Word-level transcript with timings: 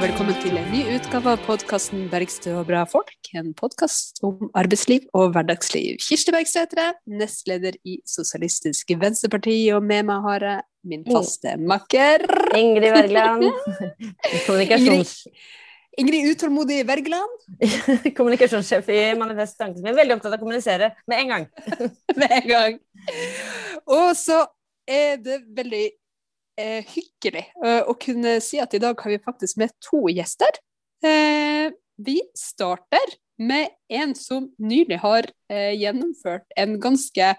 Og 0.00 0.06
velkommen 0.06 0.36
til 0.40 0.54
en 0.56 0.68
ny 0.72 0.78
utgave 0.94 1.28
av 1.34 1.42
podkasten 1.44 2.06
'Bergstø 2.08 2.54
og 2.56 2.70
bra 2.70 2.86
folk'. 2.88 3.28
En 3.36 3.50
podkast 3.52 4.22
om 4.24 4.46
arbeidsliv 4.56 5.02
og 5.12 5.34
hverdagsliv. 5.34 5.98
Kirsti 6.00 6.32
Bergstø 6.32 6.62
heter 6.62 6.80
jeg, 6.80 6.94
nestleder 7.20 7.76
i 7.84 7.98
Sosialistisk 8.08 8.94
Venstreparti, 8.96 9.58
og 9.76 9.84
med 9.84 10.08
meg 10.08 10.24
har 10.24 10.46
jeg 10.46 10.62
min 10.88 11.04
faste 11.04 11.52
makker 11.60 12.24
Ingrid 12.56 12.96
Wergeland. 12.96 13.44
Kommunikasjons... 14.46 15.12
Ingrid 16.00 16.32
Utålmodig 16.32 16.80
Wergeland. 16.88 17.36
Kommunikasjonssjef 18.16 18.88
i 18.88 19.02
Manifest 19.20 19.60
er 19.60 19.76
veldig 19.84 20.16
opptatt 20.16 20.32
av 20.32 20.40
å 20.40 20.44
kommunisere 20.46 20.94
med 21.12 21.26
en 21.26 21.34
gang. 21.34 21.48
med 22.22 22.38
en 22.40 22.48
gang. 22.48 22.80
Og 23.84 24.16
så 24.16 24.46
er 24.88 25.20
det 25.20 25.42
veldig 25.44 25.90
eh, 26.60 26.84
hyggelig 26.92 27.46
eh, 27.64 27.82
å 27.88 27.96
kunne 28.00 28.38
si 28.44 28.60
at 28.62 28.74
i 28.76 28.82
dag 28.82 29.00
har 29.00 29.14
vi 29.14 29.22
faktisk 29.24 29.60
med 29.60 29.72
to 29.84 30.04
gjester. 30.12 30.60
Eh, 31.04 31.72
vi 32.00 32.20
starter 32.36 33.16
med 33.40 33.68
en 33.88 34.14
som 34.14 34.50
nylig 34.60 35.00
har 35.00 35.28
eh, 35.52 35.72
gjennomført 35.80 36.44
en 36.60 36.76
ganske 36.80 37.32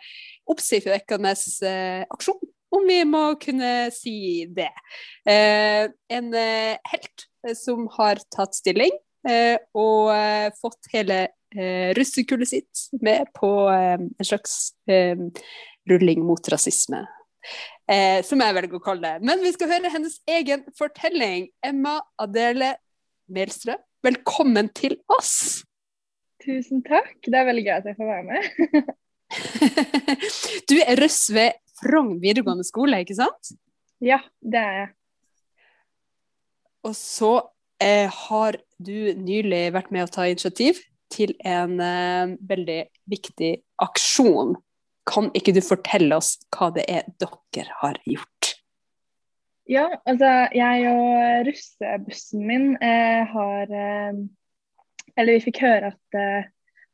oppsiktsvekkende 0.50 1.34
eh, 1.68 2.04
aksjon, 2.10 2.42
om 2.72 2.88
vi 2.88 3.02
må 3.06 3.24
kunne 3.42 3.92
si 3.94 4.48
det. 4.50 4.72
Eh, 5.30 5.92
en 6.10 6.34
helt 6.34 7.28
som 7.58 7.88
har 7.98 8.22
tatt 8.34 8.54
stilling 8.58 8.94
og 9.78 10.10
fått 10.58 10.88
hele 10.94 11.18
russekullet 11.98 12.50
sitt 12.50 12.84
med 13.06 13.30
på 13.38 13.50
en 13.70 14.08
slags 14.26 14.72
rulling 15.90 16.24
mot 16.26 16.50
rasisme 16.54 17.04
eh, 17.92 18.20
som 18.26 18.42
jeg 18.42 18.56
velger 18.58 18.78
å 18.80 18.84
kalle 18.84 19.16
det. 19.16 19.28
Men 19.28 19.44
vi 19.44 19.52
skal 19.56 19.72
høre 19.74 19.92
hennes 19.94 20.18
egen 20.30 20.64
fortelling. 20.78 21.50
Emma 21.66 22.00
Adele 22.22 22.76
Melstrøm, 23.32 23.82
velkommen 24.06 24.72
til 24.78 24.98
oss. 25.12 25.64
Tusen 26.42 26.82
takk. 26.86 27.20
Det 27.28 27.38
er 27.38 27.48
veldig 27.48 27.66
gøy 27.68 27.76
at 27.78 27.90
jeg 27.92 28.00
får 28.00 28.10
være 28.10 28.26
med. 28.32 28.96
du 30.72 30.78
er 30.82 31.00
russ 31.00 31.22
ved 31.34 31.60
Frogn 31.82 32.18
videregående 32.22 32.66
skole, 32.68 33.02
ikke 33.02 33.18
sant? 33.18 33.54
Ja, 34.02 34.20
det 34.42 34.62
er 34.62 34.76
jeg. 34.80 34.90
Og 36.90 36.96
så 36.98 37.34
eh, 37.82 38.10
har 38.10 38.58
du 38.82 39.14
nylig 39.22 39.68
vært 39.76 39.92
med 39.94 40.08
å 40.08 40.12
ta 40.12 40.26
initiativ 40.30 40.82
til 41.14 41.36
en 41.46 41.78
eh, 41.84 42.34
veldig 42.50 42.82
viktig 43.12 43.52
aksjon 43.86 44.56
kan 45.07 45.32
ikke 45.38 45.54
du 45.55 45.62
fortelle 45.66 46.16
oss 46.18 46.40
hva 46.54 46.70
det 46.76 46.85
er 46.91 47.04
dere 47.21 47.71
har 47.82 47.96
gjort? 48.05 48.55
Ja, 49.70 49.88
altså 50.10 50.30
jeg 50.57 50.88
og 50.90 51.46
russebussen 51.48 52.48
min 52.48 52.77
eh, 52.84 53.27
har 53.29 53.72
eh, 53.72 54.13
Eller 55.16 55.34
vi 55.38 55.46
fikk 55.46 55.60
høre 55.63 55.88
at 55.94 56.16
eh, 56.18 56.44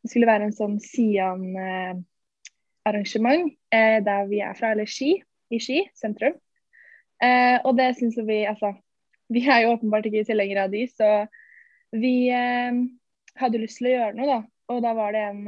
det 0.04 0.10
skulle 0.12 0.30
være 0.30 0.44
en 0.48 0.56
sånn 0.56 0.80
Sian-arrangement 0.84 3.46
eh, 3.74 4.04
der 4.06 4.28
vi 4.30 4.40
er 4.46 4.54
fra, 4.58 4.72
eller 4.72 4.86
Ski, 4.90 5.24
i 5.52 5.60
Ski 5.62 5.90
sentrum. 5.98 6.34
Eh, 7.24 7.58
og 7.66 7.78
det 7.80 7.96
syns 7.98 8.18
vi 8.28 8.46
Altså, 8.46 8.74
vi 9.34 9.42
er 9.50 9.60
jo 9.64 9.74
åpenbart 9.74 10.06
ikke 10.08 10.28
tilhengere 10.28 10.64
av 10.68 10.72
de, 10.72 10.88
så 10.88 11.28
vi 11.98 12.30
eh, 12.32 12.74
hadde 13.42 13.62
lyst 13.64 13.78
til 13.82 13.88
å 13.90 13.96
gjøre 13.96 14.16
noe, 14.20 14.28
da. 14.30 14.40
Og 14.76 14.80
da 14.84 14.92
var 14.96 15.10
det 15.16 15.24
en 15.24 15.42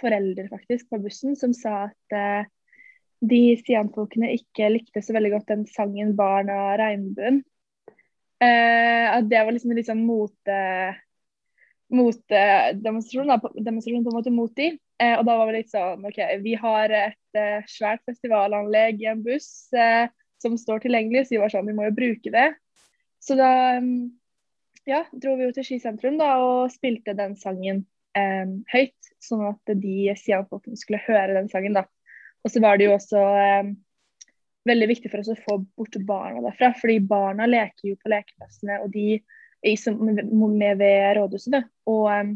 forelder 0.00 0.50
faktisk 0.52 0.90
på 0.90 1.00
bussen 1.02 1.36
som 1.38 1.54
sa 1.56 1.86
at 1.88 2.16
uh, 2.16 2.50
de 3.24 3.40
Stian-folkene 3.60 4.34
ikke 4.36 4.72
likte 4.74 5.02
så 5.04 5.16
veldig 5.16 5.34
godt 5.36 5.52
den 5.52 5.66
sangen 5.70 6.14
'Barn 6.16 6.50
av 6.52 6.76
regnbuen'. 6.80 7.42
Uh, 8.42 9.06
at 9.16 9.28
det 9.30 9.40
var 9.40 9.54
liksom 9.54 9.72
en 9.72 9.78
litt 9.80 9.88
sånn 9.88 10.04
mote 10.04 10.58
motdemonstrasjon 11.94 13.30
uh, 13.30 13.54
demonstrasjon 13.54 14.04
på 14.04 14.12
en 14.12 14.18
måte 14.18 14.34
mot 14.34 14.52
de. 14.56 14.74
Eh, 15.02 15.14
og 15.18 15.24
da 15.26 15.36
var 15.38 15.48
vi 15.48 15.56
litt 15.58 15.72
sånn 15.72 16.04
OK, 16.06 16.18
vi 16.42 16.54
har 16.58 16.92
et 16.94 17.38
uh, 17.38 17.64
svært 17.70 18.02
festivalanlegg 18.08 19.02
i 19.02 19.08
en 19.10 19.24
buss 19.24 19.70
som 20.44 20.58
står 20.60 20.84
tilgjengelig, 20.84 21.24
så 21.24 21.34
vi 21.34 21.40
var 21.40 21.52
sånn, 21.52 21.66
vi 21.70 21.76
må 21.76 21.88
jo 21.88 21.96
bruke 21.96 22.30
det. 22.34 22.50
Så 23.24 23.36
da 23.38 23.78
um, 23.80 24.12
ja, 24.88 25.04
dro 25.12 25.36
vi 25.38 25.46
jo 25.46 25.54
til 25.56 25.66
Ski 25.66 25.78
sentrum 25.80 26.20
og 26.20 26.72
spilte 26.74 27.16
den 27.16 27.36
sangen 27.40 27.84
eh, 28.18 28.50
høyt, 28.72 29.03
sånn 29.24 29.46
at 29.48 29.74
de 29.80 30.14
Sian-folkene 30.20 30.78
skulle 30.78 31.02
høre 31.06 31.36
den 31.36 31.50
sangen. 31.52 31.76
da. 31.76 31.84
Og 32.44 32.52
så 32.52 32.62
var 32.62 32.78
det 32.78 32.88
jo 32.88 32.96
også 32.96 33.20
eh, 33.40 33.72
veldig 34.68 34.88
viktig 34.90 35.12
for 35.12 35.22
oss 35.22 35.32
å 35.32 35.40
få 35.44 35.58
bort 35.76 35.96
barna 36.08 36.42
derfra, 36.44 36.72
fordi 36.78 36.98
barna 37.08 37.48
leker 37.48 37.90
jo 37.90 37.98
på 38.00 38.12
lekeplassene 38.12 38.80
og 38.84 38.92
de 38.94 39.22
med, 39.64 40.26
med 40.28 40.78
ved 40.80 41.16
rådhuset. 41.16 41.70
Og 41.88 42.08
um, 42.12 42.34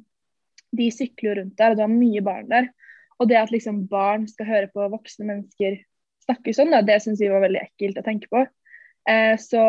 de 0.79 0.91
sykler 0.93 1.29
jo 1.29 1.35
rundt 1.41 1.59
der, 1.59 1.73
og 1.73 1.77
det 1.77 1.85
var 1.85 1.93
mye 1.93 2.23
barn 2.25 2.49
der. 2.49 2.71
Og 3.19 3.29
det 3.29 3.37
at 3.41 3.53
liksom 3.53 3.83
barn 3.91 4.25
skal 4.31 4.49
høre 4.49 4.71
på 4.73 4.87
voksne 4.93 5.27
mennesker 5.29 5.81
snakke 6.25 6.55
sånn, 6.57 6.73
da, 6.73 6.83
det 6.85 7.01
syns 7.03 7.21
vi 7.21 7.31
var 7.33 7.45
veldig 7.45 7.61
ekkelt 7.65 8.01
å 8.01 8.07
tenke 8.07 8.29
på. 8.33 8.45
Eh, 9.09 9.35
så, 9.41 9.63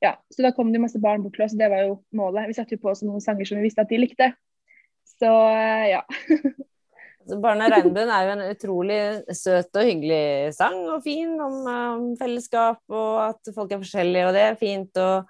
ja, 0.00 0.12
så 0.32 0.44
da 0.44 0.52
kom 0.56 0.72
det 0.72 0.80
masse 0.82 1.00
barn 1.00 1.24
bort 1.24 1.36
til 1.36 1.44
oss, 1.44 1.56
og 1.56 1.60
det 1.60 1.70
var 1.72 1.84
jo 1.84 1.98
målet. 2.16 2.48
Vi 2.48 2.56
satte 2.56 2.76
jo 2.76 2.82
på 2.84 2.92
oss 2.92 3.04
noen 3.04 3.24
sanger 3.24 3.48
som 3.48 3.60
vi 3.60 3.68
visste 3.68 3.84
at 3.84 3.92
de 3.92 4.00
likte. 4.00 4.32
Så 5.20 5.32
ja. 5.90 6.02
Barna 7.44 7.68
regnbuen 7.70 8.10
er 8.10 8.24
jo 8.26 8.32
en 8.32 8.46
utrolig 8.48 9.00
søt 9.36 9.76
og 9.76 9.86
hyggelig 9.86 10.54
sang, 10.56 10.78
og 10.90 11.04
fin 11.04 11.36
om, 11.38 11.60
om 11.68 12.08
fellesskap 12.18 12.80
og 12.90 13.20
at 13.28 13.52
folk 13.54 13.70
er 13.70 13.82
forskjellige, 13.82 14.26
og 14.26 14.34
det 14.34 14.46
er 14.48 14.58
fint. 14.58 14.98
og 14.98 15.28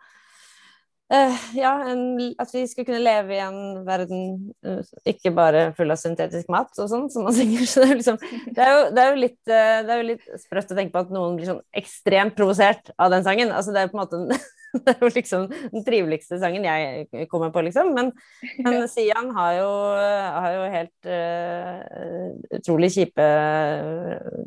uh, 1.12 1.42
ja, 1.58 1.72
en, 1.90 2.04
at 2.40 2.54
vi 2.54 2.62
skal 2.70 2.86
kunne 2.88 3.02
leve 3.02 3.36
i 3.36 3.42
en 3.42 3.82
verden 3.86 4.22
uh, 4.64 4.94
ikke 5.10 5.34
bare 5.36 5.66
full 5.76 5.92
av 5.92 6.00
syntetisk 6.00 6.48
mat 6.54 6.72
og 6.78 6.88
sånn, 6.92 7.10
som 7.12 7.26
man 7.28 7.36
synger. 7.40 7.66
Så 7.68 7.84
det 7.84 7.90
er, 7.90 8.00
liksom, 8.00 8.20
det, 8.46 8.62
er 8.64 8.72
jo, 8.72 8.86
det, 8.94 9.02
er 9.02 9.10
jo 9.10 9.20
litt, 9.26 9.40
uh, 9.50 9.76
det 9.82 9.96
er 9.96 10.00
jo 10.00 10.08
litt 10.14 10.32
sprøtt 10.46 10.72
å 10.72 10.78
tenke 10.78 10.94
på 10.94 11.04
at 11.04 11.12
noen 11.14 11.36
blir 11.36 11.50
sånn 11.50 11.62
ekstremt 11.82 12.38
provosert 12.38 12.94
av 12.96 13.12
den 13.12 13.26
sangen. 13.26 13.52
Altså 13.52 13.76
det 13.76 13.84
er 13.84 13.92
på 13.92 13.98
en 13.98 14.04
måte 14.06 14.40
det 14.84 14.94
er 14.94 15.04
jo 15.04 15.10
liksom 15.12 15.46
den 15.50 15.84
triveligste 15.86 16.38
sangen 16.40 16.66
jeg 16.66 17.28
kommer 17.30 17.52
på, 17.54 17.62
liksom. 17.66 17.92
Men, 17.96 18.12
men 18.62 18.86
Sian 18.90 19.32
har 19.36 19.54
jo, 19.58 19.70
har 20.36 20.56
jo 20.56 20.66
helt 20.74 21.10
uh, 21.10 22.58
utrolig 22.60 22.92
kjipe 22.94 23.30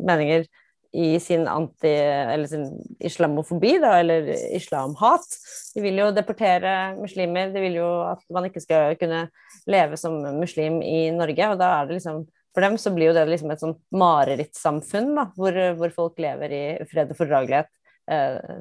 meninger 0.03 0.47
i 0.93 1.17
sin 1.19 1.47
anti... 1.49 1.89
eller 1.89 2.47
sin 2.47 2.67
islamofobi, 3.01 3.79
da, 3.81 3.95
eller 4.03 4.29
islamhat. 4.53 5.25
De 5.73 5.81
vil 5.81 5.97
jo 5.97 6.11
deportere 6.13 6.93
muslimer, 6.99 7.49
de 7.53 7.63
vil 7.63 7.79
jo 7.79 7.89
at 8.11 8.21
man 8.33 8.45
ikke 8.45 8.61
skal 8.61 8.93
kunne 8.99 9.25
leve 9.69 9.97
som 9.97 10.19
muslim 10.37 10.83
i 10.85 11.07
Norge. 11.15 11.49
Og 11.49 11.57
da 11.61 11.73
er 11.79 11.89
det 11.89 11.99
liksom 11.99 12.23
For 12.53 12.61
dem 12.61 12.75
så 12.77 12.91
blir 12.93 13.09
jo 13.09 13.13
det 13.17 13.23
liksom 13.25 13.49
et 13.49 13.61
sånn 13.63 13.73
marerittsamfunn, 13.97 15.07
da, 15.17 15.23
hvor, 15.33 15.55
hvor 15.79 15.95
folk 15.95 16.19
lever 16.21 16.51
i 16.53 16.63
fred 16.85 17.09
og 17.09 17.17
fordragelighet. 17.17 17.71
Eh, 18.13 18.59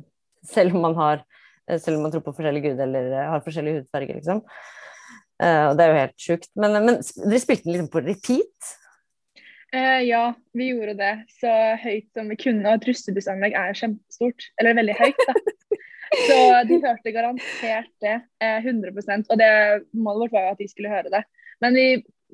selv 0.48 0.78
om 0.78 0.86
man 0.86 0.96
har 0.96 1.20
Eh, 1.20 1.41
selv 1.80 1.98
om 1.98 2.06
man 2.06 2.12
tror 2.14 2.24
på 2.26 2.34
forskjellige 2.36 2.70
guder 2.70 2.86
eller 2.88 3.10
eh, 3.16 3.32
har 3.32 3.44
forskjellig 3.44 3.78
hudfarge, 3.78 4.18
liksom. 4.18 4.42
Uh, 5.42 5.72
og 5.72 5.78
det 5.78 5.84
er 5.84 5.90
jo 5.90 5.98
helt 5.98 6.22
sjukt. 6.22 6.50
Men, 6.58 6.76
men 6.84 7.00
dere 7.02 7.42
spilte 7.42 7.66
den 7.66 7.74
liksom 7.74 7.90
på 7.90 8.02
repeat? 8.04 8.70
Uh, 9.72 10.00
ja, 10.04 10.24
vi 10.54 10.68
gjorde 10.70 10.94
det 11.00 11.12
så 11.40 11.52
høyt 11.82 12.08
som 12.14 12.30
vi 12.30 12.38
kunne. 12.38 12.62
Og 12.68 12.76
et 12.76 12.88
russebussanlegg 12.90 13.56
er 13.58 13.78
kjempestort. 13.78 14.48
Eller 14.60 14.78
veldig 14.78 14.98
høyt, 15.00 15.26
da. 15.28 15.36
Så 16.12 16.36
de 16.68 16.76
hørte 16.82 17.14
garantert 17.14 17.88
det. 18.04 18.18
Uh, 18.44 18.58
100% 18.60 19.30
Og 19.32 19.38
det 19.40 19.52
målet 19.96 20.26
vårt 20.26 20.34
var 20.36 20.44
jo 20.44 20.52
at 20.52 20.60
de 20.60 20.68
skulle 20.68 20.92
høre 20.92 21.10
det. 21.14 21.22
Men 21.64 21.78
vi, 21.78 21.86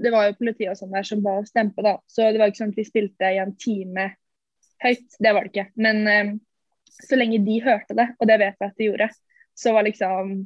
det 0.02 0.12
var 0.12 0.26
jo 0.26 0.38
politiet 0.40 0.72
og 0.74 0.80
sånn 0.80 0.92
der 0.96 1.06
som 1.06 1.22
ba 1.24 1.38
oss 1.40 1.54
dempe, 1.54 1.84
da. 1.86 1.94
Så 2.10 2.26
det 2.26 2.42
var 2.42 2.50
ikke 2.50 2.64
sånn 2.64 2.74
at 2.74 2.82
vi 2.82 2.88
spilte 2.88 3.30
i 3.32 3.40
en 3.40 3.54
time 3.60 4.10
høyt. 4.82 5.06
Det 5.16 5.32
var 5.32 5.46
det 5.46 5.52
ikke. 5.54 5.68
Men 5.78 6.40
så 6.98 7.16
lenge 7.18 7.38
de 7.46 7.60
hørte 7.62 7.94
det, 7.94 8.08
og 8.18 8.26
det 8.30 8.38
vet 8.40 8.56
jeg 8.58 8.72
at 8.72 8.80
de 8.80 8.88
gjorde, 8.88 9.08
så 9.58 9.74
var 9.74 9.86
liksom 9.86 10.36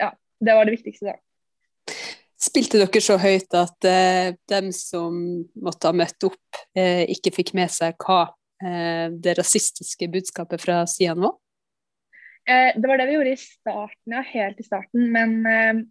Ja, 0.00 0.12
det 0.40 0.56
var 0.56 0.68
det 0.68 0.76
viktigste, 0.76 1.14
da. 1.14 1.94
Spilte 2.44 2.80
dere 2.82 3.00
så 3.00 3.16
høyt 3.20 3.54
at 3.56 3.86
eh, 3.88 4.34
dem 4.50 4.68
som 4.76 5.16
måtte 5.56 5.88
ha 5.88 5.96
møtt 5.96 6.26
opp, 6.28 6.58
eh, 6.76 7.06
ikke 7.14 7.32
fikk 7.32 7.54
med 7.56 7.72
seg 7.72 7.96
hva 8.04 8.26
eh, 8.60 9.08
det 9.08 9.38
rasistiske 9.38 10.10
budskapet 10.12 10.60
fra 10.60 10.82
Sian 10.90 11.22
var? 11.24 11.38
Eh, 12.44 12.76
det 12.76 12.88
var 12.88 13.00
det 13.00 13.06
vi 13.08 13.16
gjorde 13.16 13.32
i 13.32 13.40
starten, 13.40 14.12
ja. 14.12 14.24
Helt 14.28 14.60
i 14.60 14.66
starten. 14.66 15.06
Men 15.12 15.38
eh, 15.48 15.84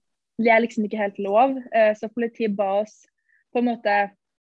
det 0.43 0.51
er 0.53 0.61
liksom 0.65 0.85
ikke 0.85 1.01
helt 1.01 1.21
lov. 1.21 1.57
Eh, 1.73 1.93
så 1.97 2.11
politiet 2.13 2.53
ba 2.57 2.83
oss 2.83 2.99
på 3.53 3.61
en 3.61 3.71
måte 3.71 3.95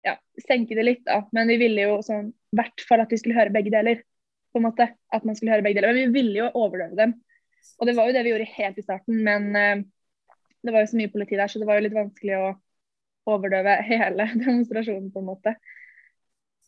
ja, 0.03 0.17
senke 0.47 0.75
det 0.75 0.87
litt, 0.87 1.05
da. 1.07 1.21
Men 1.35 1.51
vi 1.51 1.59
ville 1.61 1.87
jo 1.87 2.01
sånn 2.03 2.33
i 2.33 2.59
hvert 2.59 2.83
fall 2.87 3.03
at 3.03 3.13
vi 3.13 3.21
skulle 3.21 3.37
høre 3.37 3.53
begge 3.53 3.71
deler 3.73 4.03
på 4.51 4.59
en 4.59 4.67
måte. 4.67 4.89
At 5.15 5.23
man 5.27 5.39
skulle 5.39 5.55
høre 5.55 5.65
begge 5.65 5.79
deler. 5.79 5.95
Men 5.95 6.11
vi 6.11 6.19
ville 6.19 6.43
jo 6.43 6.51
overdøve 6.51 6.99
dem. 6.99 7.15
Og 7.79 7.89
det 7.89 7.95
var 7.97 8.09
jo 8.09 8.15
det 8.15 8.23
vi 8.25 8.33
gjorde 8.33 8.51
helt 8.55 8.79
i 8.79 8.85
starten, 8.85 9.21
men 9.25 9.49
uh, 9.55 9.83
det 10.63 10.73
var 10.73 10.83
jo 10.83 10.91
så 10.93 10.99
mye 10.99 11.11
politi 11.13 11.39
der, 11.39 11.51
så 11.51 11.61
det 11.61 11.69
var 11.69 11.79
jo 11.79 11.85
litt 11.87 11.97
vanskelig 11.97 12.39
å 12.39 12.49
overdøve 13.33 13.77
hele 13.91 14.27
demonstrasjonen, 14.35 15.11
på 15.13 15.23
en 15.23 15.31
måte. 15.31 15.55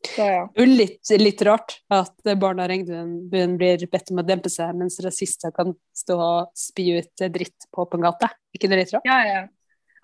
Så 0.05 0.25
ja. 0.27 0.41
Litt, 0.67 1.09
litt 1.17 1.41
rart 1.47 1.79
at 1.93 2.35
barna 2.37 2.67
i 2.67 2.69
regnbuen 2.75 3.55
blir 3.57 3.85
bedt 3.89 4.11
om 4.13 4.21
å 4.21 4.25
dempe 4.27 4.51
seg, 4.53 4.75
mens 4.77 4.99
rasister 5.01 5.53
kan 5.55 5.73
stå 5.97 6.17
og 6.19 6.51
spy 6.59 6.99
ut 6.99 7.25
dritt 7.33 7.67
på 7.73 7.85
åpen 7.85 8.03
gate. 8.05 8.29
ikke 8.53 8.69
det 8.69 8.83
litt 8.83 8.93
rart? 8.93 9.07
Ja, 9.07 9.19
ja. 9.25 9.43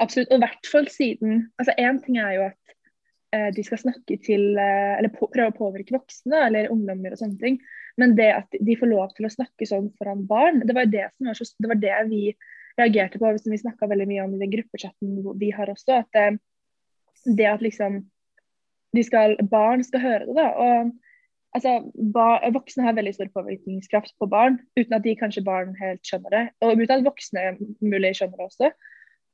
Absolutt. 0.01 0.31
Og 0.31 0.39
i 0.39 0.41
hvert 0.45 0.69
fall 0.71 0.87
siden 0.89 1.43
Altså, 1.59 1.75
én 1.77 1.99
ting 2.01 2.17
er 2.17 2.31
jo 2.33 2.45
at 2.47 2.75
eh, 3.35 3.49
de 3.53 3.65
skal 3.67 3.81
snakke 3.83 4.17
til 4.25 4.57
eh, 4.57 4.95
Eller 4.97 5.11
på, 5.13 5.29
prøve 5.29 5.51
å 5.51 5.57
påvirke 5.57 5.93
voksne 5.93 6.47
eller 6.47 6.71
ungdommer 6.73 7.13
og 7.13 7.21
sånne 7.21 7.37
ting. 7.41 7.59
Men 8.01 8.15
det 8.17 8.29
at 8.33 8.57
de 8.57 8.77
får 8.79 8.89
lov 8.89 9.11
til 9.17 9.27
å 9.27 9.33
snakke 9.33 9.67
sånn 9.69 9.91
foran 9.99 10.23
barn, 10.29 10.63
det 10.65 10.75
var 10.77 10.89
det 10.89 11.09
var 11.21 11.37
så 11.37 11.47
Det 11.57 11.69
var 11.69 11.81
det 11.81 11.97
vi 12.09 12.23
reagerte 12.79 13.19
på, 13.19 13.29
som 13.37 13.53
vi 13.53 13.59
snakka 13.61 13.89
veldig 13.91 14.07
mye 14.09 14.23
om 14.25 14.33
i 14.35 14.41
den 14.41 14.53
gruppechatten 14.53 15.21
vi 15.39 15.51
har 15.53 15.69
også. 15.69 16.01
At 16.01 16.09
det, 16.15 16.25
det 17.37 17.47
at 17.49 17.63
liksom 17.63 18.01
skal, 19.05 19.37
Barn 19.51 19.83
skal 19.83 20.03
høre 20.03 20.27
det, 20.27 20.35
da. 20.35 20.47
og 20.55 20.91
altså, 21.55 21.77
bar, 22.15 22.43
Voksne 22.55 22.87
har 22.87 22.95
veldig 22.97 23.13
stor 23.15 23.31
påvirkningskraft 23.35 24.15
på 24.19 24.29
barn, 24.31 24.59
uten 24.79 24.97
at 24.97 25.05
de 25.05 25.17
kanskje 25.19 25.45
barn 25.45 25.75
helt 25.79 26.03
skjønner 26.07 26.35
det. 26.35 26.45
Og 26.63 26.79
uten 26.79 26.95
at 26.97 27.05
voksne 27.05 27.45
mulig 27.83 28.15
skjønner 28.17 28.39
det 28.39 28.47
også. 28.47 28.71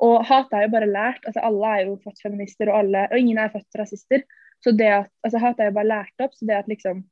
Og 0.05 0.17
hat 0.29 0.51
er 0.53 0.67
jo 0.67 0.73
bare 0.75 0.89
lært. 0.89 1.23
altså 1.25 1.41
Alle 1.45 1.73
er 1.73 1.85
jo 1.87 1.99
født 2.03 2.21
feminister, 2.21 2.69
og, 2.69 2.83
alle, 2.83 3.07
og 3.09 3.21
ingen 3.21 3.39
er 3.41 3.53
født 3.53 3.79
rasister. 3.79 4.25
Så 4.65 4.73
det 4.73 4.89
at, 4.89 5.09
altså 5.25 5.41
Hat 5.41 5.59
er 5.61 5.69
jo 5.69 5.77
bare 5.77 5.89
lært 5.89 6.25
opp. 6.25 6.33
så 6.33 6.45
det 6.49 6.57
at 6.57 6.69
liksom 6.69 7.03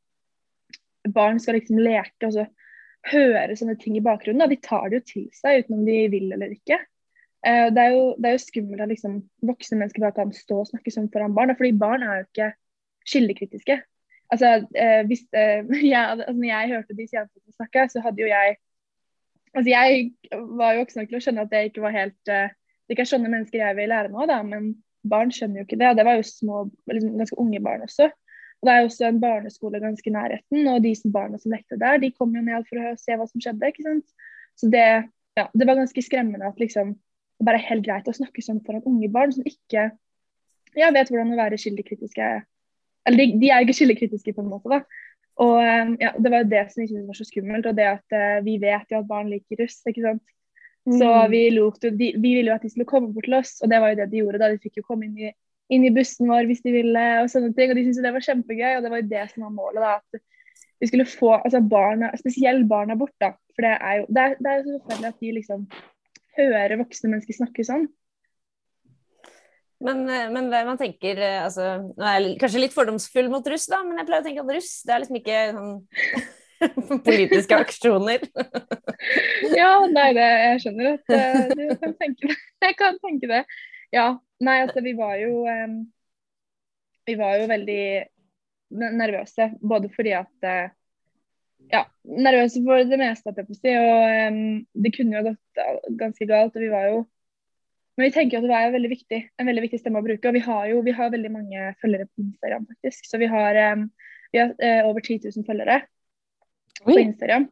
barn 1.14 1.40
skal 1.42 1.60
liksom 1.60 1.80
leke 1.84 2.28
og 2.28 2.36
så 2.36 2.46
høre 3.12 3.56
sånne 3.58 3.78
ting 3.78 3.98
i 4.00 4.04
bakgrunnen, 4.04 4.42
da, 4.42 4.50
de 4.50 4.58
tar 4.64 4.90
det 4.90 5.02
jo 5.02 5.08
til 5.12 5.26
seg 5.36 5.64
uten 5.64 5.78
om 5.78 5.86
de 5.86 5.98
vil 6.14 6.32
eller 6.34 6.54
ikke. 6.56 6.80
Eh, 7.46 7.68
det, 7.74 7.82
er 7.82 7.92
jo, 7.94 8.06
det, 8.18 8.30
er 8.30 8.38
jo, 8.38 8.42
skummelt 8.42 8.82
at 8.82 8.90
liksom, 8.90 9.20
voksne 9.46 9.78
mennesker 9.78 10.02
bare 10.02 10.18
kan 10.18 10.32
stå 10.34 10.62
og 10.64 10.70
snakke 10.72 10.94
sånn 10.94 11.12
foran 11.14 11.36
barn. 11.38 11.54
fordi 11.58 11.76
barn 11.78 12.06
er 12.06 12.22
jo 12.22 12.28
ikke 12.30 12.52
kildekritiske. 13.12 13.80
Altså, 14.34 14.54
eh, 14.74 15.02
hvis, 15.06 15.28
eh, 15.38 15.62
jeg, 15.94 16.02
altså, 16.02 16.32
når 16.34 16.48
jeg 16.50 16.72
hørte 16.74 16.98
de 16.98 17.10
jentene 17.12 17.58
snakke, 17.58 17.86
så 17.94 18.02
hadde 18.06 18.26
jo 18.26 18.32
jeg 18.32 18.58
altså 19.56 19.70
Jeg 19.72 20.10
var 20.60 20.74
jo 20.74 20.82
voksen 20.82 21.00
nok 21.00 21.12
til 21.12 21.16
å 21.16 21.20
skjønne 21.24 21.44
at 21.46 21.52
det 21.54 21.60
ikke 21.70 21.84
var 21.86 21.94
helt 21.96 22.28
uh, 22.28 22.50
Det 22.84 22.92
ikke 22.92 23.06
er 23.06 23.08
sånne 23.08 23.30
mennesker 23.32 23.62
jeg 23.62 23.76
vil 23.78 23.88
lære 23.88 24.12
nå, 24.12 24.26
da, 24.28 24.42
men 24.44 24.74
barn 25.08 25.32
skjønner 25.32 25.62
jo 25.62 25.68
ikke 25.68 25.78
det. 25.80 25.92
Og 25.94 26.00
det 26.00 26.06
var 26.08 26.18
jo 26.18 26.26
små, 26.28 26.66
liksom, 26.92 27.14
ganske 27.22 27.38
unge 27.40 27.62
barn 27.64 27.86
også. 27.86 28.10
Og 28.62 28.68
Det 28.68 28.74
er 28.74 28.80
jo 28.82 28.90
også 28.90 29.08
en 29.08 29.20
barneskole 29.22 29.82
ganske 29.84 30.10
i 30.10 30.14
nærheten, 30.16 30.68
og 30.72 30.84
de 30.84 30.94
som 30.98 31.12
barna 31.14 31.38
som 31.42 31.54
lekte 31.54 31.80
der, 31.80 32.00
de 32.02 32.14
kom 32.16 32.34
jo 32.36 32.42
ned 32.42 32.66
for 32.70 32.82
å 32.82 32.96
se 33.00 33.18
hva 33.18 33.28
som 33.30 33.44
skjedde. 33.44 33.68
ikke 33.70 33.86
sant? 33.86 34.16
Så 34.56 34.70
det, 34.72 34.88
ja, 35.38 35.46
det 35.54 35.68
var 35.68 35.78
ganske 35.78 36.02
skremmende 36.02 36.48
at 36.48 36.60
liksom 36.62 36.96
det 37.36 37.46
bare 37.46 37.60
er 37.60 37.68
helt 37.68 37.84
greit 37.84 38.08
å 38.08 38.16
snakke 38.16 38.42
sånn 38.44 38.62
foran 38.64 38.86
unge 38.88 39.10
barn 39.12 39.34
som 39.36 39.44
ikke 39.48 39.90
ja, 40.76 40.92
vet 40.96 41.10
hvordan 41.12 41.34
å 41.34 41.40
være 41.40 41.60
kildekritiske. 41.60 42.30
Eller 43.06 43.22
de, 43.22 43.40
de 43.42 43.52
er 43.52 43.66
ikke 43.66 43.76
kildekritiske, 43.82 44.34
på 44.36 44.44
en 44.44 44.52
måte. 44.52 44.72
da. 44.72 44.80
Og 45.44 45.58
um, 45.60 45.96
ja, 46.00 46.14
Det 46.16 46.32
var 46.32 46.44
jo 46.44 46.52
det 46.52 46.64
som 46.72 46.82
jeg 46.82 46.92
syntes 46.92 47.10
var 47.10 47.20
så 47.20 47.28
skummelt, 47.28 47.68
og 47.68 47.76
det 47.78 47.88
at 47.92 48.16
uh, 48.16 48.40
vi 48.46 48.56
vet 48.62 48.92
jo 48.92 49.02
at 49.02 49.10
barn 49.10 49.32
liker 49.32 49.62
russ. 49.64 49.82
ikke 49.88 50.04
sant? 50.06 50.24
Mm. 50.86 50.98
Så 51.00 51.10
vi, 51.32 51.42
lot, 51.56 51.82
de, 51.82 52.12
vi 52.14 52.36
ville 52.38 52.52
jo 52.52 52.56
at 52.56 52.64
de 52.64 52.72
skulle 52.72 52.88
komme 52.90 53.12
bort 53.14 53.28
til 53.28 53.38
oss, 53.40 53.58
og 53.66 53.72
det 53.72 53.82
var 53.82 53.92
jo 53.92 54.00
det 54.00 54.10
de 54.12 54.22
gjorde. 54.22 54.42
da 54.42 54.52
De 54.54 54.62
fikk 54.62 54.82
jo 54.82 54.88
komme 54.88 55.08
inn 55.08 55.30
i, 55.30 55.34
inn 55.74 55.86
i 55.88 55.94
bussen 55.94 56.30
vår 56.30 56.48
hvis 56.50 56.64
de 56.66 56.74
ville, 56.76 57.06
og 57.22 57.32
sånne 57.32 57.54
ting. 57.58 57.72
Og 57.72 57.78
de 57.80 57.86
syntes 57.88 58.04
det 58.06 58.14
var 58.16 58.28
kjempegøy, 58.28 58.72
og 58.76 58.86
det 58.86 58.94
var 58.94 59.02
jo 59.02 59.12
det 59.12 59.26
som 59.32 59.48
var 59.48 59.58
målet. 59.58 59.82
da, 59.82 59.98
at 60.00 60.24
vi 60.84 60.90
skulle 60.92 61.08
få 61.08 61.36
altså 61.38 61.62
barna, 61.64 62.12
spesielt 62.20 62.68
barna 62.70 62.98
bort. 63.00 63.16
da, 63.22 63.34
For 63.56 63.66
det 63.66 63.76
er 63.76 64.02
jo 64.02 64.08
det 64.10 64.24
er, 64.24 64.40
det 64.40 64.52
er 64.52 64.66
så 64.66 64.80
forferdelig 64.80 65.12
at 65.14 65.22
de 65.22 65.36
liksom 65.40 65.68
hører 66.36 66.80
voksne 66.82 67.12
mennesker 67.14 67.40
snakke 67.40 67.66
sånn. 67.66 67.88
Men, 69.86 70.06
eh, 70.10 70.30
men 70.32 70.48
man 70.50 70.80
tenker 70.80 71.20
eh, 71.20 71.42
altså, 71.44 71.66
Nå 71.84 72.06
er 72.08 72.20
jeg 72.24 72.38
kanskje 72.40 72.62
litt 72.64 72.76
fordomsfull 72.76 73.28
mot 73.32 73.48
russ, 73.52 73.68
da, 73.68 73.82
men 73.84 74.00
jeg 74.00 74.08
pleier 74.08 74.24
å 74.24 74.26
tenke 74.26 74.46
at 74.46 74.54
russ 74.56 74.72
det 74.88 74.96
er 74.96 75.04
liksom 75.04 75.20
ikke 75.20 75.42
sånn 75.58 75.74
politiske 77.10 77.58
aksjoner. 77.60 78.24
ja, 79.60 79.72
nei, 79.92 80.08
det, 80.16 80.28
jeg 80.46 80.62
skjønner 80.64 80.94
at 80.94 81.12
uh, 81.12 81.42
du 81.52 81.66
kan 81.82 81.96
tenke 82.00 82.32
det. 82.32 82.38
Jeg 82.66 82.78
kan 82.80 82.96
tenke 83.04 83.28
det. 83.30 83.42
Ja. 83.94 84.06
Nei, 84.44 84.58
altså 84.66 84.84
vi 84.84 84.96
var 84.98 85.16
jo 85.22 85.46
um, 85.48 85.78
Vi 87.08 87.16
var 87.16 87.38
jo 87.40 87.48
veldig 87.48 87.84
nervøse, 88.76 89.52
både 89.62 89.92
fordi 89.94 90.16
at 90.18 90.48
uh, 90.48 90.72
ja, 91.72 91.84
nervøse 92.04 92.62
for 92.66 92.84
det 92.90 92.98
meste, 93.00 93.30
at 93.30 93.38
jeg 93.40 93.48
får 93.48 93.60
si. 93.60 93.74
Og 93.80 94.32
um, 94.34 94.40
det 94.84 94.94
kunne 94.96 95.18
jo 95.18 95.28
gått 95.30 95.62
ganske 96.00 96.28
galt. 96.30 96.56
og 96.56 96.66
vi 96.66 96.72
var 96.74 96.90
jo 96.92 97.04
Men 97.96 98.10
vi 98.10 98.12
tenker 98.12 98.36
jo 98.36 98.44
at 98.44 98.50
det 98.50 98.56
er 98.60 98.74
veldig 98.74 98.90
viktig, 98.92 99.20
en 99.40 99.48
veldig 99.48 99.62
viktig 99.70 99.80
stemme 99.80 100.02
å 100.02 100.06
bruke. 100.06 100.28
Og 100.28 100.36
vi 100.36 100.44
har 100.44 100.66
jo 100.72 100.82
vi 100.84 100.96
har 100.98 101.14
veldig 101.14 101.32
mange 101.32 101.68
følgere 101.82 102.10
på 102.10 102.26
Instagram, 102.26 102.66
faktisk. 102.74 103.06
Så 103.08 103.22
vi 103.22 103.30
har, 103.32 103.62
um, 103.72 103.86
vi 104.34 104.42
har 104.42 104.52
uh, 104.52 104.90
over 104.90 105.00
10 105.00 105.30
000 105.30 105.46
følgere 105.48 105.84
på 106.84 106.98
Instagram. 107.00 107.48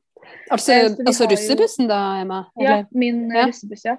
Altså, 0.51 0.74
altså 1.06 1.27
russebussen, 1.31 1.88
da, 1.88 2.00
Emma? 2.21 2.44
Eller? 2.59 2.83
Ja, 2.83 2.85
min 2.91 3.31
ja. 3.31 3.47
russebuss, 3.47 3.85
ja. 3.85 3.95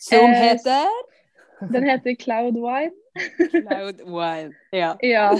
Som 0.00 0.30
heter? 0.36 0.92
Den 1.60 1.86
heter 1.88 2.14
Cloud 2.14 2.54
Wine. 2.54 2.94
Cloud 3.50 4.02
Wine, 4.06 4.52
ja. 4.72 4.96
ja. 5.02 5.30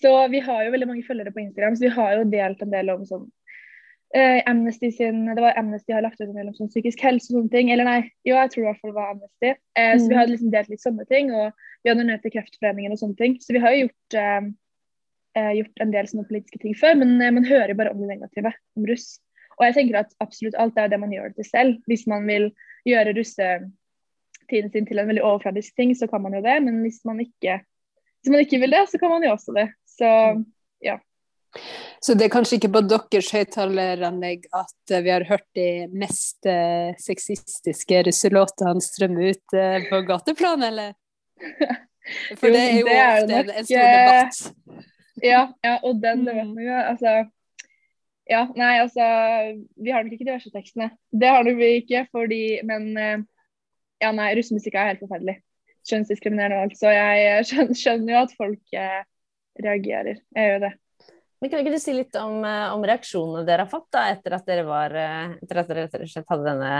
Så 0.00 0.12
vi 0.28 0.40
har 0.40 0.64
jo 0.64 0.72
veldig 0.74 0.88
mange 0.88 1.04
følgere 1.06 1.32
på 1.32 1.42
Instagram, 1.44 1.76
så 1.76 1.86
vi 1.86 1.94
har 1.96 2.14
jo 2.18 2.28
delt 2.32 2.62
en 2.62 2.72
del 2.72 2.92
om 2.92 3.04
sånn 3.08 3.26
eh, 4.14 4.42
Amnesty 4.46 4.90
sin 4.92 5.24
Det 5.26 5.42
var 5.42 5.58
Amnesty 5.58 5.92
har 5.92 6.04
lagt 6.04 6.20
ut 6.20 6.28
en 6.28 6.36
del 6.36 6.50
om 6.50 6.56
sånn 6.56 6.70
psykisk 6.72 7.02
helse 7.04 7.30
og 7.30 7.40
sånne 7.40 7.52
ting. 7.54 7.70
Eller 7.72 7.88
nei, 7.88 8.00
jo, 8.28 8.36
jeg 8.36 8.52
tror 8.52 8.64
i 8.64 8.68
hvert 8.68 8.82
fall 8.82 8.92
det 8.92 8.98
var 8.98 9.14
Amnesty. 9.14 9.52
Eh, 9.52 9.92
mm. 9.92 10.02
Så 10.02 10.10
vi 10.12 10.18
har 10.18 10.30
liksom 10.30 10.52
delt 10.54 10.72
litt 10.72 10.84
sånne 10.84 11.06
ting. 11.10 11.32
Og 11.34 11.66
vi 11.82 11.92
har 11.92 11.98
donert 11.98 12.24
til 12.24 12.34
Kreftforeningen 12.36 12.96
og 12.96 13.02
sånne 13.02 13.20
ting. 13.20 13.38
Så 13.42 13.56
vi 13.56 13.62
har 13.62 13.74
jo 13.74 13.86
gjort, 13.86 14.18
eh, 14.20 15.52
gjort 15.60 15.84
en 15.84 15.94
del 15.94 16.10
sånne 16.10 16.28
politiske 16.28 16.60
ting 16.62 16.76
før, 16.78 16.96
men 17.02 17.16
man 17.20 17.44
hører 17.44 17.76
bare 17.76 17.92
om 17.92 18.00
det 18.00 18.08
negative, 18.14 18.52
om 18.78 18.88
russ. 18.88 19.18
Og 19.56 19.66
jeg 19.68 19.76
tenker 19.78 20.00
at 20.00 20.12
absolutt 20.20 20.56
alt 20.60 20.78
er 20.80 20.90
det 20.92 21.00
man 21.00 21.12
gjør 21.12 21.30
det 21.30 21.40
til 21.40 21.48
selv. 21.48 21.76
Hvis 21.88 22.06
man 22.08 22.26
vil 22.28 22.50
gjøre 22.88 23.16
russetiden 24.46 24.70
sin 24.72 24.86
til 24.86 24.98
en 24.98 25.08
veldig 25.08 25.24
overfladisk 25.24 25.76
ting, 25.76 25.96
så 25.96 26.06
kan 26.06 26.22
man 26.22 26.34
jo 26.34 26.42
det. 26.44 26.62
Men 26.62 26.80
hvis 26.84 27.02
man 27.04 27.20
ikke 27.20 27.60
hvis 28.26 28.32
man 28.32 28.40
ikke 28.42 28.58
vil 28.58 28.72
det, 28.74 28.86
så 28.90 28.98
kan 28.98 29.10
man 29.10 29.22
jo 29.22 29.30
også 29.30 29.52
det. 29.54 29.68
Så 29.86 30.08
ja. 30.82 30.96
Så 32.02 32.14
det 32.14 32.26
er 32.26 32.32
kanskje 32.34 32.58
ikke 32.58 32.72
på 32.74 32.82
deres 32.90 33.30
høyttaleranlegg 33.32 34.48
at 34.54 34.94
vi 35.04 35.12
har 35.12 35.24
hørt 35.28 35.46
de 35.54 35.86
mest 35.94 36.46
eh, 36.50 36.90
sexistiske 36.98 38.02
russelåtene 38.08 38.82
strømme 38.82 39.30
ut 39.30 39.54
eh, 39.56 39.86
på 39.88 40.02
gateplan, 40.08 40.66
eller? 40.66 40.92
For 42.40 42.50
det 42.50 42.60
er 42.64 42.74
jo 42.80 42.84
det 42.86 42.98
er 42.98 43.14
ofte 43.14 43.38
en, 43.38 43.54
en 43.54 43.68
stor 43.70 43.86
debatt. 43.94 44.84
Ja, 45.22 45.40
ja 45.64 45.78
og 45.80 46.02
den 46.02 46.26
debatten 46.26 46.60
jo, 46.60 46.76
altså 46.82 47.16
Ja, 48.26 48.42
nei, 48.58 48.72
altså 48.82 49.04
Vi 49.78 49.92
har 49.94 50.02
nok 50.02 50.16
ikke 50.16 50.26
de 50.26 50.34
verste 50.34 50.50
tekstene. 50.50 50.90
Det 51.14 51.30
har 51.30 51.46
nok 51.46 51.60
vi 51.62 51.72
ikke, 51.78 52.08
fordi 52.10 52.58
Men 52.66 52.90
eh, 52.98 53.18
ja, 54.06 54.14
nei, 54.14 54.30
russemusikk 54.38 54.78
er 54.78 54.92
helt 54.92 55.04
forferdelig. 55.04 55.36
Kjønnsdiskriminerende 55.86 56.58
og 56.58 56.66
alt. 56.66 56.78
Så 56.78 56.90
jeg 56.94 57.46
skjønner, 57.50 57.78
skjønner 57.82 58.14
jo 58.14 58.22
at 58.24 58.34
folk 58.38 58.76
eh, 58.78 59.00
reagerer. 59.62 60.20
Jeg 60.36 60.52
gjør 60.52 60.66
det. 60.66 60.72
Men 61.40 61.52
Kan 61.52 61.62
ikke 61.62 61.74
du 61.76 61.82
si 61.82 61.92
litt 61.92 62.16
om, 62.18 62.38
eh, 62.48 62.72
om 62.72 62.84
reaksjonene 62.86 63.44
dere 63.48 63.66
har 63.66 63.70
fått 63.70 63.90
da, 63.94 64.06
etter 64.14 64.38
at 64.38 64.48
dere 64.48 64.64
var, 64.68 64.94
eh, 64.96 65.36
etter 65.42 65.60
at 65.60 65.70
dere 65.70 66.06
hadde 66.16 66.46
denne 66.46 66.72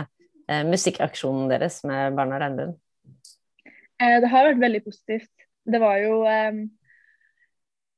eh, 0.49 0.65
musikkaksjonen 0.69 1.51
deres 1.53 1.83
med 1.89 2.17
Barna 2.17 2.41
Regnbuen? 2.41 2.75
Eh, 4.01 4.17
det 4.23 4.33
har 4.33 4.49
vært 4.51 4.65
veldig 4.65 4.83
positivt. 4.87 5.33
Det 5.67 5.81
var 5.83 6.01
jo 6.01 6.23
eh, 6.31 6.63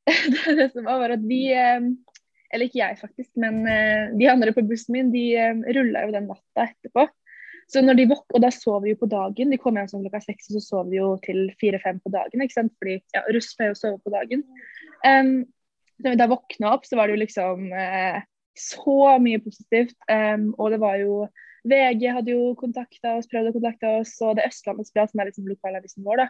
det, 0.34 0.56
det, 0.58 0.68
som 0.74 0.88
var, 0.88 1.02
var 1.04 1.16
at 1.18 1.24
vi 1.28 1.44
eh, 1.52 1.88
Eller 2.48 2.68
ikke 2.68 2.80
jeg, 2.80 2.96
faktisk, 2.96 3.30
men 3.36 3.60
de 4.16 4.28
andre 4.32 4.54
på 4.56 4.64
bussen 4.64 4.94
min 4.94 5.10
de 5.12 5.24
eh, 5.36 5.64
rulla 5.76 6.06
jo 6.06 6.14
den 6.14 6.30
natta 6.30 6.64
etterpå. 6.70 7.04
Så 7.68 7.82
når 7.84 7.98
de 7.98 8.08
våk 8.08 8.32
og 8.32 8.40
da 8.40 8.48
sov 8.54 8.80
vi 8.84 8.94
jo 8.94 9.00
på 9.02 9.10
dagen. 9.12 9.52
De 9.52 9.58
kom 9.60 9.76
hjem 9.76 9.90
sånn 9.90 10.04
klokka 10.06 10.22
seks, 10.24 10.48
og 10.48 10.56
så 10.56 10.64
sov 10.64 10.92
vi 10.92 11.00
jo 11.00 11.12
til 11.24 11.50
fire-fem 11.60 12.00
på 12.00 12.12
dagen. 12.14 12.44
ikke 12.44 12.56
sant? 12.56 12.72
Fordi 12.80 12.96
ja, 13.16 13.24
russ 13.34 13.50
pleier 13.58 13.74
å 13.74 13.78
sove 13.78 14.00
på 14.04 14.14
dagen. 14.14 14.44
Um, 15.04 15.42
så 15.98 16.06
da 16.06 16.14
vi 16.14 16.20
da 16.22 16.30
våkna 16.30 16.72
opp, 16.72 16.86
så 16.88 16.96
var 16.96 17.08
det 17.08 17.18
jo 17.18 17.24
liksom 17.24 17.68
eh, 17.74 18.22
så 18.58 18.96
mye 19.20 19.42
positivt. 19.44 19.96
Um, 20.08 20.52
og 20.56 20.72
det 20.72 20.80
var 20.80 20.96
jo 21.02 21.26
VG 21.68 22.06
hadde 22.14 22.32
jo 22.32 22.54
kontakta 22.56 23.18
oss, 23.18 23.28
prøvd 23.28 23.50
å 23.50 23.56
kontakte 23.58 23.92
oss, 23.98 24.14
og 24.24 24.38
det 24.38 24.46
Østlandets 24.48 24.94
Blad, 24.94 25.10
som 25.10 25.20
er 25.20 25.28
liksom 25.28 25.48
lokalavisen 25.50 26.06
vår, 26.06 26.22
da, 26.22 26.28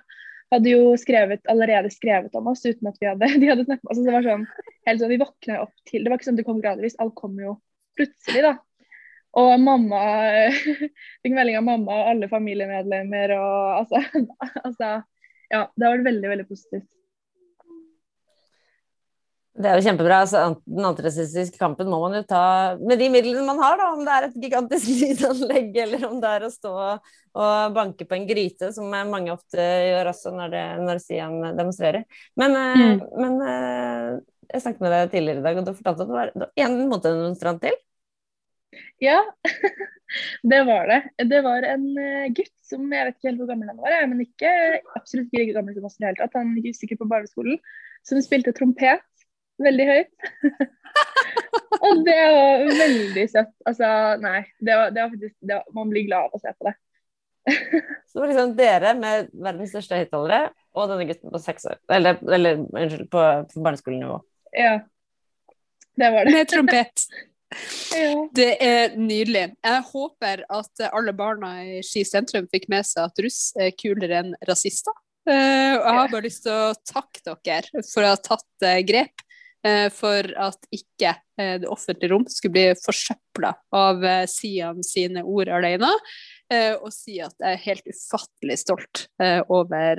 hadde 0.55 0.73
jo 0.73 0.95
skrevet, 1.01 1.45
allerede 1.53 1.93
skrevet 1.93 2.35
om 2.39 2.49
oss 2.51 2.65
uten 2.65 2.89
at 2.91 2.97
vi 2.99 3.11
hadde, 3.11 3.29
de 3.43 3.51
hadde 3.51 3.67
snakket 3.69 3.85
med 3.85 3.93
oss. 3.93 3.99
Altså, 3.99 4.07
det 4.07 4.17
var 4.17 4.27
sånn, 4.27 4.47
helt 4.89 5.03
sånn, 5.03 5.13
Vi 5.13 5.21
våkna 5.23 5.61
opp 5.67 5.91
til 5.91 6.05
Det 6.05 6.11
var 6.11 6.21
ikke 6.21 6.31
sånn 6.31 6.41
det 6.41 6.47
kom 6.49 6.63
gradvis, 6.65 6.99
alt 7.03 7.15
kom 7.19 7.37
jo 7.43 7.59
plutselig, 7.99 8.45
da. 8.47 8.55
Og 9.37 9.51
mamma 9.61 10.03
fikk 11.23 11.35
melding 11.35 11.59
av 11.61 11.67
mamma 11.67 11.99
og 12.01 12.13
alle 12.15 12.31
familiemedlemmer 12.31 13.35
og 13.37 13.83
altså, 13.83 14.05
altså 14.67 14.95
Ja, 15.49 15.67
det 15.75 15.85
har 15.85 15.97
vært 15.97 16.09
veldig, 16.09 16.31
veldig 16.35 16.49
positivt. 16.49 16.89
Det 19.59 19.67
er 19.67 19.79
jo 19.79 19.87
kjempebra. 19.89 20.21
Altså, 20.23 20.43
den 20.69 20.87
antirasistiske 20.87 21.59
kampen 21.59 21.89
må 21.91 21.99
man 22.05 22.15
jo 22.19 22.23
ta 22.29 22.43
med 22.79 23.01
de 23.01 23.09
midlene 23.11 23.43
man 23.47 23.59
har, 23.63 23.79
da. 23.81 23.89
Om 23.97 24.05
det 24.07 24.15
er 24.15 24.27
et 24.29 24.37
gigantisk 24.45 24.91
lydanlegg, 25.01 25.73
eller 25.85 26.07
om 26.09 26.21
det 26.23 26.35
er 26.37 26.47
å 26.47 26.53
stå 26.53 26.75
og 26.79 27.75
banke 27.75 28.07
på 28.09 28.17
en 28.19 28.29
gryte, 28.29 28.71
som 28.75 28.93
mange 28.93 29.33
ofte 29.35 29.59
gjør 29.63 30.13
også 30.13 30.35
når, 30.37 30.55
det, 30.55 30.65
når 30.85 31.03
Sian 31.03 31.41
demonstrerer. 31.59 32.07
Men, 32.39 32.55
eh, 32.61 32.85
mm. 32.85 33.03
men, 33.19 33.37
eh, 33.49 34.15
jeg 34.53 34.65
snakket 34.65 34.85
med 34.85 34.95
deg 34.95 35.13
tidligere 35.13 35.43
i 35.43 35.47
dag, 35.49 35.61
og 35.61 35.67
du 35.67 35.75
fortalte 35.75 36.07
at 36.07 36.13
det 36.13 36.19
var, 36.21 36.33
det 36.35 36.47
var 36.47 36.67
en 36.69 36.79
motdemonstrant 36.93 37.63
til? 37.67 37.77
Ja, 39.03 39.19
det 40.51 40.63
var 40.69 40.89
det. 40.91 41.01
Det 41.31 41.41
var 41.45 41.67
en 41.67 41.87
eh, 41.99 42.31
gutt 42.37 42.55
som 42.69 42.89
jeg 42.93 43.07
vet 43.09 43.17
ikke 43.17 43.31
helt 43.31 43.43
hvor 43.43 43.51
gammel 43.53 43.71
han 43.71 43.81
var, 43.81 44.01
men 44.11 44.25
ikke 44.25 44.51
absolutt 44.99 45.29
ikke 45.29 45.43
like 45.43 45.57
gammel 45.57 45.77
som 45.77 45.87
oss 45.89 45.97
i 45.99 46.03
det 46.03 46.11
hele 46.11 46.21
tatt. 46.23 46.37
Han 46.39 46.57
gikk 46.59 46.77
sikkert 46.77 47.03
på 47.03 47.11
barneskolen, 47.13 47.61
som 48.07 48.21
spilte 48.25 48.55
trompet 48.57 49.05
veldig 49.63 49.87
høyt. 49.89 50.29
og 51.85 52.05
det 52.07 52.19
var 52.35 52.67
veldig 52.83 53.25
søtt. 53.31 53.55
Altså, 53.69 53.89
nei, 54.23 54.43
det 54.61 54.77
var, 54.81 54.93
det 54.95 55.03
var 55.03 55.15
faktisk 55.15 55.35
det 55.41 55.57
var, 55.57 55.73
Man 55.77 55.91
blir 55.93 56.07
glad 56.09 56.29
av 56.29 56.39
å 56.39 56.43
se 56.43 56.55
på 56.55 56.69
det. 56.69 56.77
Så 58.09 58.19
det 58.19 58.21
var 58.21 58.31
liksom 58.33 58.55
dere 58.59 58.95
med 58.99 59.33
verdens 59.33 59.73
største 59.73 59.99
høyttalere 60.01 60.53
og 60.77 60.93
denne 60.93 61.09
gutten 61.09 61.33
på 61.33 61.41
seks 61.43 61.67
år. 61.71 61.81
Eller, 61.93 62.21
eller 62.29 62.61
unnskyld, 62.61 63.09
på, 63.13 63.25
på 63.53 63.65
barneskolenivå. 63.65 64.21
Ja. 64.57 64.79
Det 65.99 66.11
var 66.15 66.29
det. 66.29 66.35
Med 66.37 66.51
trompet. 66.53 67.09
Det 68.37 68.51
er 68.61 68.97
nydelig. 69.01 69.45
Jeg 69.65 69.85
håper 69.89 70.43
at 70.53 70.83
alle 70.91 71.15
barna 71.17 71.53
i 71.65 71.79
Ski 71.87 72.05
sentrum 72.05 72.49
fikk 72.53 72.67
med 72.73 72.85
seg 72.87 73.09
at 73.09 73.23
russ 73.25 73.55
er 73.57 73.73
kulere 73.79 74.21
enn 74.23 74.35
rasister. 74.49 74.93
Uh, 75.29 75.77
og 75.77 75.87
jeg 75.87 75.97
har 75.99 76.13
bare 76.13 76.25
lyst 76.25 76.45
til 76.45 76.55
å 76.57 76.77
takke 76.89 77.37
dere 77.45 77.83
for 77.85 78.05
å 78.05 78.13
ha 78.15 78.21
tatt 78.21 78.65
uh, 78.65 78.79
grep. 78.89 79.25
Eh, 79.67 79.89
for 79.91 80.27
at 80.39 80.69
ikke 80.71 81.17
eh, 81.41 81.57
det 81.63 81.71
offentlige 81.71 82.13
rom 82.13 82.27
skulle 82.31 82.55
bli 82.55 82.67
forsøpla 82.79 83.51
av 83.75 84.05
eh, 84.07 84.27
Sian 84.31 84.85
sine 84.87 85.25
ord 85.27 85.51
alene. 85.51 85.91
Og 86.49 86.89
si 86.95 87.19
at 87.21 87.35
jeg 87.43 87.57
er 87.59 87.61
helt 87.61 87.91
ufattelig 87.93 88.55
stolt 88.63 89.03
over 89.53 89.99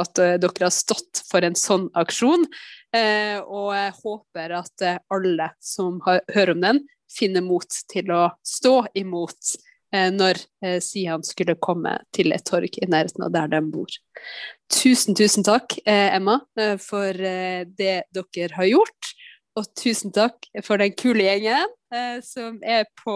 at 0.00 0.14
dere 0.16 0.64
har 0.64 0.72
stått 0.72 1.22
for 1.28 1.44
en 1.44 1.56
sånn 1.58 1.88
aksjon. 1.98 2.46
Og 2.92 3.68
jeg 3.72 3.92
håper 3.98 4.54
at 4.58 4.84
alle 5.12 5.50
som 5.60 5.98
hører 6.04 6.54
om 6.54 6.64
den, 6.64 6.80
finner 7.12 7.44
mot 7.44 7.76
til 7.92 8.08
å 8.12 8.22
stå 8.46 8.86
imot 8.96 9.54
når 9.92 10.38
Sian 10.80 11.20
skulle 11.24 11.58
komme 11.60 11.98
til 12.16 12.32
et 12.32 12.44
torg 12.48 12.78
i 12.80 12.88
nærheten 12.88 13.26
av 13.26 13.34
der 13.34 13.50
de 13.52 13.60
bor. 13.74 13.92
Tusen, 14.72 15.14
tusen 15.14 15.44
takk, 15.44 15.74
eh, 15.84 16.14
Emma, 16.16 16.40
eh, 16.56 16.76
for 16.80 17.08
eh, 17.12 17.64
det 17.64 18.04
dere 18.14 18.54
har 18.56 18.68
gjort. 18.70 19.10
Og 19.56 19.68
tusen 19.76 20.12
takk 20.12 20.48
for 20.64 20.80
den 20.80 20.94
kule 20.96 21.26
gjengen 21.26 21.68
som 22.24 22.56
er 22.64 22.86
på 23.02 23.12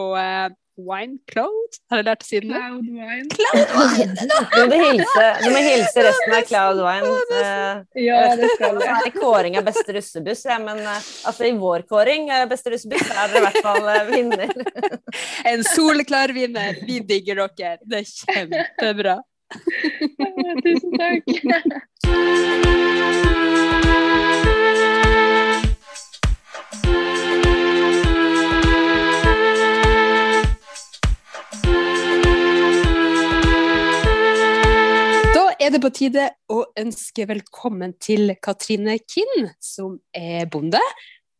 Wine 0.76 1.18
Cloud. 1.30 1.78
Har 1.90 2.00
jeg 2.00 2.06
lært 2.08 2.24
å 2.24 2.28
si 2.28 2.40
det? 2.42 2.48
Cloud 2.52 2.86
Wine. 2.96 3.28
Cloud 3.32 3.68
Wine. 3.76 4.14
du, 4.54 4.62
må 4.70 4.76
hilse, 4.82 5.26
du 5.42 5.48
må 5.52 5.60
hilse 5.64 6.04
resten 6.08 6.36
av 6.38 6.42
Cloud 6.50 6.78
Wine. 6.84 7.12
ja, 8.02 8.20
det 8.38 8.50
skal 8.54 8.80
jeg. 8.82 8.96
I 9.06 9.14
kåring 9.16 9.58
av 9.60 9.64
beste 9.68 9.96
russebuss, 9.96 10.42
ja, 10.48 10.58
men 10.62 10.82
altså, 10.86 11.46
i 11.48 11.54
vår 11.56 11.86
kåring 11.90 12.30
av 12.34 12.48
beste 12.52 12.74
russebuss 12.74 13.06
er 13.10 13.32
dere 13.32 13.38
i 13.40 13.46
hvert 13.46 13.62
fall 13.64 13.84
vinner. 14.10 14.52
en 15.52 15.64
soleklar 15.74 16.34
vinner. 16.36 16.82
Vi 16.86 17.00
digger 17.06 17.46
dere. 17.46 17.78
Det 17.84 18.02
er 18.02 18.06
kjempebra. 18.12 19.16
Tusen 20.64 20.92
takk. 20.98 21.24
er 35.66 35.72
det 35.74 35.80
på 35.82 35.88
tide 35.90 36.24
å 36.52 36.60
ønske 36.78 37.24
velkommen 37.26 37.96
til 38.02 38.30
Katrine 38.44 39.00
Kinn, 39.02 39.48
som 39.58 39.96
er 40.14 40.46
bonde, 40.52 40.78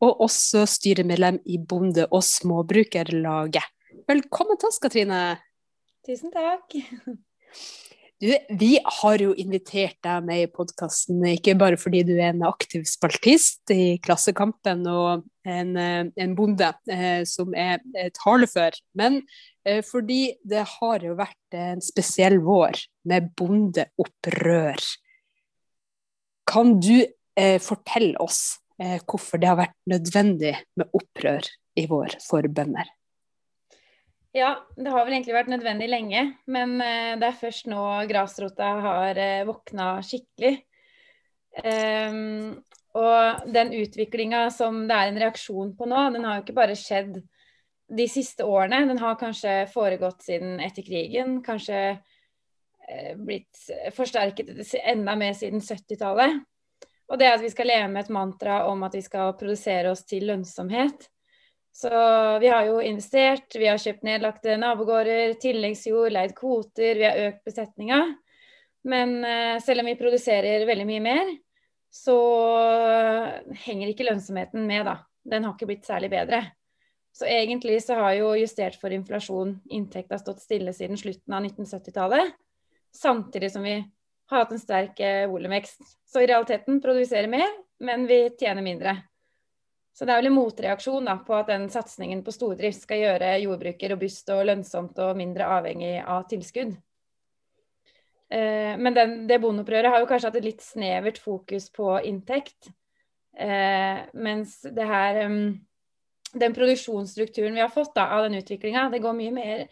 og 0.03 0.25
også 0.27 0.65
styremedlem 0.67 1.39
i 1.47 1.61
Bonde- 1.63 2.09
og 2.11 2.25
småbrukerlaget. 2.27 3.63
Velkommen 4.11 4.59
til 4.59 4.73
oss, 4.73 4.81
Katrine. 4.83 5.21
Tusen 6.07 6.35
takk. 6.35 6.75
Du, 8.17 8.31
vi 8.49 8.79
har 8.81 9.21
jo 9.21 9.35
invitert 9.37 9.99
deg 10.07 10.23
med 10.25 10.47
i 10.47 10.49
podkasten, 10.49 11.19
ikke 11.35 11.53
bare 11.61 11.77
fordi 11.77 12.01
du 12.09 12.15
er 12.15 12.31
en 12.31 12.47
aktiv 12.49 12.87
spaltist 12.89 13.69
i 13.75 13.99
Klassekampen 14.01 14.87
og 14.89 15.27
en, 15.45 15.75
eh, 15.77 16.09
en 16.25 16.33
bonde 16.39 16.71
eh, 16.89 17.27
som 17.29 17.53
er 17.53 17.83
talefør, 18.17 18.79
men 18.97 19.21
eh, 19.69 19.83
fordi 19.85 20.33
det 20.49 20.65
har 20.79 21.05
jo 21.05 21.13
vært 21.19 21.61
en 21.61 21.85
spesiell 21.85 22.39
vår 22.41 22.81
med 23.05 23.29
bondeopprør. 23.37 24.81
Kan 26.49 26.79
du 26.81 27.05
eh, 27.05 27.59
fortelle 27.61 28.17
oss 28.25 28.63
eh, 28.81 28.97
hvorfor 29.05 29.45
det 29.45 29.53
har 29.53 29.61
vært 29.61 29.77
nødvendig 29.93 30.57
med 30.81 30.89
opprør 30.97 31.53
i 31.77 31.85
vår 31.91 32.17
for 32.25 32.49
bønder? 32.49 32.89
Ja, 34.37 34.51
det 34.77 34.91
har 34.93 35.07
vel 35.07 35.15
egentlig 35.17 35.33
vært 35.33 35.49
nødvendig 35.49 35.87
lenge, 35.89 36.23
men 36.53 36.75
eh, 36.85 37.15
det 37.17 37.31
er 37.31 37.39
først 37.41 37.71
nå 37.73 37.83
grasrota 38.11 38.73
har 38.85 39.21
eh, 39.21 39.45
våkna 39.49 39.95
skikkelig. 40.05 40.59
Um, 41.57 42.59
og 43.01 43.47
den 43.49 43.73
utviklinga 43.79 44.43
som 44.53 44.83
det 44.91 44.99
er 44.99 45.09
en 45.09 45.23
reaksjon 45.23 45.73
på 45.79 45.89
nå, 45.89 46.03
den 46.13 46.29
har 46.29 46.37
jo 46.37 46.45
ikke 46.45 46.57
bare 46.59 46.77
skjedd 46.77 47.17
de 47.97 48.09
siste 48.13 48.45
årene. 48.45 48.83
Den 48.91 49.01
har 49.01 49.17
kanskje 49.17 49.57
foregått 49.73 50.27
siden 50.29 50.61
etter 50.61 50.85
krigen. 50.85 51.41
Kanskje 51.47 51.81
eh, 51.95 53.13
blitt 53.17 53.65
forsterket 53.97 54.53
enda 54.85 55.17
mer 55.17 55.33
siden 55.39 55.65
70-tallet. 55.65 56.43
Og 57.09 57.21
det 57.21 57.33
at 57.33 57.41
vi 57.41 57.55
skal 57.57 57.73
leve 57.73 57.89
med 57.89 58.05
et 58.05 58.13
mantra 58.13 58.67
om 58.69 58.85
at 58.85 59.01
vi 59.01 59.05
skal 59.05 59.33
produsere 59.41 59.97
oss 59.97 60.05
til 60.05 60.29
lønnsomhet. 60.29 61.09
Så 61.77 61.91
vi 62.41 62.49
har 62.49 62.65
jo 62.65 62.79
investert, 62.81 63.53
vi 63.53 63.67
har 63.69 63.77
kjøpt 63.77 64.07
nedlagte 64.07 64.55
nabogårder, 64.57 65.35
tilleggsjord, 65.43 66.09
leid 66.15 66.33
kvoter, 66.39 66.97
vi 66.97 67.05
har 67.05 67.19
økt 67.27 67.43
besetninga. 67.45 67.99
Men 68.89 69.19
uh, 69.21 69.59
selv 69.61 69.83
om 69.83 69.91
vi 69.91 69.99
produserer 69.99 70.65
veldig 70.65 70.87
mye 70.89 71.03
mer, 71.05 71.33
så 71.93 72.15
henger 73.67 73.91
ikke 73.93 74.07
lønnsomheten 74.09 74.65
med, 74.65 74.87
da. 74.89 75.03
Den 75.27 75.45
har 75.45 75.53
ikke 75.53 75.69
blitt 75.69 75.85
særlig 75.85 76.09
bedre. 76.15 76.41
Så 77.13 77.29
egentlig 77.29 77.83
så 77.85 77.99
har 78.01 78.15
jo 78.23 78.31
justert 78.41 78.79
for 78.81 78.95
inflasjon 78.97 79.59
inntekta 79.69 80.17
stått 80.21 80.41
stille 80.45 80.73
siden 80.77 80.97
slutten 81.01 81.37
av 81.37 81.45
1970-tallet. 81.45 82.33
Samtidig 82.97 83.51
som 83.53 83.67
vi 83.69 83.75
har 83.77 84.47
hatt 84.47 84.57
en 84.57 84.65
sterk 84.65 85.05
uh, 85.05 85.27
volumvekst. 85.29 85.85
Så 86.09 86.25
i 86.25 86.31
realiteten 86.33 86.81
produserer 86.81 87.29
mer, 87.29 87.53
men 87.85 88.09
vi 88.09 88.23
tjener 88.41 88.65
mindre. 88.65 88.97
Så 89.97 90.05
det 90.05 90.13
er 90.13 90.21
vel 90.21 90.29
en 90.29 90.37
motreaksjon 90.37 91.07
da, 91.09 91.15
på 91.25 91.33
at 91.39 91.49
den 91.49 91.71
satsingen 91.73 92.21
på 92.25 92.35
stordrift 92.35 92.83
skal 92.85 93.01
gjøre 93.01 93.31
jordbruket 93.41 93.95
robust 93.95 94.29
og 94.35 94.43
lønnsomt 94.51 94.99
og 95.01 95.17
mindre 95.17 95.49
avhengig 95.57 95.95
av 96.03 96.27
tilskudd. 96.29 96.75
Eh, 98.29 98.75
men 98.77 98.97
den, 98.97 99.15
det 99.31 99.39
bondeopprøret 99.41 99.89
har 99.95 100.03
jo 100.03 100.11
kanskje 100.11 100.29
hatt 100.29 100.37
et 100.43 100.49
litt 100.51 100.61
snevert 100.65 101.21
fokus 101.23 101.71
på 101.73 101.95
inntekt. 102.05 102.69
Eh, 103.37 104.05
mens 104.21 104.59
det 104.65 104.85
her 104.89 105.27
um, 105.29 105.41
Den 106.37 106.53
produksjonsstrukturen 106.57 107.55
vi 107.55 107.61
har 107.61 107.73
fått 107.73 107.95
da, 107.97 108.11
av 108.17 108.27
den 108.27 108.37
utviklinga, 108.41 108.89
det 108.93 109.01
går 109.01 109.17
mye 109.17 109.33
mer 109.33 109.67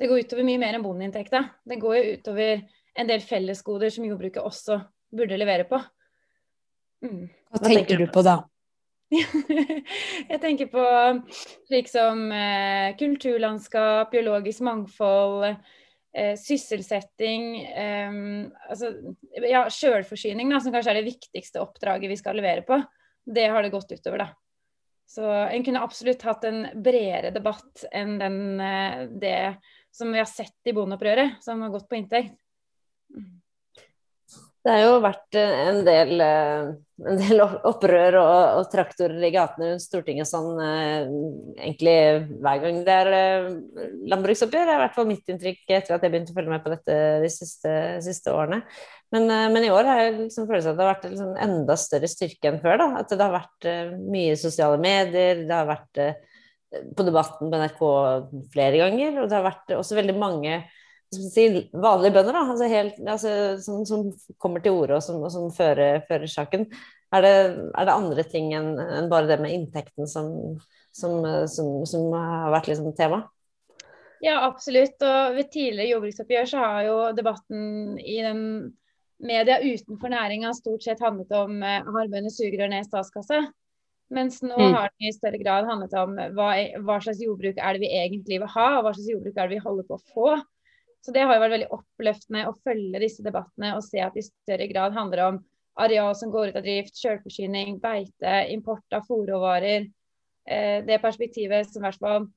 det 0.00 0.08
går 0.10 0.24
utover 0.26 0.44
mye 0.44 0.58
mer 0.60 0.76
enn 0.76 0.84
bondeinntekta. 0.84 1.44
Det 1.64 1.78
går 1.80 1.96
jo 1.96 2.14
utover 2.18 2.64
en 2.98 3.08
del 3.08 3.22
fellesgoder 3.24 3.92
som 3.94 4.04
jordbruket 4.04 4.42
også 4.42 4.80
burde 5.14 5.38
levere 5.38 5.64
på. 5.70 5.78
Mm. 7.06 7.28
Hva 7.52 7.60
tenker 7.62 8.00
du 8.02 8.08
på 8.12 8.24
da? 8.26 8.40
jeg 10.32 10.40
tenker 10.40 10.68
på 10.72 10.84
slik 11.68 11.90
som 11.90 12.24
eh, 12.32 12.96
kulturlandskap, 12.98 14.10
biologisk 14.12 14.64
mangfold, 14.66 15.48
eh, 16.16 16.34
sysselsetting 16.40 17.48
eh, 17.66 18.20
altså, 18.70 18.92
ja, 19.44 19.66
Sjølforsyning, 19.70 20.54
som 20.60 20.74
kanskje 20.74 20.94
er 20.94 21.00
det 21.02 21.10
viktigste 21.10 21.62
oppdraget 21.64 22.12
vi 22.12 22.20
skal 22.20 22.40
levere 22.40 22.64
på. 22.66 22.80
Det 23.22 23.46
har 23.52 23.62
det 23.62 23.74
gått 23.74 23.92
utover, 23.92 24.24
da. 24.24 24.30
Så 25.12 25.26
en 25.28 25.64
kunne 25.64 25.82
absolutt 25.84 26.22
hatt 26.24 26.44
en 26.48 26.62
bredere 26.82 27.34
debatt 27.34 27.84
enn 27.92 28.16
den, 28.20 28.60
eh, 28.60 29.02
det 29.20 29.56
som 29.92 30.12
vi 30.12 30.22
har 30.22 30.30
sett 30.30 30.56
i 30.64 30.72
bondeopprøret, 30.72 31.42
som 31.44 31.60
har 31.60 31.72
gått 31.74 31.88
på 31.88 31.98
inntekt. 31.98 32.38
Det 34.62 34.70
har 34.70 34.84
jo 34.84 34.98
vært 35.02 35.36
eh, 35.38 35.52
en 35.66 35.80
del, 35.86 36.20
eh, 36.22 36.68
en 37.02 37.18
del 37.18 37.42
opprør 37.70 38.16
og, 38.20 38.34
og, 38.60 38.68
traktorer 38.70 39.24
i 39.26 39.32
gatene 39.34 39.72
rundt 39.72 39.82
Stortinget 39.82 40.28
sånn 40.30 40.60
eh, 40.62 41.08
egentlig 41.64 41.94
hver 42.44 42.60
gang 42.62 42.78
det 42.86 42.98
er 43.00 43.48
landbruksoppgjør. 44.12 44.68
Det 44.68 44.74
er 44.74 44.78
i 44.78 44.82
hvert 44.84 44.98
fall 44.98 45.08
mitt 45.10 45.32
inntrykk 45.34 45.64
etter 45.66 45.96
at 45.96 46.06
jeg 46.06 46.14
begynte 46.14 46.34
å 46.34 46.36
følge 46.36 46.52
med 46.54 46.62
på 46.62 46.74
dette 46.76 46.98
de 47.24 47.30
siste, 47.34 47.72
siste 48.06 48.34
årene. 48.34 48.60
Men, 49.12 49.26
men, 49.26 49.66
i 49.66 49.72
år 49.74 49.88
har 49.90 49.98
jeg 49.98 50.12
liksom 50.20 50.46
følelsen 50.48 50.72
at 50.72 50.78
det 50.78 50.84
har 50.86 50.92
vært 50.94 51.08
liksom 51.10 51.32
enda 51.48 51.76
større 51.76 52.08
styrke 52.08 52.52
enn 52.52 52.60
før. 52.62 52.78
Da. 52.80 52.86
At 53.02 53.10
det 53.10 53.20
har 53.20 53.34
vært 53.34 53.68
mye 53.98 54.38
sosiale 54.40 54.78
medier, 54.80 55.42
det 55.42 55.58
har 55.58 55.66
vært 55.68 56.04
på 56.96 57.04
Debatten 57.04 57.50
på 57.50 57.58
NRK 57.60 57.82
flere 58.54 58.78
ganger, 58.80 59.18
og 59.20 59.26
det 59.28 59.36
har 59.36 59.44
vært 59.44 59.74
også 59.76 59.98
veldig 59.98 60.16
mange 60.22 60.62
si, 61.12 61.46
vanlige 61.72 62.14
bønder, 62.16 62.36
da, 62.36 62.42
altså 62.54 62.68
helt, 62.70 62.98
altså, 63.04 63.34
som, 63.62 63.84
som, 63.88 64.08
kommer 64.42 64.64
til 64.64 64.76
orde 64.78 64.98
og 64.98 65.04
som, 65.04 65.20
og 65.22 65.32
som 65.34 65.52
fører, 65.54 66.02
fører, 66.08 66.30
saken. 66.30 66.66
Er 67.12 67.24
det, 67.24 67.36
er 67.76 67.86
det, 67.88 67.94
andre 67.94 68.24
ting 68.24 68.52
enn 68.56 68.74
en 68.80 69.10
bare 69.12 69.28
det 69.28 69.40
med 69.42 69.52
inntekten 69.52 70.08
som, 70.08 70.32
som 70.96 72.06
har 72.16 72.52
vært 72.54 72.70
liksom 72.72 72.92
tema? 72.96 73.24
Ja, 74.22 74.38
absolutt. 74.46 75.02
Og 75.02 75.34
ved 75.36 75.50
tidligere 75.50 75.90
jordbruksoppgjør 75.90 76.46
så 76.48 76.62
har 76.62 76.84
jo 76.86 76.98
debatten 77.16 77.98
i 77.98 78.20
den 78.22 78.44
media 79.22 79.58
utenfor 79.62 80.12
næringa 80.12 80.52
stort 80.54 80.84
sett 80.84 81.02
handlet 81.02 81.32
om 81.34 81.58
eh, 81.62 81.82
har 81.82 82.10
bønder 82.10 82.32
sugerør 82.32 82.70
ned 82.70 82.84
i 82.84 82.88
statskassa. 82.88 83.42
Mens 84.12 84.42
nå 84.44 84.56
mm. 84.58 84.74
har 84.76 84.90
den 84.92 85.08
i 85.08 85.14
større 85.14 85.40
grad 85.40 85.66
handlet 85.68 85.94
om 85.96 86.14
hva, 86.36 86.48
hva, 86.84 86.98
slags 87.00 87.22
jordbruk 87.24 87.56
er 87.56 87.74
det 87.74 87.82
vi 87.82 87.92
egentlig 87.96 88.42
vil 88.42 88.50
ha, 88.54 88.66
og 88.76 88.86
hva 88.86 88.92
slags 88.94 89.08
jordbruk 89.08 89.38
er 89.38 89.48
det 89.48 89.56
vi 89.56 89.64
holder 89.64 89.88
på 89.88 89.96
å 89.96 90.04
få. 90.12 90.34
Så 91.02 91.12
det 91.14 91.24
har 91.26 91.34
jo 91.34 91.42
vært 91.42 91.56
veldig 91.56 91.72
oppløftende 91.74 92.44
å 92.46 92.58
følge 92.62 93.00
disse 93.02 93.24
debattene 93.26 93.72
og 93.76 93.82
se 93.84 94.02
at 94.02 94.14
det 94.14 94.22
i 94.22 94.28
større 94.28 94.68
grad 94.70 94.94
handler 94.94 95.24
om 95.24 95.40
areal 95.82 96.14
som 96.14 96.30
går 96.30 96.52
ut 96.52 96.58
av 96.60 96.66
drift, 96.66 96.94
selvforsyning, 97.00 97.80
beite, 97.82 98.34
import 98.54 98.94
av 98.94 99.08
fòrråvarer. 99.08 99.88
Eh, 100.46 100.78
det 100.86 101.00
perspektivet 101.02 101.70
som 101.70 101.82
i 101.82 101.88
hvert 101.88 102.02
fall 102.02 102.28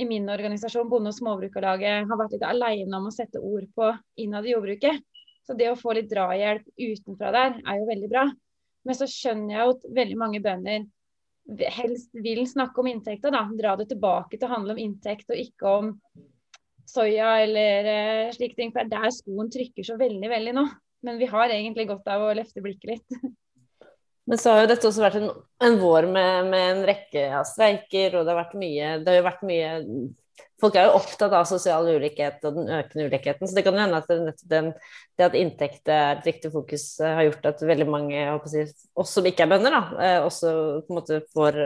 i 0.00 0.06
min 0.08 0.28
organisasjon, 0.30 0.88
Bonde- 0.90 1.12
og 1.12 1.18
småbrukarlaget, 1.18 2.08
har 2.08 2.20
vært 2.20 2.34
litt 2.34 2.46
alene 2.48 2.98
om 2.98 3.10
å 3.10 3.14
sette 3.14 3.42
ord 3.42 3.66
på 3.76 3.92
innad 4.24 4.46
i 4.46 4.54
jordbruket. 4.54 5.04
Så 5.44 5.54
det 5.58 5.68
å 5.70 5.78
få 5.78 5.92
litt 5.94 6.08
drahjelp 6.10 6.64
utenfra 6.80 7.30
der, 7.34 7.60
er 7.60 7.78
jo 7.78 7.90
veldig 7.90 8.10
bra. 8.10 8.24
Men 8.84 8.98
så 8.98 9.08
skjønner 9.08 9.54
jeg 9.54 9.74
at 9.74 9.88
veldig 10.00 10.18
mange 10.20 10.40
bønder 10.44 10.86
helst 11.76 12.08
vil 12.24 12.46
snakke 12.48 12.80
om 12.80 12.88
inntekter, 12.88 13.32
da. 13.34 13.44
Dra 13.52 13.74
det 13.76 13.90
tilbake 13.90 14.38
til 14.38 14.48
å 14.48 14.54
handle 14.54 14.74
om 14.74 14.80
inntekt 14.80 15.28
og 15.30 15.40
ikke 15.40 15.74
om 15.80 15.90
soya 16.90 17.36
eller 17.44 17.88
uh, 17.88 18.34
slike 18.34 18.58
ting. 18.58 18.74
For 18.74 18.84
det 18.84 18.98
er 18.98 19.06
der 19.06 19.14
skoen 19.14 19.52
trykker 19.52 19.86
så 19.86 19.98
veldig, 20.00 20.30
veldig 20.32 20.56
nå. 20.56 20.66
Men 21.04 21.20
vi 21.20 21.28
har 21.28 21.52
egentlig 21.52 21.88
godt 21.90 22.08
av 22.08 22.24
å 22.24 22.34
løfte 22.36 22.64
blikket 22.64 22.96
litt. 22.96 23.24
Men 24.26 24.40
så 24.40 24.54
har 24.54 24.64
jo 24.64 24.68
dette 24.72 24.88
også 24.88 25.04
vært 25.04 25.20
en, 25.20 25.30
en 25.66 25.80
vår 25.80 26.08
med, 26.08 26.50
med, 26.52 26.68
en 26.72 26.84
rekke 26.88 27.26
av 27.40 27.44
streiker, 27.48 28.16
og 28.16 28.24
det 28.24 28.32
har 28.32 28.40
vært 28.40 28.60
mye 28.60 28.92
har 29.04 29.18
jo 29.18 29.24
vært 29.30 29.48
mye 29.48 29.72
Folk 30.62 30.76
er 30.78 30.86
jo 30.86 30.94
opptatt 30.96 31.32
av 31.34 31.44
sosial 31.46 31.86
ulikhet 31.90 32.42
og 32.46 32.56
den 32.56 32.70
økende 32.72 33.04
ulikheten, 33.10 33.46
så 33.46 33.56
det 33.56 33.64
kan 33.66 33.74
jo 33.76 33.82
hende 33.82 33.98
at 33.98 34.06
det, 34.08 34.34
den, 34.48 34.70
det 35.18 35.26
at 35.26 35.36
inntekt 35.36 35.90
er 35.90 36.14
et 36.14 36.28
riktig 36.28 36.50
fokus, 36.54 36.84
eh, 37.02 37.10
har 37.18 37.26
gjort 37.26 37.48
at 37.50 37.62
veldig 37.66 37.86
mange, 37.90 38.22
si, 38.48 38.62
oss 38.98 39.12
som 39.18 39.26
ikke 39.28 39.44
er 39.44 39.50
bønder, 39.50 39.74
da, 39.74 39.82
eh, 40.06 40.16
også 40.24 40.52
på 40.86 40.94
en 40.94 40.98
måte 41.00 41.20
får, 41.34 41.58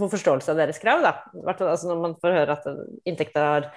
får 0.00 0.12
forståelse 0.16 0.52
av 0.52 0.62
deres 0.62 0.80
krav. 0.82 1.04
Da. 1.04 1.12
Altså 1.52 1.92
når 1.92 2.02
man 2.02 2.16
får 2.24 2.38
høre 2.40 2.56
at 2.56 2.68
inntekta 3.08 3.46
har 3.46 3.68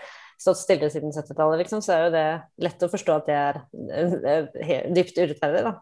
stått 0.41 0.61
stille 0.61 0.89
siden 0.91 1.13
70-tallet, 1.15 1.63
liksom, 1.63 1.81
så 1.83 1.95
er 1.95 2.05
jo 2.05 2.13
det 2.15 2.27
lett 2.65 2.85
å 2.85 2.91
forstå 2.91 3.17
at 3.19 3.29
det 3.29 3.41
er 3.41 4.87
dypt 4.93 5.19
urettferdig, 5.21 5.65
da. 5.67 5.75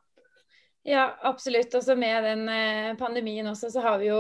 Ja, 0.84 1.06
absolutt. 1.24 1.72
Også 1.80 1.96
med 1.96 2.26
den 2.28 2.42
eh, 2.52 2.90
pandemien 3.00 3.48
også, 3.48 3.70
så 3.72 3.80
har 3.86 4.02
vi 4.02 4.10
jo 4.10 4.20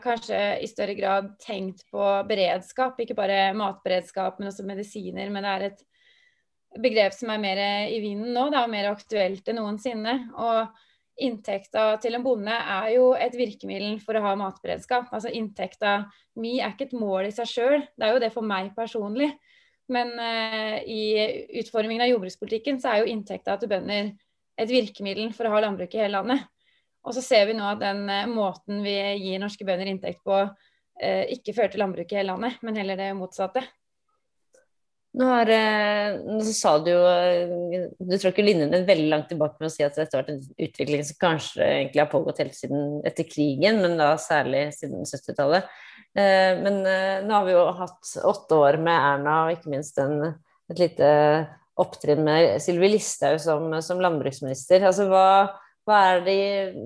kanskje 0.00 0.38
i 0.64 0.68
større 0.70 0.94
grad 0.96 1.34
tenkt 1.42 1.84
på 1.92 2.04
beredskap. 2.28 2.96
Ikke 3.04 3.16
bare 3.18 3.52
matberedskap, 3.56 4.38
men 4.40 4.48
også 4.48 4.64
medisiner. 4.64 5.28
Men 5.28 5.44
det 5.44 5.52
er 5.52 5.66
et 5.66 5.82
begrep 6.80 7.12
som 7.16 7.32
er 7.32 7.42
mer 7.42 7.60
i 7.92 8.00
vinden 8.00 8.32
nå, 8.32 8.48
det 8.52 8.60
er 8.60 8.72
mer 8.72 8.90
aktuelt 8.94 9.52
enn 9.52 9.60
noensinne. 9.60 10.16
Og 10.40 11.24
inntekta 11.28 11.98
til 12.02 12.16
en 12.16 12.24
bonde 12.24 12.54
er 12.56 12.88
jo 12.94 13.10
et 13.18 13.36
virkemiddel 13.36 13.98
for 14.00 14.16
å 14.16 14.24
ha 14.24 14.34
matberedskap. 14.38 15.12
Altså 15.12 15.32
inntekta 15.34 16.00
mi 16.40 16.58
er 16.62 16.72
ikke 16.72 16.88
et 16.88 16.98
mål 16.98 17.28
i 17.28 17.34
seg 17.34 17.52
sjøl, 17.52 17.80
det 17.98 18.06
er 18.06 18.16
jo 18.16 18.22
det 18.22 18.32
for 18.34 18.46
meg 18.46 18.72
personlig. 18.76 19.32
Men 19.92 20.12
uh, 20.20 20.78
i 20.84 21.02
utformingen 21.62 22.04
av 22.04 22.10
jordbrukspolitikken 22.12 22.80
så 22.80 22.92
er 22.92 23.02
jo 23.02 23.12
inntekta 23.12 23.56
til 23.58 23.70
bønder 23.70 24.12
et 24.58 24.70
virkemiddel 24.70 25.32
for 25.36 25.48
å 25.48 25.54
ha 25.54 25.64
landbruk 25.64 25.94
i 25.96 26.02
hele 26.02 26.18
landet. 26.18 26.44
Og 27.06 27.14
så 27.16 27.22
ser 27.24 27.46
vi 27.48 27.56
nå 27.56 27.64
at 27.70 27.80
den 27.80 28.04
uh, 28.10 28.28
måten 28.28 28.82
vi 28.84 28.96
gir 29.22 29.40
norske 29.40 29.64
bønder 29.64 29.88
inntekt 29.88 30.20
på, 30.28 30.44
uh, 30.44 31.24
ikke 31.32 31.56
fører 31.56 31.72
til 31.72 31.84
landbruk 31.84 32.12
i 32.12 32.20
hele 32.20 32.34
landet, 32.34 32.60
men 32.66 32.80
heller 32.80 33.00
det 33.00 33.14
motsatte. 33.16 33.64
Nå, 35.18 35.24
har, 35.24 35.48
nå 36.20 36.44
sa 36.52 36.74
du 36.84 36.90
jo 36.92 36.98
Du 37.96 38.12
trakk 38.20 38.36
jo 38.38 38.44
linjene 38.44 38.82
veldig 38.86 39.06
langt 39.08 39.30
tilbake 39.32 39.56
med 39.58 39.70
å 39.70 39.72
si 39.72 39.80
at 39.82 39.96
dette 39.96 40.14
har 40.14 40.20
vært 40.20 40.34
en 40.34 40.66
utvikling 40.66 41.00
som 41.08 41.16
kanskje 41.24 41.64
egentlig 41.64 42.02
har 42.02 42.10
pågått 42.12 42.42
helt 42.44 42.54
siden 42.54 43.00
etter 43.08 43.26
krigen, 43.26 43.80
men 43.82 43.96
da 43.98 44.12
særlig 44.20 44.66
siden 44.76 45.08
70-tallet. 45.08 45.72
Eh, 46.18 46.58
men 46.58 46.80
eh, 46.86 47.22
nå 47.24 47.34
har 47.34 47.46
vi 47.46 47.54
jo 47.54 47.64
hatt 47.78 48.12
åtte 48.26 48.58
år 48.58 48.78
med 48.82 48.96
Erna, 48.96 49.38
og 49.46 49.54
ikke 49.54 49.72
minst 49.72 49.98
en, 50.02 50.20
et 50.72 50.82
lite 50.82 51.08
opptrinn 51.78 52.24
med 52.26 52.58
Sylvi 52.62 52.90
Listhaug 52.94 53.38
som, 53.42 53.70
som, 53.84 54.00
landbruksminister. 54.02 54.82
Altså, 54.88 55.06
hva, 55.10 55.26
hva, 55.86 56.00
er 56.14 56.24
de, 56.26 56.38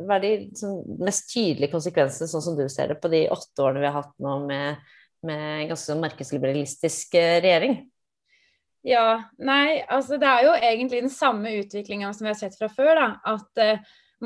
hva 0.08 0.18
er 0.18 0.24
de 0.26 0.32
sånn, 0.58 0.82
mest 1.00 1.30
tydelige 1.32 1.72
konsekvensene, 1.72 2.28
sånn 2.28 2.44
som 2.44 2.58
du 2.58 2.66
ser 2.72 2.92
det, 2.92 2.98
på 3.00 3.12
de 3.12 3.24
åtte 3.32 3.64
årene 3.64 3.84
vi 3.84 3.88
har 3.88 3.98
hatt 4.02 4.12
nå 4.22 4.36
med, 4.44 4.92
med 5.28 5.72
ganske 5.72 5.96
markedsliberalistisk 6.02 7.16
eh, 7.20 7.38
regjering? 7.44 7.80
Ja, 8.82 9.22
nei, 9.38 9.78
altså 9.86 10.18
det 10.18 10.26
er 10.26 10.46
jo 10.48 10.54
egentlig 10.58 11.04
den 11.04 11.12
samme 11.14 11.52
utviklinga 11.60 12.10
som 12.12 12.26
vi 12.26 12.32
har 12.32 12.40
sett 12.40 12.58
fra 12.58 12.68
før. 12.72 12.96
da, 12.98 13.10
At 13.30 13.62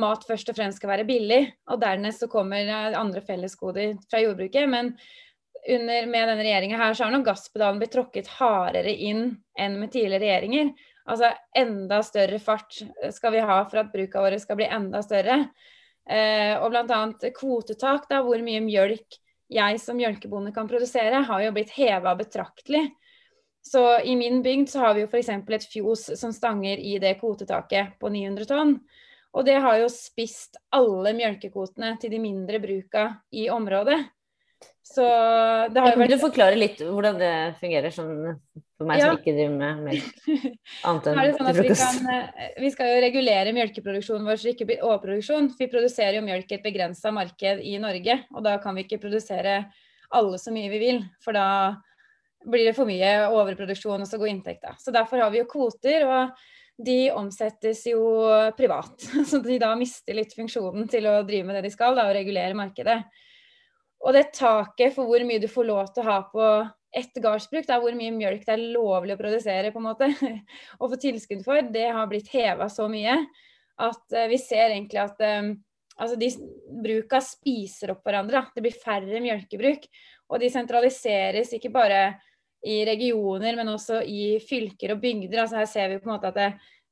mat 0.01 0.25
først 0.29 0.51
og 0.53 0.59
fremst 0.59 0.81
skal 0.81 0.93
være 0.93 1.07
billig. 1.09 1.43
Og 1.73 1.81
dernest 1.83 2.25
så 2.25 2.31
kommer 2.33 2.69
andre 2.97 3.23
fellesgoder 3.25 3.97
fra 4.11 4.23
jordbruket. 4.23 4.69
Men 4.71 4.93
under, 5.67 6.07
med 6.07 6.29
denne 6.31 6.43
regjeringa 6.45 6.81
her 6.81 6.95
så 6.95 7.07
har 7.07 7.15
nå 7.15 7.23
gasspedalen 7.27 7.81
blitt 7.83 7.95
tråkket 7.97 8.31
hardere 8.39 8.93
inn 8.93 9.29
enn 9.59 9.81
med 9.81 9.93
tidligere 9.95 10.23
regjeringer. 10.25 10.75
Altså 11.07 11.31
enda 11.57 12.01
større 12.03 12.39
fart 12.43 12.81
skal 13.15 13.35
vi 13.35 13.45
ha 13.47 13.61
for 13.69 13.83
at 13.83 13.93
bruka 13.93 14.23
våre 14.25 14.41
skal 14.43 14.59
bli 14.59 14.69
enda 14.79 15.03
større. 15.07 15.45
Eh, 16.07 16.55
og 16.61 16.71
bl.a. 16.71 17.01
kvotetak, 17.35 18.07
da, 18.11 18.23
hvor 18.27 18.43
mye 18.43 18.63
mjølk 18.63 19.19
jeg 19.51 19.79
som 19.79 19.99
mjølkebonde 19.99 20.53
kan 20.55 20.69
produsere, 20.71 21.23
har 21.29 21.43
jo 21.45 21.53
blitt 21.55 21.75
heva 21.77 22.15
betraktelig. 22.19 22.89
Så 23.67 23.83
i 24.07 24.15
min 24.19 24.43
bygd 24.43 24.71
så 24.71 24.85
har 24.85 24.95
vi 24.95 25.03
jo 25.03 25.11
f.eks. 25.11 25.31
et 25.31 25.69
fjos 25.71 26.05
som 26.19 26.35
stanger 26.35 26.79
i 26.79 26.99
det 27.03 27.17
kvotetaket 27.21 27.97
på 27.99 28.11
900 28.15 28.47
tonn. 28.51 28.77
Og 29.37 29.45
det 29.45 29.59
har 29.61 29.79
jo 29.83 29.89
spist 29.93 30.57
alle 30.75 31.13
mjølkekvotene 31.17 31.97
til 32.01 32.13
de 32.15 32.21
mindre 32.23 32.61
bruka 32.63 33.09
i 33.37 33.51
området. 33.53 33.99
Så 34.87 35.03
det 35.03 35.83
har 35.83 35.93
jo 35.93 35.99
vært 35.99 36.13
Kan 36.13 36.15
du 36.15 36.23
forklare 36.23 36.57
litt 36.57 36.79
hvordan 36.81 37.19
det 37.21 37.33
fungerer, 37.61 37.93
sånn 37.93 38.13
for 38.79 38.89
meg 38.89 39.01
ja. 39.01 39.11
som 39.11 39.19
ikke 39.19 39.35
driver 39.35 39.57
med 39.59 39.83
melk? 39.89 40.21
Annet 40.89 41.09
enn 41.11 41.19
sånn. 41.37 41.51
Vi, 41.59 41.75
kan, 41.81 41.99
eh, 42.13 42.53
vi, 42.63 42.71
skal 42.73 42.93
jo 42.93 43.01
regulere 43.05 43.55
mjølkeproduksjonen 43.57 44.29
vår 44.29 44.39
så 44.39 44.49
det 44.49 44.55
ikke 44.55 44.69
blir 44.71 44.87
overproduksjon. 44.87 45.51
Vi 45.59 45.69
produserer 45.73 46.17
jo 46.21 46.25
melk 46.25 46.53
i 46.53 46.59
et 46.59 46.65
begrensa 46.65 47.13
marked 47.15 47.65
i 47.67 47.75
Norge, 47.83 48.21
og 48.33 48.47
da 48.47 48.57
kan 48.63 48.79
vi 48.79 48.87
ikke 48.87 49.03
produsere 49.03 49.59
alle 50.17 50.41
så 50.41 50.55
mye 50.55 50.71
vi 50.73 50.81
vil. 50.81 51.03
For 51.25 51.37
da 51.37 51.49
blir 52.47 52.71
det 52.71 52.77
for 52.79 52.89
mye 52.89 53.17
overproduksjon, 53.27 54.07
og 54.07 54.09
så 54.09 54.21
går 54.23 54.33
inntekta. 54.33 54.77
Så 54.79 54.95
derfor 54.95 55.25
har 55.25 55.35
vi 55.35 55.43
jo 55.43 55.51
kvoter. 55.51 56.07
og 56.07 56.47
de 56.77 57.11
omsettes 57.17 57.87
jo 57.89 58.03
privat. 58.57 59.01
Så 59.31 59.41
de 59.45 59.59
da 59.63 59.73
mister 59.79 60.17
litt 60.19 60.35
funksjonen 60.37 60.89
til 60.93 61.09
å 61.09 61.23
drive 61.27 61.49
med 61.49 61.59
det 61.59 61.69
de 61.69 61.75
skal, 61.75 61.97
da, 61.97 62.09
og 62.09 62.17
regulere 62.17 62.57
markedet. 62.59 62.99
Og 64.05 64.13
det 64.15 64.29
taket 64.37 64.95
for 64.95 65.09
hvor 65.09 65.25
mye 65.27 65.41
du 65.43 65.49
får 65.51 65.69
lov 65.69 65.93
til 65.95 66.05
å 66.05 66.11
ha 66.11 66.19
på 66.31 66.49
ett 66.97 67.17
gardsbruk, 67.21 67.67
er 67.69 67.81
hvor 67.83 67.97
mye 67.97 68.15
mjølk 68.15 68.45
det 68.47 68.55
er 68.55 68.65
lovlig 68.73 69.17
å 69.17 69.21
produsere, 69.21 69.73
på 69.73 69.81
en 69.83 69.89
måte, 69.89 70.11
og 70.81 70.93
få 70.93 71.01
tilskudd 71.01 71.45
for, 71.45 71.61
det 71.73 71.89
har 71.93 72.09
blitt 72.11 72.31
heva 72.33 72.69
så 72.73 72.89
mye 72.93 73.19
at 73.77 74.05
uh, 74.17 74.29
vi 74.31 74.39
ser 74.41 74.71
egentlig 74.71 75.03
at 75.03 75.21
um, 75.21 75.51
altså 75.97 76.17
de 76.21 76.31
bruka 76.85 77.21
spiser 77.25 77.93
opp 77.93 78.07
hverandre. 78.07 78.41
Da. 78.41 78.55
Det 78.57 78.65
blir 78.65 78.79
færre 78.81 79.21
mjølkebruk. 79.25 79.89
Og 80.33 80.41
de 80.43 80.49
sentraliseres 80.51 81.53
ikke 81.55 81.71
bare 81.75 82.01
i 82.67 82.81
regioner, 82.89 83.57
men 83.59 83.69
også 83.69 84.01
i 84.03 84.37
fylker 84.43 84.95
og 84.95 85.03
bygder. 85.03 85.43
Altså 85.43 85.61
her 85.61 85.69
ser 85.71 85.91
vi 85.93 86.01
på 86.01 86.09
en 86.09 86.15
måte 86.17 86.31
at 86.33 86.39
det, 86.39 86.49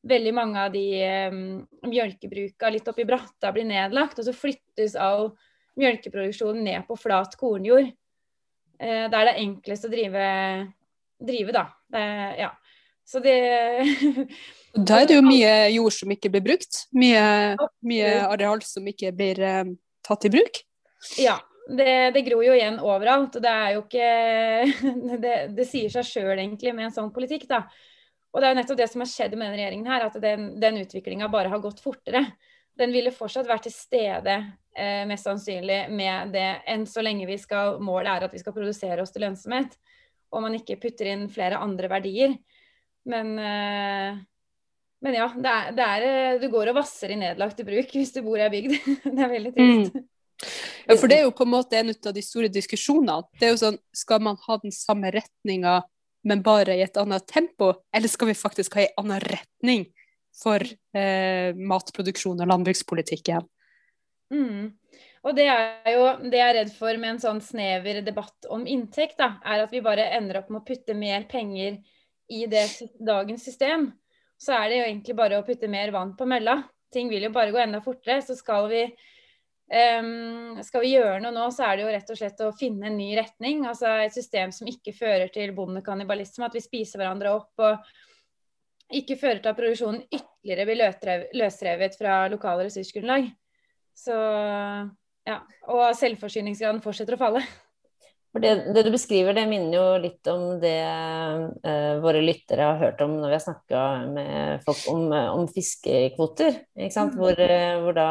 veldig 0.09 0.33
mange 0.37 0.61
av 0.61 0.73
de 0.75 0.85
um, 1.33 1.39
mjølkebruka 1.89 2.71
litt 2.73 2.89
oppi 2.91 3.07
bratta 3.09 3.53
blir 3.55 3.67
nedlagt, 3.69 4.19
og 4.21 4.27
så 4.27 4.35
flyttes 4.37 4.97
all 5.01 5.31
mjølkeproduksjonen 5.81 6.67
ned 6.69 6.85
på 6.89 6.99
flat 7.01 7.37
kornjord. 7.41 7.89
Uh, 8.81 9.07
der 9.09 9.15
det 9.15 9.31
er 9.33 9.41
enklest 9.45 9.89
å 9.89 9.93
drive, 9.93 10.27
drive 11.23 11.57
da. 11.57 11.65
Uh, 11.95 12.31
ja. 12.45 12.53
Så 13.05 13.21
det 13.21 13.37
Da 14.89 15.03
er 15.03 15.09
det 15.09 15.19
jo 15.19 15.25
mye 15.25 15.51
jord 15.75 15.95
som 15.95 16.13
ikke 16.15 16.33
blir 16.35 16.45
brukt. 16.45 16.85
Mye, 16.97 17.25
mye 17.87 18.15
areal 18.27 18.65
som 18.67 18.87
ikke 18.91 19.13
blir 19.17 19.41
uh, 19.41 19.75
tatt 20.05 20.29
i 20.29 20.33
bruk. 20.35 20.65
Ja. 21.21 21.39
Det, 21.65 22.11
det, 22.13 22.23
gror 22.27 22.45
jo 22.45 22.55
igjen 22.55 22.79
overalt. 22.83 23.39
og 23.39 23.45
Det 23.45 23.51
er 23.51 23.75
jo 23.75 23.85
ikke 23.87 24.09
Det, 25.25 25.35
det 25.57 25.69
sier 25.69 25.93
seg 25.93 26.09
sjøl 26.09 26.35
egentlig 26.37 26.75
med 26.77 26.91
en 26.91 26.97
sånn 26.97 27.13
politikk, 27.15 27.47
da. 27.51 27.65
Og 28.35 28.43
det 28.43 28.49
er 28.49 28.55
jo 28.55 28.59
nettopp 28.59 28.81
det 28.81 28.91
som 28.91 29.05
har 29.05 29.11
skjedd 29.11 29.37
med 29.37 29.47
denne 29.47 29.61
regjeringen 29.61 29.89
her, 29.93 30.09
at 30.09 30.19
den, 30.21 30.49
den 30.61 30.81
utviklinga 30.83 31.31
bare 31.31 31.53
har 31.53 31.63
gått 31.63 31.81
fortere. 31.81 32.25
Den 32.75 32.91
ville 32.91 33.15
fortsatt 33.15 33.47
vært 33.47 33.69
til 33.69 33.75
stede, 33.77 34.35
eh, 34.75 35.05
mest 35.07 35.29
sannsynlig, 35.29 35.85
med 35.95 36.35
det 36.35 36.49
enn 36.73 36.83
så 36.91 37.05
lenge 37.07 37.29
vi 37.31 37.37
skal 37.39 37.79
Målet 37.79 38.11
er 38.11 38.27
at 38.27 38.35
vi 38.35 38.43
skal 38.43 38.57
produsere 38.57 38.99
oss 39.05 39.15
til 39.15 39.23
lønnsomhet, 39.23 39.79
og 40.35 40.43
man 40.43 40.59
ikke 40.59 40.81
putter 40.83 41.13
inn 41.13 41.29
flere 41.31 41.63
andre 41.63 41.93
verdier. 41.93 42.35
Men 43.07 43.37
eh, 43.39 44.23
men 45.05 45.19
ja, 45.19 45.27
det, 45.37 45.51
er, 45.51 45.73
det, 45.77 45.85
er, 45.85 46.05
eh, 46.09 46.37
du 46.41 46.47
går 46.49 46.71
og 46.73 46.79
vasser 46.79 47.13
i 47.13 47.19
nedlagte 47.21 47.67
bruk 47.67 47.91
hvis 47.93 48.15
du 48.15 48.23
bor 48.25 48.41
i 48.41 48.47
ei 48.47 48.53
bygd. 48.53 48.77
det 49.05 49.21
er 49.21 49.33
veldig 49.35 49.51
trist. 49.53 49.99
Mm. 49.99 50.07
Ja, 50.87 50.97
for 50.97 51.09
det 51.09 51.19
er 51.19 51.27
jo 51.27 51.35
på 51.37 51.47
en 51.47 51.53
måte 51.55 51.79
en 51.79 51.93
av 51.95 52.15
de 52.15 52.23
store 52.25 52.51
diskusjonene. 52.53 53.23
Det 53.41 53.49
er 53.49 53.55
jo 53.55 53.61
sånn, 53.63 53.81
Skal 53.95 54.23
man 54.25 54.39
ha 54.47 54.59
den 54.63 54.75
samme 54.75 55.13
retninga, 55.15 55.81
men 56.25 56.43
bare 56.43 56.77
i 56.77 56.85
et 56.85 56.97
annet 57.01 57.27
tempo, 57.29 57.73
eller 57.95 58.09
skal 58.09 58.33
vi 58.33 58.37
faktisk 58.39 58.77
ha 58.79 58.85
en 58.85 59.05
annen 59.05 59.25
retning 59.25 59.89
for 60.35 60.61
eh, 60.61 61.55
matproduksjon 61.55 62.41
og 62.43 62.51
landbrukspolitikk 62.51 63.29
igjen? 63.29 63.49
Mm. 64.35 64.73
Og 65.25 65.37
det 65.37 65.47
er 65.49 65.91
jo 65.95 66.07
det 66.25 66.41
jeg 66.41 66.49
er 66.49 66.57
redd 66.59 66.73
for 66.75 66.97
med 67.01 67.15
en 67.15 67.21
sånn 67.23 67.43
snever 67.45 68.01
debatt 68.05 68.49
om 68.53 68.67
inntekt, 68.67 69.19
da, 69.21 69.37
er 69.45 69.65
at 69.65 69.73
vi 69.73 69.85
bare 69.85 70.11
ender 70.17 70.41
opp 70.41 70.51
med 70.51 70.65
å 70.65 70.67
putte 70.67 70.97
mer 70.99 71.29
penger 71.31 71.79
i 72.33 72.47
det 72.51 72.67
dagens 73.05 73.45
system 73.45 73.93
så 74.41 74.55
er 74.59 74.71
det 74.71 74.79
jo 74.79 74.87
egentlig 74.89 75.17
bare 75.19 75.41
å 75.41 75.47
putte 75.47 75.71
mer 75.71 75.93
vann 75.95 76.15
på 76.19 76.27
mølla. 76.29 76.59
Ting 76.93 77.11
vil 77.11 77.27
jo 77.27 77.33
bare 77.35 77.53
gå 77.55 77.61
enda 77.63 77.81
fortere. 77.85 78.21
Så 78.23 78.37
skal 78.39 78.69
vi, 78.71 78.83
um, 79.71 80.63
skal 80.65 80.85
vi 80.85 80.95
gjøre 80.95 81.21
noe 81.25 81.35
nå, 81.35 81.47
så 81.55 81.69
er 81.69 81.77
det 81.77 81.85
jo 81.85 81.93
rett 81.95 82.11
og 82.13 82.19
slett 82.21 82.43
å 82.45 82.55
finne 82.57 82.91
en 82.91 82.99
ny 82.99 83.13
retning. 83.19 83.65
Altså 83.71 83.93
et 84.05 84.17
system 84.17 84.53
som 84.55 84.69
ikke 84.71 84.97
fører 84.97 85.33
til 85.35 85.55
bondekannibalisme, 85.57 86.49
at 86.49 86.57
vi 86.57 86.65
spiser 86.65 87.03
hverandre 87.03 87.37
opp. 87.39 87.53
og 87.59 87.79
ikke 88.95 89.17
fører 89.17 89.41
til 89.41 89.51
at 89.51 89.59
produksjonen 89.59 90.03
ytterligere 90.13 90.67
blir 90.69 91.31
løsrevet 91.41 91.97
fra 91.99 92.19
lokale 92.29 92.67
ressursgrunnlag. 92.69 93.31
Så 93.97 94.15
ja. 95.25 95.39
Og 95.73 95.85
selvforsyningsgraden 95.97 96.83
fortsetter 96.85 97.17
å 97.17 97.21
falle. 97.21 97.43
For 98.35 98.43
det, 98.43 98.73
det, 98.75 98.83
du 98.83 98.91
beskriver, 98.91 99.31
det 99.37 99.45
minner 99.47 99.77
jo 99.77 99.83
litt 100.03 100.27
om 100.27 100.57
det 100.59 100.79
uh, 100.83 102.01
våre 102.03 102.19
lyttere 102.19 102.65
har 102.67 102.81
hørt 102.81 103.05
om 103.05 103.13
når 103.21 103.31
vi 103.31 103.37
har 103.37 103.45
snakka 103.45 103.83
med 104.11 104.65
folk 104.67 104.81
om, 104.91 105.05
uh, 105.15 105.29
om 105.37 105.45
fiskekvoter. 105.47 106.59
Mm. 106.75 107.13
Hvor, 107.15 107.39
uh, 107.39 107.77
hvor 107.85 107.95
da, 107.95 108.09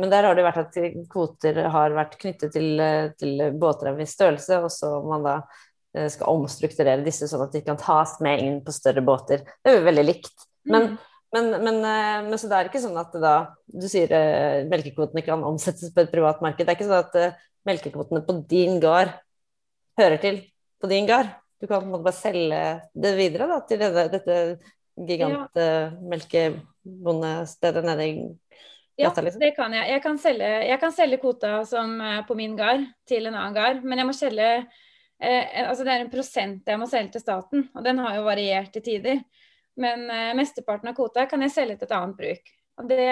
men 0.00 0.10
der 0.10 0.26
har 0.26 0.34
det 0.34 0.48
vært 0.48 0.58
at 0.64 0.98
kvoter 1.12 1.62
har 1.76 1.94
vært 1.94 2.18
knyttet 2.18 2.56
til, 2.58 2.84
til 3.22 3.46
båter 3.62 3.92
av 3.92 4.02
viss 4.02 4.16
størrelse, 4.18 4.58
og 4.66 4.74
så 4.74 4.92
man 5.06 5.30
da 5.30 5.38
skal 6.08 6.32
omstrukturere 6.32 7.04
disse 7.04 7.26
sånn 7.28 7.42
at 7.44 7.54
de 7.54 7.60
kan 7.62 7.76
tas 7.78 8.16
med 8.24 8.40
inn 8.42 8.60
på 8.64 8.72
større 8.72 9.02
båter. 9.04 9.42
Det 9.60 9.68
er 9.68 9.74
jo 9.76 9.88
veldig 9.92 10.04
likt. 10.08 10.46
Men, 10.66 10.94
mm. 10.94 11.00
men, 11.36 11.50
men, 11.52 11.82
men, 12.30 12.38
så 12.40 12.48
det 12.48 12.58
er 12.58 12.70
ikke 12.70 12.80
sånn 12.80 12.96
at 12.96 13.12
da 13.20 13.34
Du 13.68 13.84
sier 13.92 14.08
melkekvotene 14.72 15.22
kan 15.26 15.44
omsettes 15.44 15.92
på 15.92 16.02
et 16.02 16.14
privat 16.14 16.40
marked. 16.42 16.64
Det 16.64 16.72
er 16.72 16.80
ikke 16.80 16.88
sånn 16.88 17.04
at 17.04 17.44
melkekvotene 17.68 18.24
på 18.24 18.40
din 18.48 18.80
gard 18.82 19.12
hører 20.00 20.18
til 20.22 20.36
på 20.82 20.86
din 20.90 21.06
gard. 21.08 21.28
Du 21.60 21.66
kan 21.66 21.80
på 21.80 21.86
en 21.86 21.92
måte 21.92 22.08
bare 22.08 22.18
selge 22.18 22.62
det 23.04 23.12
videre 23.18 23.44
da, 23.50 23.56
til 23.66 23.78
dette, 23.82 24.02
dette 24.12 24.34
gigantmelkebondestedet 25.08 27.84
ja. 27.84 27.88
nede 27.88 28.04
i 28.06 28.08
gata, 28.98 29.20
liksom. 29.22 29.40
Ja, 29.40 29.46
det 29.46 29.56
kan 29.56 29.70
jeg. 29.76 29.84
Jeg 29.94 30.00
kan 30.02 30.16
selge, 30.20 30.48
jeg 30.68 30.78
kan 30.82 30.92
selge 30.92 31.20
kvota 31.22 31.64
som 31.68 31.88
på 32.28 32.34
min 32.38 32.56
gard 32.58 32.82
til 33.08 33.22
en 33.30 33.38
annen 33.38 33.56
gard, 33.56 33.78
men 33.84 33.98
jeg 34.02 34.08
må 34.08 34.14
selge 34.16 34.48
eh, 34.58 35.68
altså 35.68 35.82
Det 35.86 35.92
er 35.94 36.00
en 36.04 36.12
prosent 36.12 36.68
jeg 36.68 36.80
må 36.80 36.86
selge 36.90 37.10
til 37.14 37.24
staten, 37.24 37.58
og 37.74 37.80
den 37.86 37.96
har 38.02 38.12
jo 38.18 38.22
variert 38.26 38.70
til 38.74 38.84
tider. 38.88 39.18
Men 39.80 39.98
eh, 40.10 40.36
mesteparten 40.36 40.88
av 40.90 40.94
kvota 40.98 41.20
kan 41.30 41.42
jeg 41.46 41.54
selge 41.54 41.76
til 41.78 41.86
et 41.88 41.96
annet 41.96 42.18
bruk. 42.18 42.44
Og 42.80 42.84
det 42.90 43.08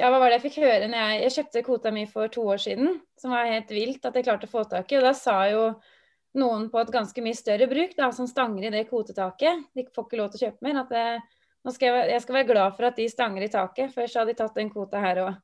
ja, 0.00 0.08
hva 0.08 0.18
var 0.18 0.32
det 0.32 0.38
jeg 0.38 0.46
fikk 0.48 0.60
høre 0.64 0.88
når 0.88 0.98
jeg, 0.98 1.16
jeg 1.20 1.34
kjøpte 1.36 1.62
kvota 1.66 1.92
mi 1.94 2.06
for 2.08 2.32
to 2.32 2.44
år 2.48 2.60
siden, 2.62 2.94
som 3.20 3.34
var 3.34 3.50
helt 3.50 3.72
vilt 3.74 4.06
at 4.08 4.16
jeg 4.16 4.26
klarte 4.26 4.48
å 4.48 4.52
få 4.52 4.64
tak 4.70 4.92
i. 4.92 4.98
Og 4.98 5.04
da 5.04 5.12
sa 5.16 5.36
jo 5.50 5.66
noen 6.40 6.68
på 6.72 6.80
et 6.80 6.92
ganske 6.94 7.24
mye 7.24 7.36
større 7.36 7.68
bruk, 7.70 7.92
da, 7.98 8.08
som 8.14 8.28
stanger 8.30 8.68
i 8.68 8.72
det 8.72 8.86
kvotetaket, 8.88 9.68
de 9.76 9.84
får 9.90 10.06
ikke 10.06 10.20
lov 10.20 10.32
til 10.32 10.40
å 10.40 10.44
kjøpe 10.46 10.66
mer, 10.66 10.80
at 10.84 10.94
det, 10.94 11.38
nå 11.66 11.74
skal 11.74 11.90
jeg, 11.90 12.10
jeg, 12.14 12.24
skal 12.24 12.38
være 12.38 12.50
glad 12.52 12.76
for 12.78 12.88
at 12.88 12.98
de 13.00 13.08
stanger 13.10 13.44
i 13.44 13.52
taket, 13.52 13.94
Før 13.94 14.08
så 14.08 14.22
hadde 14.22 14.32
de 14.32 14.40
tatt 14.40 14.56
den 14.56 14.72
kvota 14.72 15.02
her 15.02 15.24
òg. 15.26 15.38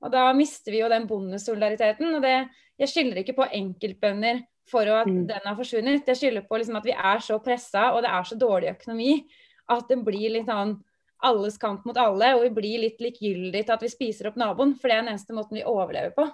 Og 0.00 0.12
da 0.14 0.30
mister 0.32 0.72
vi 0.72 0.80
jo 0.80 0.88
den 0.88 1.04
bondesolidariteten. 1.08 2.14
Og 2.16 2.24
det, 2.24 2.36
jeg 2.80 2.88
skylder 2.88 3.20
ikke 3.20 3.36
på 3.36 3.48
enkeltbønder 3.58 4.40
for 4.70 4.88
at 4.88 5.08
mm. 5.10 5.24
den 5.28 5.44
har 5.44 5.58
forsvunnet. 5.58 6.08
Jeg 6.08 6.16
skylder 6.16 6.46
på 6.48 6.60
liksom 6.60 6.78
at 6.80 6.86
vi 6.88 6.94
er 6.94 7.24
så 7.24 7.36
pressa, 7.44 7.90
og 7.92 8.04
det 8.06 8.12
er 8.14 8.28
så 8.28 8.38
dårlig 8.40 8.70
økonomi, 8.72 9.10
at 9.70 9.90
det 9.90 9.98
blir 10.06 10.32
litt 10.32 10.48
sånn 10.48 10.78
alles 11.26 11.58
kamp 11.60 11.84
mot 11.88 11.98
alle, 12.00 12.34
og 12.36 12.44
vi 12.46 12.52
blir 12.56 12.84
litt 12.84 13.02
likegyldige 13.02 13.66
til 13.66 13.76
at 13.76 13.82
vi 13.84 13.90
spiser 13.92 14.30
opp 14.30 14.38
naboen, 14.40 14.76
for 14.78 14.90
det 14.90 14.96
er 14.96 15.04
den 15.04 15.12
eneste 15.14 15.36
måten 15.36 15.58
vi 15.58 15.66
overlever 15.66 16.14
på. 16.16 16.26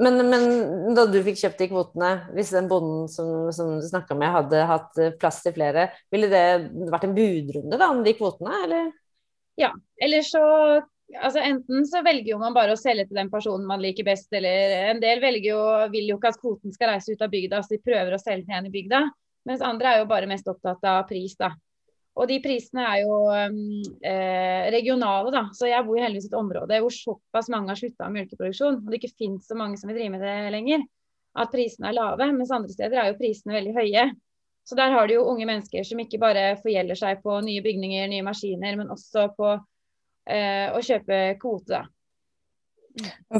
Men, 0.00 0.16
men 0.30 0.94
da 0.96 1.04
du 1.10 1.18
fikk 1.24 1.36
kjøpt 1.42 1.58
de 1.60 1.66
kvotene, 1.68 2.10
hvis 2.32 2.54
den 2.56 2.70
bonden 2.70 3.04
som, 3.12 3.50
som 3.52 3.74
du 3.76 3.84
snakka 3.84 4.16
med 4.16 4.32
hadde 4.32 4.62
hatt 4.68 5.00
plass 5.20 5.42
til 5.44 5.52
flere, 5.56 5.90
ville 6.12 6.30
det 6.32 6.44
vært 6.88 7.04
en 7.08 7.16
budrunde 7.16 7.80
da 7.80 7.90
om 7.92 8.00
de 8.06 8.14
kvotene, 8.16 8.62
eller? 8.64 8.88
Ja, 9.60 9.74
eller 10.00 10.24
så 10.24 10.44
altså 11.18 11.42
Enten 11.42 11.86
så 11.90 12.04
velger 12.06 12.38
man 12.38 12.54
bare 12.54 12.76
å 12.76 12.78
selge 12.78 13.08
til 13.08 13.18
den 13.18 13.30
personen 13.32 13.66
man 13.68 13.82
liker 13.82 14.06
best, 14.06 14.30
eller 14.32 14.92
en 14.92 15.02
del 15.02 15.20
velger 15.22 15.50
jo, 15.50 15.62
vil 15.92 16.12
jo 16.12 16.20
ikke 16.20 16.30
at 16.32 16.40
kvoten 16.40 16.74
skal 16.74 16.94
reise 16.94 17.12
ut 17.12 17.24
av 17.24 17.32
bygda, 17.32 17.62
så 17.62 17.74
de 17.74 17.82
prøver 17.82 18.14
å 18.14 18.20
selge 18.22 18.46
til 18.46 18.54
igjen 18.54 18.70
i 18.70 18.74
bygda. 18.74 19.02
Mens 19.50 19.64
andre 19.64 19.90
er 19.90 20.02
jo 20.02 20.08
bare 20.10 20.28
mest 20.30 20.48
opptatt 20.48 20.84
av 20.86 21.02
pris, 21.08 21.34
da. 21.40 21.52
Og 22.20 22.28
de 22.28 22.36
prisene 22.44 22.84
er 22.84 23.02
jo 23.06 23.18
eh, 23.32 24.68
regionale, 24.74 25.32
da. 25.32 25.46
Så 25.56 25.70
jeg 25.70 25.86
bor 25.86 25.96
i 25.96 26.02
heldigvis 26.04 26.28
et 26.28 26.36
område 26.36 26.80
hvor 26.82 26.92
såpass 26.92 27.48
mange 27.52 27.72
har 27.72 27.80
slutta 27.80 28.08
med 28.08 28.26
melkeproduksjon, 28.26 28.82
og 28.82 28.90
det 28.90 29.00
ikke 29.00 29.22
finnes 29.22 29.48
så 29.48 29.56
mange 29.56 29.80
som 29.80 29.88
vil 29.88 29.96
drive 29.96 30.12
med 30.12 30.24
det 30.26 30.52
lenger, 30.52 30.84
at 31.40 31.52
prisene 31.54 31.88
er 31.88 31.96
lave. 31.96 32.28
Mens 32.36 32.52
andre 32.52 32.74
steder 32.74 33.00
er 33.00 33.12
jo 33.12 33.20
prisene 33.20 33.56
veldig 33.56 33.72
høye. 33.78 34.10
Så 34.68 34.76
der 34.76 34.92
har 34.92 35.08
du 35.08 35.16
jo 35.16 35.24
unge 35.30 35.48
mennesker 35.48 35.86
som 35.86 36.02
ikke 36.02 36.20
bare 36.20 36.44
forgjelder 36.60 36.98
seg 36.98 37.22
på 37.24 37.40
nye 37.46 37.64
bygninger, 37.64 38.10
nye 38.12 38.26
maskiner, 38.26 38.76
men 38.78 38.92
også 38.92 39.30
på 39.38 39.54
eh, 39.54 40.68
å 40.68 40.82
kjøpe 40.84 41.22
kvote, 41.40 41.80
da. 41.80 41.86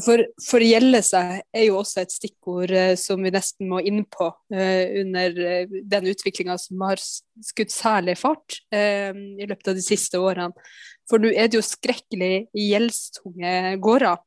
For 0.05 0.23
forgjelde 0.45 1.01
seg 1.05 1.41
er 1.57 1.67
jo 1.67 1.81
også 1.81 2.05
et 2.05 2.15
stikkord 2.15 2.73
eh, 2.75 2.95
som 3.01 3.23
vi 3.25 3.33
nesten 3.35 3.69
må 3.71 3.81
inn 3.87 4.05
på 4.11 4.31
eh, 4.55 5.01
under 5.03 5.37
eh, 5.45 5.77
den 5.91 6.09
utviklinga 6.13 6.57
som 6.61 6.83
har 6.87 7.01
skutt 7.01 7.73
særlig 7.73 8.17
fart 8.21 8.59
i 8.71 9.47
løpet 9.49 9.71
av 9.73 9.79
de 9.79 9.85
siste 9.85 10.21
årene. 10.21 10.53
For 11.09 11.23
nå 11.23 11.31
er 11.33 11.49
det 11.49 11.59
jo 11.59 11.65
skrekkelig 11.65 12.51
gjeldstunge 12.55 13.77
gårder 13.83 14.21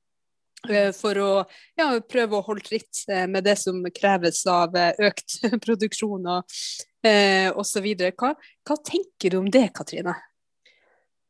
for 0.96 1.20
å 1.20 1.30
ja, 1.76 1.88
prøve 2.08 2.40
å 2.40 2.46
holde 2.48 2.64
tritt 2.64 3.04
med 3.30 3.44
det 3.44 3.58
som 3.60 3.82
kreves 3.94 4.42
av 4.48 4.76
økt 4.80 5.42
produksjon 5.66 6.30
og 6.32 6.56
eh, 7.04 7.50
osv. 7.52 7.90
Hva, 8.18 8.34
hva 8.40 8.78
tenker 8.80 9.34
du 9.34 9.42
om 9.42 9.50
det, 9.52 9.68
Katrine? 9.76 10.16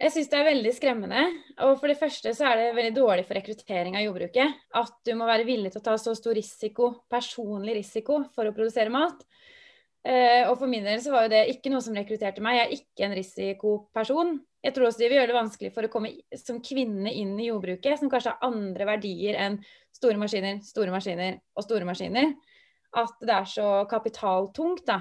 Jeg 0.03 0.11
syns 0.11 0.27
det 0.33 0.35
er 0.35 0.49
veldig 0.49 0.71
skremmende. 0.75 1.21
Og 1.63 1.77
for 1.79 1.87
det 1.87 1.95
første 1.95 2.33
så 2.35 2.49
er 2.49 2.59
det 2.59 2.71
veldig 2.75 2.95
dårlig 2.97 3.23
for 3.27 3.37
rekruttering 3.39 3.95
av 3.95 4.03
jordbruket. 4.03 4.57
At 4.75 4.97
du 5.07 5.13
må 5.15 5.27
være 5.29 5.45
villig 5.47 5.71
til 5.71 5.79
å 5.79 5.85
ta 5.85 5.93
så 6.01 6.11
stor 6.17 6.35
risiko, 6.35 6.89
personlig 7.11 7.77
risiko, 7.77 8.25
for 8.35 8.49
å 8.49 8.55
produsere 8.55 8.91
mat. 8.91 9.23
Eh, 10.03 10.43
og 10.49 10.57
for 10.59 10.67
min 10.67 10.83
del 10.83 10.99
så 10.99 11.13
var 11.13 11.25
jo 11.25 11.31
det 11.31 11.45
ikke 11.53 11.71
noe 11.71 11.83
som 11.85 11.95
rekrutterte 11.95 12.43
meg. 12.43 12.57
Jeg 12.57 12.65
er 12.65 12.75
ikke 12.81 13.07
en 13.07 13.15
risikoperson. 13.15 14.33
Jeg 14.63 14.75
tror 14.75 14.89
også 14.89 15.03
de 15.05 15.07
vil 15.07 15.21
gjøre 15.21 15.31
det 15.31 15.37
vanskelig 15.37 15.71
for 15.75 15.87
å 15.87 15.91
komme 15.93 16.11
som 16.39 16.59
kvinne 16.63 17.15
inn 17.15 17.37
i 17.39 17.47
jordbruket, 17.47 18.01
som 18.01 18.11
kanskje 18.11 18.35
har 18.35 18.51
andre 18.51 18.89
verdier 18.91 19.39
enn 19.39 19.57
store 19.95 20.19
maskiner, 20.19 20.59
store 20.67 20.91
maskiner 20.91 21.39
og 21.55 21.63
store 21.63 21.87
maskiner. 21.87 22.35
At 22.99 23.15
det 23.23 23.37
er 23.39 23.47
så 23.49 23.69
kapitaltungt, 23.91 24.83
da. 24.91 24.99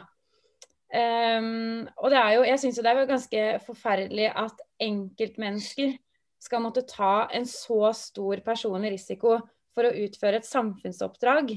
Um, 0.92 1.86
og 1.96 2.12
det 2.12 2.18
er 2.20 2.34
jo, 2.36 2.44
jeg 2.44 2.60
syns 2.60 2.78
jo 2.78 2.84
det 2.84 2.92
er 2.92 3.06
ganske 3.08 3.44
forferdelig 3.64 4.26
at 4.28 4.58
enkeltmennesker 4.84 5.94
skal 6.42 6.60
måtte 6.64 6.82
ta 6.84 7.30
en 7.32 7.46
så 7.48 7.94
stor 7.96 8.42
personlig 8.44 8.90
risiko 8.96 9.38
for 9.72 9.88
å 9.88 9.94
utføre 10.04 10.42
et 10.42 10.48
samfunnsoppdrag. 10.48 11.54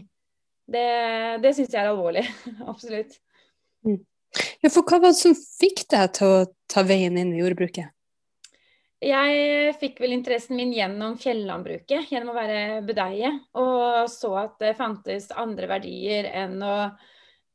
Det, 0.65 0.86
det 1.43 1.52
syns 1.58 1.74
jeg 1.74 1.82
er 1.82 1.91
alvorlig. 1.91 2.24
Absolutt. 2.71 3.17
Mm. 3.86 4.00
Ja, 4.63 4.71
for 4.71 4.84
hva 4.88 5.02
var 5.02 5.12
det 5.12 5.19
som 5.19 5.36
fikk 5.36 5.84
deg 5.91 6.15
til 6.15 6.32
å 6.32 6.45
ta 6.71 6.84
veien 6.88 7.17
inn 7.19 7.36
i 7.36 7.41
jordbruket? 7.41 7.91
Jeg 9.06 9.74
fikk 9.82 10.00
vel 10.02 10.15
interessen 10.15 10.56
min 10.58 10.71
gjennom 10.74 11.17
fjellandbruket, 11.19 12.08
gjennom 12.10 12.32
å 12.32 12.38
være 12.38 12.62
budeie. 12.88 13.34
Og 13.60 14.08
så 14.10 14.32
at 14.45 14.56
det 14.63 14.78
fantes 14.80 15.28
andre 15.36 15.69
verdier 15.69 16.32
enn 16.32 16.58
å 16.63 16.78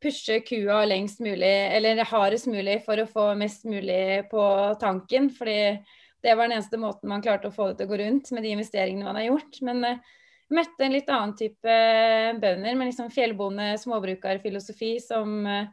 pushe 0.03 0.41
kua 0.47 0.85
lengst 0.89 1.21
mulig, 1.21 1.55
eller 1.77 2.05
hardest 2.09 2.49
mulig, 2.51 2.81
for 2.87 3.01
å 3.01 3.09
få 3.09 3.27
mest 3.39 3.67
mulig 3.69 4.31
på 4.31 4.45
tanken. 4.81 5.31
fordi 5.31 5.81
det 6.21 6.35
var 6.35 6.49
den 6.49 6.59
eneste 6.59 6.77
måten 6.81 7.09
man 7.09 7.23
klarte 7.25 7.49
å 7.49 7.55
få 7.55 7.71
det 7.71 7.79
til 7.79 7.89
å 7.89 7.93
gå 7.93 8.01
rundt 8.03 8.31
med 8.37 8.45
de 8.45 8.55
investeringene 8.55 9.07
man 9.07 9.17
har 9.17 9.31
gjort. 9.31 9.61
Men 9.65 9.85
uh, 9.85 10.11
møtte 10.53 10.85
en 10.85 10.97
litt 10.97 11.09
annen 11.09 11.37
type 11.39 11.77
bønder 12.43 12.77
med 12.77 12.91
liksom 12.91 13.13
fjellbonde, 13.15 13.73
småbrukerfilosofi 13.81 14.95
som 15.05 15.39
uh, 15.49 15.71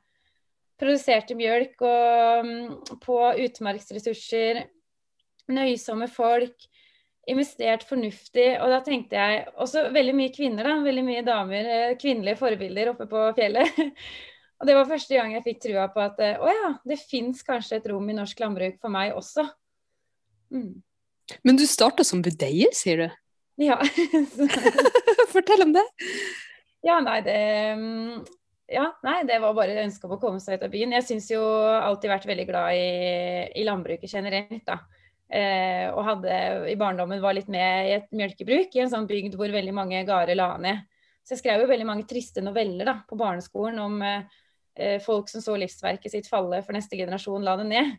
produserte 0.80 1.36
mjølk 1.36 1.84
og 1.84 2.48
um, 2.48 3.00
på 3.04 3.20
utmarksressurser. 3.48 4.64
Nøysomme 5.52 6.08
folk 6.12 6.68
investert 7.28 7.84
fornuftig. 7.88 8.48
Og 8.62 8.72
da 8.72 8.80
tenkte 8.86 9.20
jeg 9.20 9.44
også 9.60 9.88
veldig 9.96 10.16
mye 10.18 10.34
kvinner, 10.36 10.70
da. 10.70 10.78
Veldig 10.86 11.04
mye 11.08 11.26
damer, 11.28 11.70
eh, 11.76 11.94
kvinnelige 12.00 12.40
forbilder 12.40 12.94
oppe 12.94 13.08
på 13.12 13.28
fjellet. 13.38 13.80
og 14.60 14.70
det 14.70 14.78
var 14.78 14.90
første 14.90 15.20
gang 15.20 15.36
jeg 15.36 15.46
fikk 15.46 15.64
trua 15.68 15.88
på 15.94 16.04
at 16.04 16.24
eh, 16.24 16.40
å 16.40 16.52
ja, 16.52 16.74
det 16.88 17.00
fins 17.04 17.44
kanskje 17.48 17.82
et 17.82 17.90
rom 17.92 18.08
i 18.10 18.18
norsk 18.18 18.44
landbruk 18.44 18.80
for 18.82 18.94
meg 18.94 19.16
også. 19.18 19.48
Mm. 20.56 20.74
Men 21.44 21.60
du 21.60 21.66
starta 21.68 22.06
som 22.08 22.24
budeier, 22.24 22.72
sier 22.76 23.04
du? 23.04 23.08
Ja. 23.68 23.80
Fortell 25.34 25.66
om 25.66 25.74
det. 25.76 25.84
Ja, 26.86 27.02
nei, 27.04 27.20
det 27.26 27.40
mm, 27.76 28.20
ja, 28.72 28.86
nei, 29.04 29.22
det 29.28 29.40
var 29.44 29.56
bare 29.58 29.82
ønsket 29.84 30.06
om 30.08 30.16
å 30.16 30.20
komme 30.22 30.40
seg 30.44 30.60
ut 30.60 30.66
av 30.68 30.72
byen. 30.72 30.94
Jeg 30.96 31.08
syns 31.08 31.30
jo 31.32 31.42
alltid 31.42 32.12
vært 32.12 32.28
veldig 32.30 32.46
glad 32.50 32.76
i, 32.76 32.88
i 33.60 33.66
landbruket 33.68 34.12
generelt, 34.12 34.64
da. 34.68 34.82
Eh, 35.28 35.88
og 35.92 36.06
hadde 36.08 36.36
i 36.72 36.78
barndommen 36.80 37.20
var 37.20 37.36
litt 37.36 37.50
med 37.52 37.90
i 37.90 37.96
et 37.98 38.12
mjølkebruk 38.16 38.76
i 38.78 38.84
en 38.84 38.92
sånn 38.94 39.08
bygd 39.10 39.36
hvor 39.36 39.52
veldig 39.52 39.74
mange 39.76 40.04
gårder 40.08 40.40
la 40.40 40.54
ned. 40.62 40.86
Så 41.28 41.36
jeg 41.36 41.42
skrev 41.42 41.64
jo 41.66 41.72
veldig 41.72 41.88
mange 41.90 42.08
triste 42.08 42.44
noveller 42.44 42.88
da, 42.88 42.94
på 43.08 43.20
barneskolen 43.20 43.82
om 43.84 43.98
eh, 44.08 45.00
folk 45.04 45.28
som 45.32 45.44
så 45.44 45.58
livsverket 45.60 46.14
sitt 46.14 46.30
falle 46.32 46.62
for 46.64 46.78
neste 46.78 47.00
generasjon, 47.00 47.44
la 47.44 47.58
det 47.60 47.68
ned. 47.68 47.98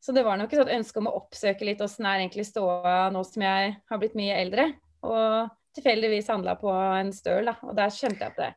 Så 0.00 0.14
det 0.16 0.22
var 0.24 0.38
nok 0.38 0.54
et 0.54 0.76
ønske 0.78 1.02
om 1.02 1.10
å 1.10 1.16
oppsøke 1.18 1.66
litt 1.66 1.82
åssen 1.84 2.06
er 2.08 2.22
egentlig 2.22 2.46
ståa 2.48 3.10
nå 3.12 3.24
som 3.26 3.42
jeg 3.44 3.74
har 3.90 4.00
blitt 4.00 4.16
mye 4.16 4.38
eldre. 4.38 4.70
Og 5.04 5.50
tilfeldigvis 5.76 6.30
handla 6.30 6.54
på 6.60 6.70
en 6.72 7.12
støl, 7.12 7.50
da. 7.50 7.58
Og 7.66 7.74
der 7.76 7.92
skjønte 7.92 8.24
jeg 8.24 8.36
på 8.36 8.44
det 8.46 8.54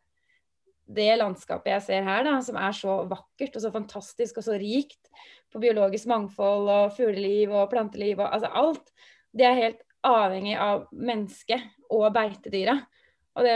det 0.83 1.13
landskapet 1.19 1.71
jeg 1.77 1.85
ser 1.85 2.07
her, 2.07 2.25
da, 2.27 2.35
som 2.43 2.57
er 2.59 2.75
så 2.75 2.97
vakkert 3.09 3.55
og 3.55 3.63
så 3.63 3.71
fantastisk 3.73 4.39
og 4.39 4.45
så 4.47 4.57
rikt 4.59 5.11
på 5.53 5.61
biologisk 5.63 6.09
mangfold 6.09 6.69
og 6.71 6.95
fugleliv 6.97 7.53
og 7.53 7.69
planteliv 7.71 8.19
og 8.19 8.27
altså 8.27 8.49
alt, 8.51 8.91
det 9.33 9.47
er 9.47 9.59
helt 9.59 9.83
avhengig 10.03 10.57
av 10.59 10.87
mennesket 10.91 11.63
og 11.93 12.09
beitedyra. 12.15 12.75
Og 13.33 13.47
det, 13.47 13.55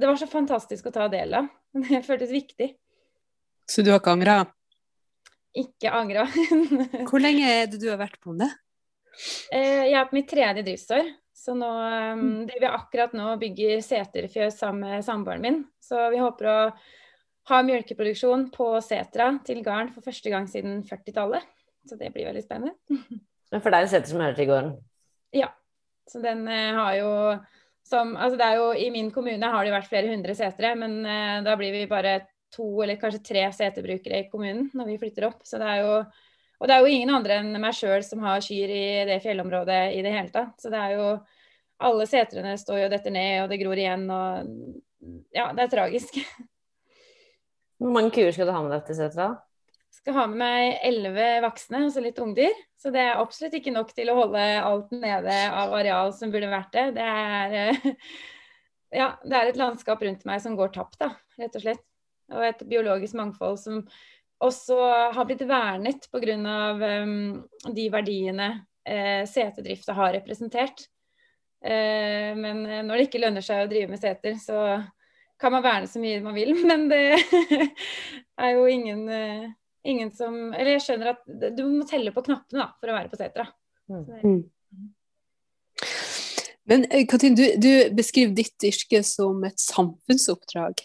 det, 0.00 0.04
var 0.08 0.18
så 0.20 0.28
fantastisk 0.28 0.88
å 0.90 0.94
ta 0.94 1.08
del 1.12 1.38
av. 1.38 1.48
Det 1.84 2.04
føltes 2.06 2.30
viktig. 2.30 2.68
Så 3.66 3.82
du 3.82 3.90
har 3.90 4.02
ikke 4.02 4.12
angra? 4.14 4.36
Ikke 5.58 5.90
angra. 5.94 6.26
Hvor 7.08 7.22
lenge 7.22 7.48
er 7.48 7.66
det 7.70 7.80
du 7.82 7.88
har 7.88 7.98
vært 7.98 8.20
på 8.22 8.34
det? 8.38 8.50
Eh, 9.54 9.88
jeg 9.88 9.96
er 9.98 10.08
på 10.10 10.18
mitt 10.18 10.28
tredje 10.30 10.64
driftsår. 10.66 11.08
Så 11.34 11.54
nå 11.58 11.68
um, 11.68 12.44
driver 12.46 12.68
jeg 12.68 12.76
akkurat 12.78 13.14
nå 13.16 13.32
bygger 13.40 13.80
seterfjøs 13.82 14.60
sammen 14.60 14.86
med 14.86 15.06
samboeren 15.06 15.42
min. 15.42 15.58
Så 15.82 15.98
vi 16.14 16.20
håper 16.22 16.48
å 16.50 16.58
ha 17.50 17.58
mjølkeproduksjon 17.66 18.48
på 18.54 18.68
setra 18.84 19.32
til 19.44 19.60
garn 19.66 19.90
for 19.92 20.06
første 20.06 20.30
gang 20.32 20.46
siden 20.48 20.78
40-tallet. 20.86 21.44
Så 21.84 21.98
det 22.00 22.12
blir 22.14 22.30
veldig 22.30 22.44
spennende. 22.44 22.76
Men 23.52 23.62
for 23.64 23.74
deg 23.74 23.84
er 23.84 23.90
seter 23.92 24.12
som 24.12 24.22
hører 24.22 24.38
til 24.38 24.48
gården? 24.48 24.72
Ja. 25.36 25.50
Så 26.08 26.22
den 26.22 26.46
uh, 26.46 26.78
har 26.78 27.00
jo 27.00 27.10
som 27.84 28.14
Altså 28.16 28.38
det 28.40 28.46
er 28.46 28.60
jo 28.62 28.68
i 28.80 28.86
min 28.88 29.10
kommune 29.12 29.48
har 29.52 29.66
det 29.66 29.72
vært 29.74 29.90
flere 29.90 30.08
hundre 30.08 30.32
setre, 30.36 30.70
men 30.80 31.02
uh, 31.04 31.42
da 31.44 31.52
blir 31.60 31.74
vi 31.74 31.82
bare 31.88 32.14
to 32.54 32.64
eller 32.80 32.96
kanskje 32.96 33.20
tre 33.26 33.42
seterbrukere 33.52 34.22
i 34.22 34.28
kommunen 34.30 34.70
når 34.72 34.88
vi 34.92 35.00
flytter 35.02 35.26
opp. 35.28 35.42
Så 35.44 35.60
det 35.60 35.68
er 35.68 35.82
jo 35.82 35.98
og 36.64 36.68
det 36.70 36.76
er 36.78 36.80
jo 36.80 36.92
ingen 36.96 37.10
andre 37.12 37.42
enn 37.42 37.60
meg 37.60 37.74
sjøl 37.76 38.00
som 38.00 38.22
har 38.24 38.40
kyr 38.40 38.70
i 38.72 38.84
det 39.04 39.18
fjellområdet 39.20 39.82
i 39.98 40.00
det 40.00 40.12
hele 40.14 40.30
tatt. 40.32 40.54
Så 40.56 40.72
det 40.72 40.80
er 40.80 40.96
jo 40.96 41.08
Alle 41.84 42.04
setrene 42.06 42.54
står 42.56 42.78
jo 42.84 42.90
detter 42.92 43.12
ned, 43.12 43.42
og 43.42 43.50
det 43.50 43.58
gror 43.60 43.76
igjen, 43.76 44.06
og 44.08 44.46
Ja, 45.34 45.50
det 45.52 45.66
er 45.66 45.72
tragisk. 45.74 46.16
Hvor 47.82 47.92
mange 47.92 48.14
kuer 48.14 48.32
skal 48.32 48.48
du 48.48 48.54
ha 48.54 48.62
med 48.64 48.72
deg 48.72 48.86
til 48.86 48.96
setra? 48.96 49.26
Skal 49.92 50.16
ha 50.16 50.24
med 50.30 50.40
meg 50.40 50.78
elleve 50.88 51.26
voksne, 51.44 51.82
altså 51.90 52.00
litt 52.00 52.22
ungdyr. 52.22 52.56
Så 52.80 52.94
det 52.94 53.02
er 53.02 53.20
absolutt 53.20 53.58
ikke 53.58 53.74
nok 53.74 53.92
til 53.92 54.08
å 54.08 54.16
holde 54.22 54.46
alt 54.62 54.94
nede 54.96 55.36
av 55.50 55.74
areal 55.76 56.14
som 56.16 56.32
burde 56.32 56.48
vært 56.48 56.72
det. 56.72 56.86
Det 56.96 57.10
er, 57.10 57.76
ja, 59.02 59.10
det 59.20 59.36
er 59.36 59.52
et 59.52 59.60
landskap 59.60 60.00
rundt 60.06 60.24
meg 60.30 60.40
som 60.40 60.56
går 60.56 60.72
tapt, 60.78 60.96
da, 61.02 61.12
rett 61.42 61.60
og 61.60 61.66
slett. 61.66 61.84
Og 62.32 62.48
et 62.48 62.64
biologisk 62.64 63.18
mangfold 63.20 63.60
som 63.60 63.84
også 64.42 64.78
har 65.14 65.28
blitt 65.28 65.44
vernet 65.48 66.08
pga. 66.12 66.36
Um, 67.04 67.44
de 67.74 67.88
verdiene 67.92 68.48
uh, 68.58 69.22
seterdrifta 69.28 69.96
har 69.96 70.14
representert. 70.18 70.86
Uh, 71.64 72.34
men 72.36 72.64
eh, 72.66 72.82
når 72.84 72.98
det 72.98 73.06
ikke 73.08 73.22
lønner 73.22 73.44
seg 73.44 73.64
å 73.64 73.68
drive 73.70 73.88
med 73.94 74.02
seter, 74.02 74.34
så 74.36 74.82
kan 75.40 75.54
man 75.54 75.64
verne 75.64 75.88
så 75.88 76.02
mye 76.02 76.22
man 76.24 76.36
vil. 76.36 76.52
Men 76.68 76.88
det 76.90 77.02
er 77.24 78.50
jo 78.54 78.66
ingen, 78.70 79.06
uh, 79.08 79.46
ingen, 79.82 80.12
som 80.14 80.52
Eller 80.52 80.76
jeg 80.76 80.84
skjønner 80.86 81.14
at 81.14 81.24
du 81.56 81.64
må 81.68 81.86
telle 81.88 82.12
på 82.14 82.24
knappene 82.26 82.62
da, 82.62 82.68
for 82.78 82.92
å 82.92 82.98
være 82.98 83.12
på 83.12 83.20
setra. 83.20 83.48
Mm. 83.90 84.44
Men 86.64 86.86
eh, 86.90 87.04
Katrin, 87.08 87.36
du, 87.36 87.44
du 87.60 87.94
beskriver 87.96 88.34
ditt 88.36 88.64
yrke 88.64 89.02
som 89.04 89.42
et 89.44 89.60
samfunnsoppdrag. 89.60 90.80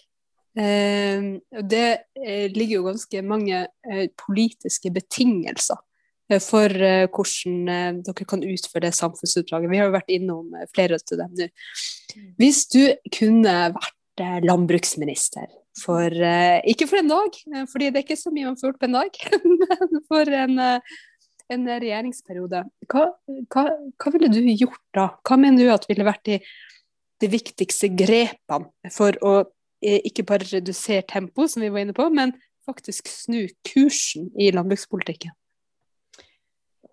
Ehm, 0.58 1.40
det 1.70 2.02
eh, 2.18 2.50
ligger 2.50 2.80
jo 2.80 2.88
ganske 2.88 3.22
mange 3.26 3.62
eh, 3.70 4.08
politiske 4.18 4.90
betingelser 4.94 5.78
eh, 6.32 6.42
for 6.42 6.74
hvordan 7.14 8.02
dere 8.06 8.28
kan 8.30 8.44
utføre 8.46 8.88
det 8.88 8.96
samfunnsoppdraget. 8.98 9.70
Vi 9.70 9.82
har 9.82 9.90
jo 9.90 9.98
vært 9.98 10.14
innom 10.16 10.58
flere 10.74 10.98
av 10.98 11.22
dem 11.22 11.38
nå. 11.38 11.50
Hvis 12.42 12.66
du 12.74 12.82
kunne 13.14 13.56
vært 13.76 13.96
landbruksminister 14.44 15.48
for 15.80 16.12
Ikke 16.68 16.90
for 16.90 17.00
en 17.00 17.08
dag, 17.08 17.36
fordi 17.72 17.88
det 17.88 18.02
er 18.02 18.04
ikke 18.04 18.18
så 18.20 18.34
mye 18.36 18.50
man 18.50 18.58
får 18.60 18.74
gjort 18.74 18.82
på 18.82 18.88
en 18.90 18.98
dag, 18.98 19.20
men 19.62 20.02
for 20.10 20.32
en, 20.42 20.60
en 21.56 21.70
regjeringsperiode. 21.70 22.66
Hva, 22.92 23.06
hva, 23.54 23.64
hva, 23.96 24.12
ville 24.12 24.28
du 24.34 24.42
gjort 24.50 24.82
da? 24.98 25.06
Hva 25.24 25.38
mener 25.40 25.64
du 25.64 25.72
at 25.72 25.88
ville 25.88 26.04
vært 26.04 26.26
de, 26.28 26.42
de 27.24 27.32
viktigste 27.32 27.94
grepene 27.96 28.92
for 28.92 29.16
å 29.24 29.38
ikke 29.82 30.26
bare 30.28 30.48
redusere 30.50 31.08
tempoet, 31.08 31.54
som 31.54 31.64
vi 31.64 31.72
var 31.74 31.86
inne 31.86 31.96
på, 31.96 32.10
men 32.14 32.36
faktisk 32.68 33.08
snu 33.12 33.46
kursen 33.66 34.30
i 34.40 34.52
landbrukspolitikken? 34.54 35.34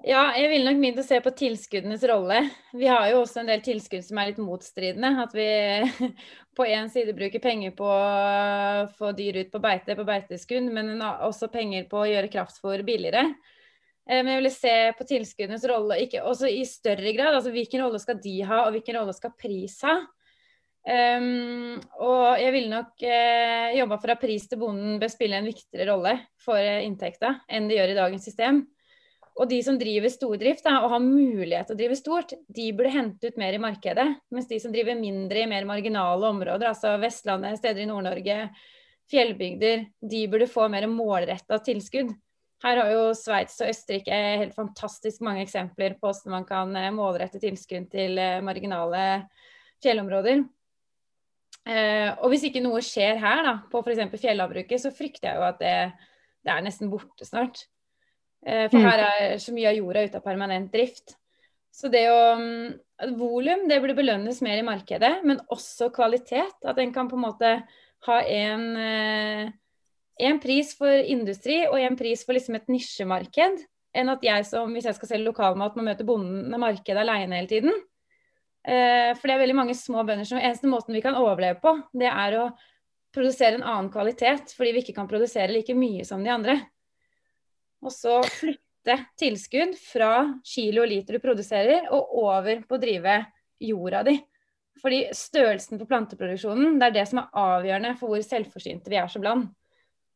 Ja, 0.07 0.29
jeg 0.39 0.53
ville 0.53 0.69
nok 0.69 0.79
begynt 0.79 1.01
å 1.03 1.05
se 1.07 1.17
på 1.19 1.33
tilskuddenes 1.35 2.05
rolle. 2.07 2.45
Vi 2.79 2.87
har 2.87 3.09
jo 3.11 3.25
også 3.25 3.41
en 3.41 3.49
del 3.51 3.63
tilskudd 3.65 4.05
som 4.07 4.21
er 4.23 4.29
litt 4.31 4.39
motstridende. 4.39 5.09
At 5.25 5.33
vi 5.35 5.47
på 6.57 6.67
én 6.69 6.87
side 6.93 7.17
bruker 7.17 7.43
penger 7.43 7.73
på 7.75 7.89
å 7.91 8.85
få 8.99 9.11
dyr 9.19 9.41
ut 9.41 9.51
på 9.51 9.61
beite, 9.65 9.97
på 9.99 10.07
beiteskudd, 10.07 10.69
men 10.71 11.03
også 11.03 11.51
penger 11.51 11.89
på 11.91 12.05
å 12.05 12.07
gjøre 12.07 12.31
kraftfôr 12.31 12.87
billigere. 12.87 13.25
Eh, 14.07 14.21
men 14.21 14.31
jeg 14.37 14.43
ville 14.45 14.55
se 14.55 14.77
på 14.95 15.09
tilskuddenes 15.11 15.67
rolle 15.73 15.99
ikke, 16.05 16.23
også 16.23 16.53
i 16.55 16.63
større 16.71 17.11
grad. 17.17 17.35
altså 17.35 17.51
Hvilken 17.57 17.83
rolle 17.83 17.99
skal 18.03 18.23
de 18.23 18.37
ha, 18.47 18.63
og 18.69 18.77
hvilken 18.77 19.01
rolle 19.01 19.17
skal 19.17 19.35
pris 19.35 19.81
ha? 19.87 19.99
Um, 20.87 21.81
og 21.99 22.39
jeg 22.39 22.53
ville 22.55 22.71
nok 22.71 22.93
uh, 23.03 23.73
jobba 23.75 23.97
for 23.99 24.13
at 24.13 24.21
pris 24.23 24.45
til 24.47 24.61
bonden 24.61 25.01
bør 25.03 25.11
spille 25.11 25.41
en 25.41 25.49
viktigere 25.49 25.89
rolle 25.91 26.13
for 26.39 26.63
uh, 26.63 26.85
inntekta 26.87 27.33
enn 27.51 27.67
det 27.67 27.81
gjør 27.81 27.91
i 27.91 27.97
dagens 27.97 28.29
system. 28.29 28.61
Og 29.37 29.51
de 29.51 29.59
som 29.67 29.77
driver 29.81 30.13
stordrift 30.15 30.63
da, 30.65 30.79
og 30.85 30.95
har 30.95 31.03
mulighet 31.03 31.67
til 31.69 31.75
å 31.75 31.81
drive 31.81 31.99
stort, 31.99 32.37
de 32.47 32.69
burde 32.73 32.95
hente 32.95 33.29
ut 33.29 33.41
mer 33.41 33.59
i 33.59 33.61
markedet. 33.61 34.07
Mens 34.33 34.47
de 34.49 34.61
som 34.63 34.73
driver 34.73 34.97
mindre 34.97 35.43
i 35.43 35.51
mer 35.51 35.67
marginale 35.69 36.31
områder, 36.31 36.71
altså 36.71 36.95
Vestlandet, 37.03 37.59
steder 37.59 37.83
i 37.83 37.91
Nord-Norge, 37.91 38.39
fjellbygder, 39.11 39.85
de 40.01 40.23
burde 40.33 40.49
få 40.49 40.71
mer 40.73 40.87
målretta 40.89 41.59
tilskudd. 41.67 42.15
Her 42.65 42.81
har 42.81 42.95
jo 42.95 43.05
Sveits 43.19 43.59
og 43.61 43.75
Østerrike 43.75 44.23
helt 44.41 44.57
fantastisk 44.57 45.21
mange 45.27 45.43
eksempler 45.45 45.99
på 45.99 46.09
hvordan 46.09 46.39
man 46.39 46.47
kan 46.49 46.73
eh, 46.79 46.93
målrette 46.95 47.43
tilskudd 47.43 47.91
til 47.93 48.17
marginale 48.47 49.03
fjellområder. 49.85 50.47
Eh, 51.67 52.11
og 52.23 52.31
hvis 52.31 52.47
ikke 52.47 52.63
noe 52.63 52.83
skjer 52.85 53.19
her, 53.19 53.43
da, 53.47 53.55
på 53.71 53.83
f.eks. 53.83 54.05
fjellavbruket, 54.23 54.83
så 54.83 54.95
frykter 54.95 55.33
jeg 55.33 55.41
jo 55.41 55.47
at 55.49 55.59
det, 55.63 55.77
det 56.47 56.53
er 56.55 56.67
nesten 56.67 56.93
borte 56.93 57.27
snart. 57.27 57.65
Eh, 58.47 58.69
for 58.71 58.79
mm. 58.79 58.87
her 58.87 59.05
er 59.07 59.39
så 59.43 59.55
mye 59.55 59.73
av 59.73 59.79
jorda 59.81 60.05
ute 60.07 60.21
av 60.21 60.27
permanent 60.27 60.71
drift. 60.75 61.17
Så 61.75 61.91
det 61.93 62.07
å 62.09 62.21
um, 62.39 62.75
Volum 63.19 63.67
det 63.69 63.77
burde 63.83 63.99
belønnes 63.99 64.39
mer 64.41 64.57
i 64.57 64.65
markedet, 64.65 65.19
men 65.29 65.43
også 65.53 65.91
kvalitet. 65.93 66.55
At 66.65 66.79
en 66.81 66.95
kan 66.95 67.11
på 67.11 67.19
en 67.19 67.25
måte 67.27 67.51
ha 68.07 68.21
en, 68.23 68.63
eh, 68.81 69.51
en 70.31 70.39
pris 70.41 70.71
for 70.79 71.03
industri 71.03 71.65
og 71.67 71.77
en 71.83 71.99
pris 71.99 72.23
for 72.25 72.39
liksom 72.39 72.57
et 72.57 72.71
nisjemarked, 72.73 73.61
enn 73.97 74.13
at 74.13 74.25
jeg 74.25 74.47
som, 74.49 74.73
hvis 74.73 74.89
jeg 74.89 74.97
skal 74.97 75.11
selge 75.11 75.29
lokalmat, 75.29 75.77
må 75.77 75.85
møte 75.85 76.07
bonden 76.09 76.47
med 76.53 76.63
markedet 76.63 77.03
alene 77.03 77.43
hele 77.43 77.51
tiden. 77.51 77.77
Eh, 78.67 79.13
for 79.15 79.29
det 79.29 79.37
er 79.37 79.43
veldig 79.45 79.59
mange 79.61 79.77
små 79.79 80.03
bønder 80.03 80.27
som 80.27 80.41
eneste 80.41 80.67
måten 80.71 80.97
vi 80.97 81.03
kan 81.05 81.15
overleve 81.19 81.61
på, 81.63 81.77
det 81.95 82.09
er 82.11 82.39
å 82.41 82.47
produsere 83.15 83.61
en 83.61 83.65
annen 83.65 83.91
kvalitet 83.95 84.53
fordi 84.57 84.73
vi 84.75 84.83
ikke 84.83 84.97
kan 84.97 85.09
produsere 85.09 85.55
like 85.55 85.75
mye 85.79 86.05
som 86.05 86.25
de 86.25 86.33
andre. 86.35 86.57
Og 87.87 87.93
så 87.95 88.19
flytte 88.27 88.97
tilskudd 89.19 89.77
fra 89.79 90.11
kilo 90.47 90.83
og 90.85 90.91
liter 90.91 91.17
du 91.17 91.23
produserer, 91.23 91.87
og 91.95 92.17
over 92.27 92.65
på 92.67 92.77
å 92.77 92.83
drive 92.83 93.21
jorda 93.63 94.03
di. 94.07 94.17
Fordi 94.83 95.07
størrelsen 95.17 95.81
på 95.81 95.87
planteproduksjonen 95.89 96.77
det 96.81 96.91
er 96.91 96.97
det 96.99 97.07
som 97.09 97.23
er 97.23 97.39
avgjørende 97.41 97.95
for 98.01 98.13
hvor 98.13 98.25
selvforsynte 98.25 98.93
vi 98.93 98.99
er 99.01 99.13
som 99.13 99.25
land. 99.25 99.47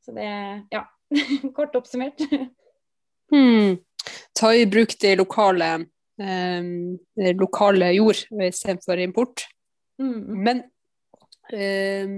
Så 0.04 0.16
det 0.16 0.30
Ja. 0.74 0.88
Kort 1.56 1.74
oppsummert. 1.74 2.20
Hmm. 3.30 3.78
Ta 4.34 4.52
i 4.54 4.66
bruk 4.66 4.92
de 5.02 5.16
lokale, 5.18 5.70
eh, 6.20 7.32
lokale 7.38 7.92
jord 7.96 8.22
istedenfor 8.48 9.00
import. 9.02 9.46
Mm. 10.00 10.20
Men, 10.46 10.62
eh, 11.52 12.16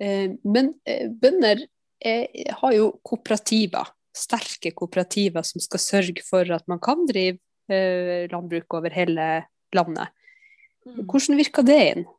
eh, 0.00 0.30
men 0.44 0.72
eh, 0.86 1.08
bønder 1.08 1.64
er, 2.02 2.26
har 2.60 2.76
jo 2.76 2.92
kooperativer, 3.06 3.92
sterke 4.12 4.74
kooperativer 4.76 5.44
som 5.46 5.62
skal 5.62 5.82
sørge 5.82 6.24
for 6.26 6.48
at 6.52 6.66
man 6.70 6.82
kan 6.82 7.06
drive 7.08 7.40
eh, 7.72 8.28
landbruk 8.32 8.78
over 8.78 8.94
hele 8.94 9.28
landet. 9.74 10.12
Mm. 10.86 11.06
Hvordan 11.06 11.38
virker 11.38 11.66
det 11.66 11.80
inn? 11.92 12.10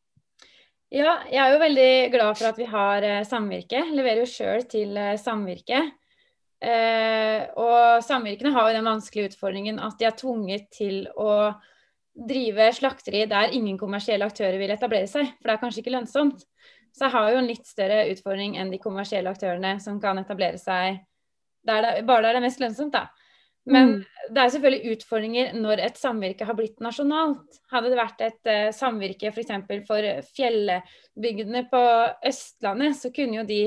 Ja, 0.94 1.18
jeg 1.26 1.42
er 1.42 1.56
jo 1.56 1.62
veldig 1.62 1.92
glad 2.13 2.38
for 2.38 2.52
at 2.52 2.58
vi 2.62 2.66
har 2.70 3.06
samvirke. 3.26 3.80
Leverer 3.98 4.22
jo 4.22 4.30
sjøl 4.30 4.62
til 4.70 4.94
samvirke. 5.18 5.80
Eh, 6.63 7.43
og 7.60 8.04
samvirkene 8.06 8.54
har 8.56 8.69
jo 8.69 8.78
den 8.78 8.88
vanskelige 8.88 9.34
utfordringen 9.34 9.82
at 9.84 9.97
de 9.99 10.08
er 10.08 10.15
tvunget 10.15 10.69
til 10.71 11.02
å 11.19 11.52
drive 12.13 12.69
slakteri 12.78 13.26
der 13.28 13.56
ingen 13.58 13.76
kommersielle 13.82 14.28
aktører 14.30 14.60
vil 14.62 14.71
etablere 14.71 15.10
seg, 15.10 15.34
for 15.39 15.49
det 15.49 15.56
er 15.56 15.63
kanskje 15.63 15.82
ikke 15.84 15.95
lønnsomt. 15.95 16.45
Så 16.93 17.08
jeg 17.08 17.15
har 17.15 17.32
jo 17.34 17.41
en 17.41 17.49
litt 17.49 17.65
større 17.67 18.04
utfordring 18.13 18.56
enn 18.62 18.71
de 18.71 18.80
kommersielle 18.80 19.32
aktørene 19.34 19.76
som 19.82 19.97
kan 20.02 20.21
etablere 20.21 20.62
seg 20.62 21.02
der 21.67 21.84
det, 21.84 21.91
bare 22.06 22.28
der 22.28 22.36
det 22.36 22.41
er 22.41 22.45
mest 22.45 22.62
lønnsomt, 22.62 22.93
da. 22.95 23.08
Men 23.63 23.93
det 24.28 24.41
er 24.41 24.49
selvfølgelig 24.52 24.97
utfordringer 24.97 25.54
når 25.56 25.82
et 25.86 25.99
samvirke 25.99 26.45
har 26.47 26.58
blitt 26.58 26.82
nasjonalt. 26.84 27.62
Hadde 27.71 27.93
det 27.93 27.99
vært 27.99 28.23
et 28.26 28.49
uh, 28.52 28.73
samvirke 28.76 29.32
f.eks. 29.32 29.54
For, 29.69 29.86
for 29.88 30.08
fjellbygdene 30.36 31.63
på 31.71 31.84
Østlandet, 32.28 32.97
så 32.99 33.13
kunne 33.15 33.39
jo 33.39 33.45
de 33.47 33.62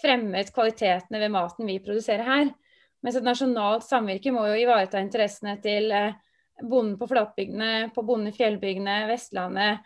fremmet 0.00 0.52
kvalitetene 0.54 1.20
ved 1.22 1.32
maten 1.34 1.68
vi 1.68 1.80
produserer 1.82 2.26
her. 2.26 2.52
Mens 3.04 3.18
et 3.18 3.26
nasjonalt 3.26 3.84
samvirke 3.84 4.32
må 4.32 4.46
jo 4.48 4.60
ivareta 4.62 5.00
interessene 5.02 5.58
til 5.62 5.90
uh, 5.92 6.14
bonden 6.62 6.96
på 7.00 7.08
flatbygdene, 7.10 7.90
på 7.94 8.04
bonden 8.06 8.30
i 8.30 8.36
fjellbygdene, 8.36 9.04
Vestlandet. 9.10 9.84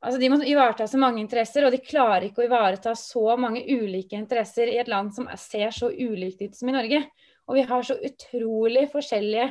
Altså 0.00 0.20
De 0.20 0.30
må 0.30 0.38
ivareta 0.44 0.86
så 0.88 1.00
mange 1.00 1.20
interesser, 1.22 1.66
og 1.66 1.74
de 1.74 1.82
klarer 1.82 2.28
ikke 2.28 2.44
å 2.44 2.48
ivareta 2.48 2.94
så 2.98 3.36
mange 3.40 3.64
ulike 3.66 4.16
interesser 4.18 4.70
i 4.70 4.78
et 4.80 4.90
land 4.92 5.12
som 5.16 5.28
ser 5.40 5.72
så 5.74 5.90
ulikt 5.90 6.44
ut 6.44 6.56
som 6.56 6.70
i 6.70 6.76
Norge. 6.76 7.02
Og 7.46 7.58
vi 7.58 7.64
har 7.66 7.86
så 7.86 7.96
utrolig 8.08 8.86
forskjellige 8.92 9.50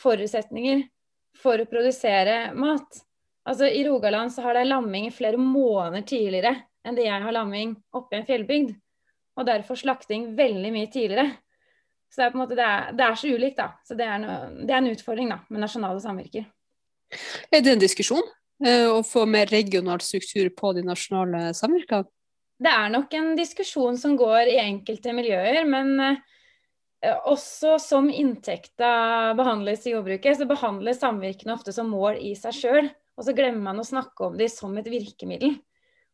forutsetninger 0.00 0.84
for 1.38 1.60
å 1.60 1.68
produsere 1.70 2.54
mat. 2.58 3.02
Altså 3.44 3.68
I 3.68 3.84
Rogaland 3.86 4.32
så 4.32 4.44
har 4.46 4.56
de 4.56 4.64
lamming 4.66 5.10
flere 5.12 5.40
måneder 5.40 6.06
tidligere 6.08 6.54
enn 6.84 6.96
det 6.96 7.06
jeg 7.06 7.24
har 7.24 7.34
lamming 7.34 7.74
oppe 7.96 8.16
i 8.16 8.20
en 8.20 8.26
fjellbygd. 8.28 8.72
Og 9.34 9.46
derfor 9.48 9.78
slakting 9.78 10.32
veldig 10.38 10.70
mye 10.74 10.90
tidligere. 10.92 11.32
Så 12.14 12.20
det 12.20 12.26
er 12.26 12.32
på 12.32 12.38
en 12.38 12.44
måte, 12.44 12.58
det 12.58 12.66
er, 12.66 12.92
det 12.94 13.06
er 13.06 13.16
så 13.18 13.30
ulikt, 13.34 13.58
da. 13.58 13.68
Så 13.82 13.96
det 13.98 14.06
er, 14.06 14.20
no, 14.22 14.34
det 14.60 14.70
er, 14.70 14.78
en 14.78 14.92
utfordring 14.92 15.32
da, 15.32 15.40
med 15.50 15.64
nasjonale 15.64 16.02
samvirker. 16.02 16.44
Er 17.50 17.64
det 17.64 17.72
en 17.72 17.82
diskusjon 17.82 18.22
eh, 18.62 18.86
å 18.86 19.00
få 19.06 19.24
mer 19.26 19.50
regional 19.50 20.02
struktur 20.04 20.52
på 20.54 20.70
de 20.76 20.84
nasjonale 20.86 21.48
samvirkene? 21.58 22.06
Det 22.62 22.70
er 22.70 22.92
nok 22.94 23.16
en 23.18 23.32
diskusjon 23.34 23.98
som 23.98 24.14
går 24.16 24.52
i 24.52 24.60
enkelte 24.62 25.10
miljøer, 25.16 25.64
men 25.66 25.90
eh, 26.06 27.18
også 27.26 27.80
som 27.82 28.06
inntekta 28.06 29.34
behandles 29.34 29.82
i 29.88 29.96
jordbruket, 29.96 30.38
så 30.38 30.46
behandles 30.46 31.02
samvirkene 31.02 31.56
ofte 31.56 31.74
som 31.74 31.90
mål 31.90 32.22
i 32.22 32.36
seg 32.38 32.54
sjøl. 32.60 32.92
Og 33.18 33.26
så 33.26 33.34
glemmer 33.34 33.72
man 33.72 33.82
å 33.82 33.86
snakke 33.86 34.28
om 34.28 34.38
de 34.38 34.46
som 34.50 34.74
et 34.78 34.86
virkemiddel. 34.90 35.58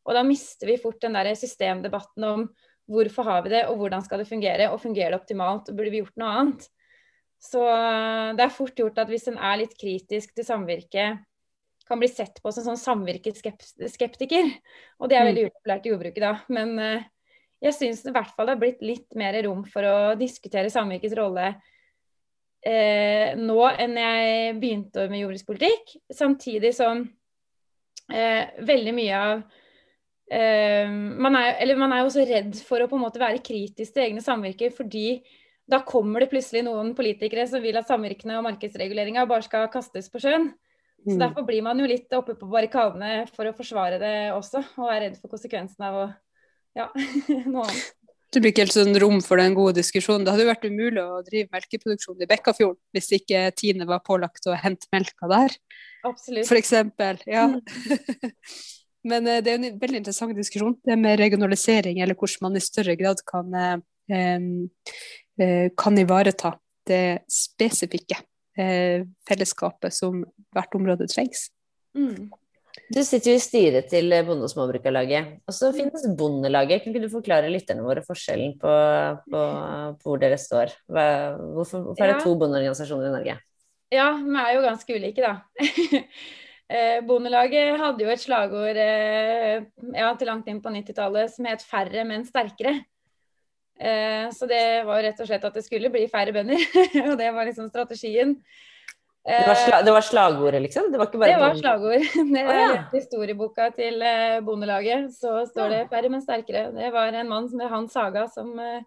Og 0.08 0.16
da 0.16 0.24
mister 0.24 0.68
vi 0.68 0.80
fort 0.80 1.00
den 1.04 1.16
der 1.16 1.28
systemdebatten 1.36 2.24
om 2.24 2.48
hvorfor 2.90 3.26
har 3.28 3.42
vi 3.46 3.54
det, 3.54 3.64
og 3.70 3.80
hvordan 3.80 4.04
skal 4.04 4.22
det 4.22 4.28
fungere, 4.28 4.68
og 4.72 4.82
fungerer 4.82 5.14
det 5.14 5.20
optimalt, 5.20 5.70
og 5.70 5.78
burde 5.78 5.92
vi 5.94 6.02
gjort 6.02 6.20
noe 6.20 6.34
annet. 6.40 6.68
Så 7.40 7.62
det 8.36 8.44
er 8.44 8.52
fort 8.52 8.76
gjort 8.76 8.98
at 9.00 9.08
hvis 9.08 9.28
en 9.30 9.38
er 9.40 9.62
litt 9.62 9.76
kritisk 9.80 10.34
til 10.36 10.44
samvirket, 10.44 11.22
kan 11.88 11.98
bli 11.98 12.10
sett 12.10 12.36
på 12.42 12.52
som 12.54 12.66
sånn 12.66 12.78
samvirkeskeptiker. 12.78 14.50
Og 15.00 15.10
det 15.10 15.16
er 15.18 15.24
veldig 15.26 15.46
upopulært 15.48 15.88
i 15.88 15.90
jordbruket 15.90 16.22
da. 16.22 16.34
Men 16.52 16.76
jeg 17.60 17.76
syns 17.76 18.04
i 18.06 18.12
hvert 18.14 18.30
fall 18.36 18.48
det 18.48 18.54
har 18.54 18.60
blitt 18.62 18.84
litt 18.84 19.16
mer 19.18 19.36
rom 19.44 19.64
for 19.68 19.84
å 19.84 19.96
diskutere 20.20 20.72
samvirkets 20.72 21.16
rolle 21.18 21.48
eh, 22.64 23.36
nå 23.36 23.58
enn 23.70 23.98
jeg 24.00 24.54
begynte 24.60 25.08
med 25.12 25.24
jordbrukspolitikk. 25.24 25.96
Samtidig 26.14 26.72
som 26.76 27.02
eh, 28.12 28.48
veldig 28.64 28.94
mye 28.96 29.18
av 29.20 29.34
eh, 29.42 29.59
man, 30.30 31.34
er, 31.34 31.74
man 31.74 31.92
er 31.92 32.02
jo 32.02 32.08
også 32.10 32.24
redd 32.28 32.58
for 32.62 32.82
å 32.82 32.88
på 32.90 32.94
en 32.98 33.02
måte 33.02 33.22
være 33.22 33.42
kritisk 33.42 33.96
til 33.96 34.04
egne 34.04 34.22
samvirker, 34.22 34.70
fordi 34.76 35.20
da 35.70 35.80
kommer 35.86 36.22
det 36.22 36.30
plutselig 36.30 36.64
noen 36.66 36.92
politikere 36.98 37.46
som 37.50 37.62
vil 37.62 37.78
at 37.78 37.90
samvirkene 37.90 38.38
og 38.38 38.46
markedsreguleringa 38.46 39.26
bare 39.30 39.46
skal 39.46 39.70
kastes 39.72 40.10
på 40.10 40.22
sjøen. 40.22 40.50
Så 41.00 41.16
Mm. 41.16 41.20
Derfor 41.22 41.46
blir 41.48 41.62
man 41.64 41.78
jo 41.80 41.86
litt 41.88 42.12
oppe 42.12 42.34
på 42.36 42.48
barrikadene 42.50 43.24
for 43.32 43.48
å 43.48 43.54
forsvare 43.56 43.96
det 44.02 44.16
også, 44.34 44.60
og 44.82 44.90
er 44.92 45.06
redd 45.06 45.16
for 45.16 45.32
konsekvensen 45.32 45.86
av 45.86 45.96
å 45.96 46.02
ja, 46.76 46.90
noe 47.48 47.64
annet. 47.64 47.86
Det 48.30 48.38
blir 48.38 48.52
ikke 48.52 48.62
helt 48.62 48.76
sånn 48.76 48.98
rom 49.02 49.16
for 49.24 49.40
den 49.40 49.56
gode 49.56 49.80
diskusjonen. 49.80 50.22
Det 50.22 50.34
hadde 50.34 50.44
jo 50.44 50.50
vært 50.52 50.66
umulig 50.68 51.02
å 51.02 51.22
drive 51.26 51.50
melkeproduksjon 51.56 52.20
i 52.20 52.28
Bekkafjorden 52.30 52.78
hvis 52.94 53.08
ikke 53.16 53.48
Tine 53.58 53.88
var 53.88 54.04
pålagt 54.06 54.46
å 54.46 54.54
hente 54.54 54.86
melka 54.94 55.30
der, 55.32 55.56
Absolutt. 56.06 56.46
for 56.46 56.60
eksempel. 56.60 57.18
Ja. 57.26 57.48
Men 59.08 59.28
eh, 59.28 59.42
det 59.44 59.52
er 59.52 59.60
en 59.60 59.78
veldig 59.80 60.02
interessant 60.02 60.36
diskusjon, 60.36 60.76
det 60.86 60.96
med 61.00 61.20
regionalisering, 61.20 62.02
eller 62.02 62.18
hvordan 62.18 62.48
man 62.48 62.58
i 62.58 62.64
større 62.64 62.96
grad 63.00 63.22
kan, 63.28 63.54
eh, 63.54 64.42
eh, 65.40 65.70
kan 65.76 66.02
ivareta 66.02 66.56
det 66.88 67.22
spesifikke 67.30 68.18
eh, 68.58 69.06
fellesskapet 69.28 69.94
som 69.94 70.22
hvert 70.54 70.76
område 70.76 71.08
trengs. 71.10 71.48
Mm. 71.96 72.30
Du 72.90 73.00
sitter 73.06 73.32
jo 73.32 73.38
i 73.38 73.42
styret 73.42 73.88
til 73.90 74.12
Bonde- 74.26 74.46
og 74.46 74.50
småbrukarlaget. 74.50 75.40
Og 75.46 75.54
så 75.54 75.70
finnes 75.74 76.06
Bondelaget. 76.18 76.82
Kan 76.82 76.92
ikke 76.94 77.04
du 77.06 77.12
forklare 77.12 77.50
lytterne 77.50 77.84
våre 77.86 78.02
forskjellen 78.06 78.56
på, 78.62 78.74
på, 79.30 79.42
på 80.00 80.10
hvor 80.10 80.20
dere 80.22 80.38
står? 80.38 80.74
Hva, 80.90 81.06
hvorfor, 81.54 81.84
hvorfor 81.86 82.06
er 82.06 82.14
det 82.14 82.24
to 82.24 82.34
bondeorganisasjoner 82.38 83.10
i 83.10 83.14
Norge? 83.14 83.36
Ja, 83.90 84.10
vi 84.22 84.38
er 84.38 84.52
jo 84.54 84.62
ganske 84.62 84.98
ulike, 84.98 85.22
da. 85.22 85.32
Eh, 86.70 87.00
Bondelaget 87.02 87.80
hadde 87.80 88.04
jo 88.04 88.12
et 88.12 88.22
slagord 88.22 88.78
eh, 88.78 89.64
ja, 89.96 90.10
til 90.14 90.28
langt 90.30 90.46
inn 90.50 90.60
på 90.62 90.70
90-tallet 90.70 91.32
som 91.34 91.48
het 91.50 91.64
'færre, 91.66 92.04
men 92.06 92.22
sterkere'. 92.24 92.84
Eh, 93.80 94.30
Så 94.30 94.46
det 94.46 94.84
var 94.86 95.02
rett 95.02 95.20
og 95.20 95.26
slett 95.26 95.44
at 95.44 95.54
det 95.54 95.64
skulle 95.64 95.90
bli 95.90 96.06
færre 96.06 96.32
bønder, 96.32 96.60
og 97.10 97.16
det 97.18 97.30
var 97.34 97.48
liksom 97.48 97.68
strategien. 97.68 98.36
Det 99.20 99.46
var, 99.46 99.54
sla, 99.54 99.82
det 99.84 99.92
var 99.92 100.00
slagordet, 100.00 100.62
liksom? 100.62 100.86
Det 100.92 100.98
var 100.98 101.10
ikke 101.10 101.18
bare 101.20 101.32
Det 101.32 101.40
var 101.40 101.56
slagord. 101.58 102.04
Det 102.34 102.44
Å, 102.44 102.54
ja. 102.56 102.68
er 102.70 102.86
historieboka 102.94 103.66
til 103.76 104.00
eh, 104.02 104.40
Bondelaget. 104.40 105.10
Så 105.12 105.44
står 105.50 105.68
det 105.74 105.88
'færre, 105.90 106.08
men 106.08 106.22
sterkere'. 106.22 106.70
Det 106.76 106.92
var 106.92 107.12
en 107.12 107.28
mann 107.28 107.48
som 107.48 107.60
het 107.60 107.70
Hans 107.70 107.92
Saga 107.92 108.26
som 108.28 108.54
eh, 108.58 108.80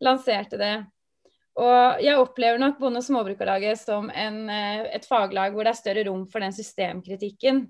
lanserte 0.00 0.56
det. 0.56 0.86
Og 1.58 2.02
jeg 2.04 2.20
opplever 2.20 2.60
nok 2.62 2.78
Bonde- 2.78 3.00
og 3.02 3.06
småbrukarlaget 3.06 3.80
som 3.80 4.10
en, 4.14 4.48
eh, 4.50 4.86
et 4.94 5.06
faglag 5.06 5.52
hvor 5.52 5.66
det 5.66 5.74
er 5.74 5.82
større 5.82 6.04
rom 6.06 6.26
for 6.30 6.44
den 6.44 6.54
systemkritikken. 6.54 7.64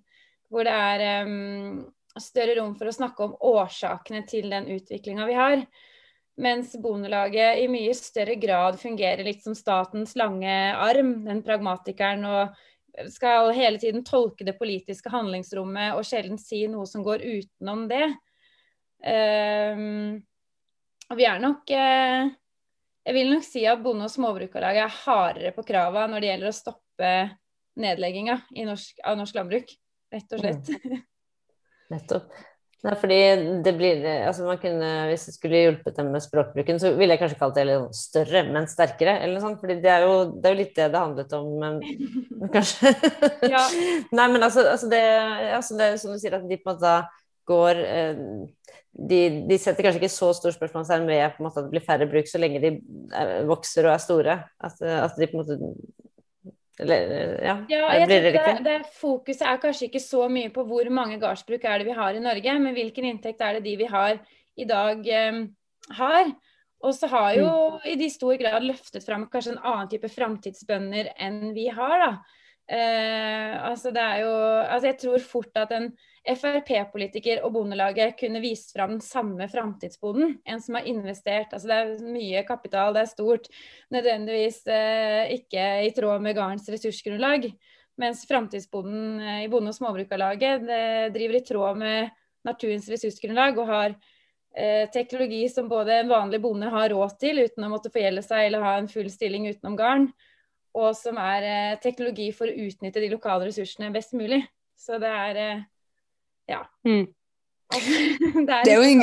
Hvor 0.51 0.65
det 0.65 0.73
er 0.73 1.25
um, 1.25 1.87
større 2.21 2.57
rom 2.59 2.75
for 2.77 2.89
å 2.89 2.95
snakke 2.95 3.25
om 3.25 3.37
årsakene 3.41 4.25
til 4.29 4.49
den 4.51 4.69
utviklinga 4.77 5.27
vi 5.29 5.37
har. 5.37 5.65
Mens 6.39 6.77
Bondelaget 6.81 7.59
i 7.63 7.67
mye 7.69 7.95
større 7.97 8.37
grad 8.39 8.79
fungerer 8.81 9.25
litt 9.27 9.43
som 9.43 9.57
statens 9.59 10.15
lange 10.17 10.53
arm, 10.77 11.25
den 11.25 11.43
pragmatikeren, 11.43 12.25
og 12.25 13.11
skal 13.13 13.53
hele 13.55 13.81
tiden 13.81 14.05
tolke 14.07 14.47
det 14.47 14.57
politiske 14.59 15.11
handlingsrommet 15.13 15.97
og 15.97 16.07
sjelden 16.07 16.39
si 16.41 16.65
noe 16.71 16.87
som 16.87 17.05
går 17.07 17.25
utenom 17.25 17.87
det. 17.91 18.07
Um, 18.99 20.19
og 21.09 21.19
vi 21.19 21.27
er 21.29 21.41
nok 21.41 21.71
eh, 21.73 22.31
Jeg 23.09 23.17
vil 23.17 23.31
nok 23.33 23.45
si 23.47 23.63
at 23.65 23.81
Bonde- 23.81 24.05
og 24.05 24.13
småbrukarlaget 24.13 24.85
er 24.85 24.97
hardere 25.07 25.53
på 25.57 25.63
krava 25.65 26.03
når 26.11 26.21
det 26.21 26.29
gjelder 26.29 26.51
å 26.51 26.57
stoppe 26.59 27.13
nedlegginga 27.81 28.35
norsk, 28.69 28.99
av 29.01 29.17
norsk 29.17 29.39
landbruk, 29.39 29.73
rett 30.13 30.35
og 30.37 30.43
slett. 30.43 30.69
Nettopp. 31.95 32.29
Nei, 32.85 32.93
fordi 33.01 33.17
det 33.65 33.73
blir 33.75 34.05
altså 34.07 34.45
man 34.47 34.61
kunne, 34.63 34.89
Hvis 35.09 35.25
jeg 35.27 35.35
skulle 35.35 35.63
hjulpet 35.65 35.97
dem 35.97 36.13
med 36.15 36.23
språkbruken, 36.23 36.77
så 36.79 36.93
ville 36.95 37.17
jeg 37.17 37.23
kanskje 37.25 37.39
kalt 37.41 37.57
det 37.57 37.65
litt 37.67 37.97
større, 37.97 38.45
men 38.53 38.69
sterkere. 38.71 39.17
eller 39.25 39.43
sånt, 39.43 39.59
fordi 39.63 39.81
det 39.83 39.91
er 39.91 40.05
jo, 40.05 40.13
det 40.37 40.47
er 40.51 40.55
jo 40.55 40.61
litt 40.61 40.77
det 40.77 40.91
det 40.93 41.03
handlet 41.03 41.33
om, 41.41 41.49
men, 41.65 41.81
kanskje 42.55 42.93
Ja. 43.49 43.65
Nei, 44.21 44.29
men 44.35 44.45
altså, 44.45 44.69
altså, 44.69 44.93
det, 44.93 45.01
altså 45.57 45.81
det 45.81 45.89
er 45.89 45.99
som 46.05 46.13
du 46.13 46.21
sier, 46.21 46.37
at 46.39 46.47
de 46.47 46.61
på 46.61 46.71
en 46.71 46.77
måte 46.77 46.95
går 47.49 47.83
eh, 47.83 48.23
de, 48.99 49.21
de, 49.49 49.59
setter 49.61 49.87
kanskje 49.87 50.03
ikke 50.03 50.13
så 50.13 50.33
stor 50.37 50.55
spørsmålstegn 50.55 51.07
ved 51.09 51.23
at 51.23 51.39
det 51.39 51.69
blir 51.73 51.85
færre 51.87 52.09
bruk 52.11 52.29
så 52.31 52.41
lenge 52.41 52.61
de 52.63 52.73
er, 53.15 53.47
vokser 53.49 53.87
og 53.87 53.95
er 53.95 54.03
store. 54.03 54.37
At, 54.59 54.81
at 54.83 55.19
de 55.19 55.29
på 55.31 55.39
en 55.39 55.43
måte 55.43 55.59
eller, 56.79 57.15
ja, 57.43 57.55
ja 57.67 57.87
jeg 57.99 58.07
blir 58.07 58.27
det, 58.29 58.33
det, 58.39 58.59
det, 58.63 58.77
Fokuset 59.01 59.47
er 59.51 59.59
kanskje 59.63 59.89
ikke 59.89 60.03
så 60.03 60.29
mye 60.31 60.51
på 60.55 60.63
hvor 60.67 60.87
mange 60.95 61.19
gardsbruk 61.19 61.65
er 61.67 61.81
det 61.81 61.89
vi 61.89 61.97
har 61.97 62.15
i 62.15 62.23
Norge, 62.23 62.59
men 62.63 62.77
hvilken 62.77 63.09
inntekt 63.09 63.43
er 63.43 63.59
det 63.59 63.65
de 63.67 63.75
vi 63.81 63.89
har 63.91 64.21
i 64.59 64.67
dag 64.69 65.09
eh, 65.11 65.41
har. 65.99 66.31
Og 66.87 66.95
så 66.95 67.11
har 67.11 67.33
jo 67.35 67.49
mm. 67.51 67.87
i 67.91 67.97
de 67.99 68.09
stor 68.15 68.39
grad 68.39 68.67
løftet 68.67 69.07
fram 69.07 69.27
kanskje 69.31 69.57
en 69.57 69.65
annen 69.67 69.91
type 69.91 70.11
framtidsbønder 70.13 71.11
enn 71.19 71.51
vi 71.57 71.67
har, 71.75 71.97
da. 72.05 72.11
Eh, 72.69 73.55
altså 73.65 73.89
det 73.97 74.03
er 74.03 74.19
jo 74.27 74.33
Altså 74.61 74.91
jeg 74.91 74.97
tror 75.01 75.23
fort 75.25 75.55
at 75.57 75.71
en 75.73 75.87
Frp-politiker 76.29 77.41
og 77.47 77.55
Bondelaget 77.55 78.17
kunne 78.21 78.43
vist 78.45 78.75
fram 78.77 78.97
den 78.97 79.05
samme 79.05 79.49
framtidsbonden. 79.49 80.37
En 80.45 80.61
som 80.65 80.79
har 80.79 80.89
investert 80.91 81.55
Altså 81.57 81.71
det 81.71 81.79
er 81.79 82.13
mye 82.13 82.45
kapital, 82.49 82.93
det 82.97 83.05
er 83.05 83.11
stort. 83.13 83.49
Nødvendigvis 83.95 84.61
eh, 84.73 85.35
ikke 85.39 85.67
i 85.87 85.95
tråd 85.97 86.25
med 86.25 86.37
gardens 86.37 86.69
ressursgrunnlag. 86.73 87.49
Mens 87.99 88.27
framtidsbonden 88.29 89.19
eh, 89.21 89.41
i 89.47 89.51
Bonde- 89.53 89.73
og 89.73 89.81
småbrukarlaget 89.81 90.69
driver 91.17 91.41
i 91.41 91.47
tråd 91.49 91.83
med 91.83 92.15
naturens 92.47 92.87
ressursgrunnlag 92.93 93.59
og 93.59 93.73
har 93.73 93.99
Eh, 94.57 94.91
teknologi 94.91 95.49
som 95.49 95.69
både 95.69 95.95
en 95.95 96.09
vanlig 96.09 96.41
bonde 96.41 96.67
har 96.73 96.89
råd 96.91 97.19
til 97.21 97.39
uten 97.45 97.63
å 97.63 97.69
måtte 97.71 97.93
forgjelde 97.95 98.25
seg 98.27 98.47
eller 98.47 98.65
ha 98.65 98.73
en 98.79 98.89
full 98.91 99.07
stilling 99.13 99.45
utenom 99.47 99.77
garn, 99.79 100.09
og 100.75 100.97
som 100.99 101.21
er 101.23 101.47
eh, 101.47 101.77
teknologi 101.83 102.31
for 102.35 102.51
å 102.51 102.65
utnytte 102.67 103.03
de 103.05 103.11
lokale 103.13 103.47
ressursene 103.47 103.93
best 103.95 104.17
mulig. 104.19 104.41
Så 104.75 104.99
det 105.03 105.13
er 105.13 105.39
eh, 105.43 105.61
ja. 106.51 106.65
Mm. 106.89 107.07
det, 108.49 108.55
er 108.55 108.65
det, 108.65 108.73
er 108.73 108.85
en, 108.87 109.03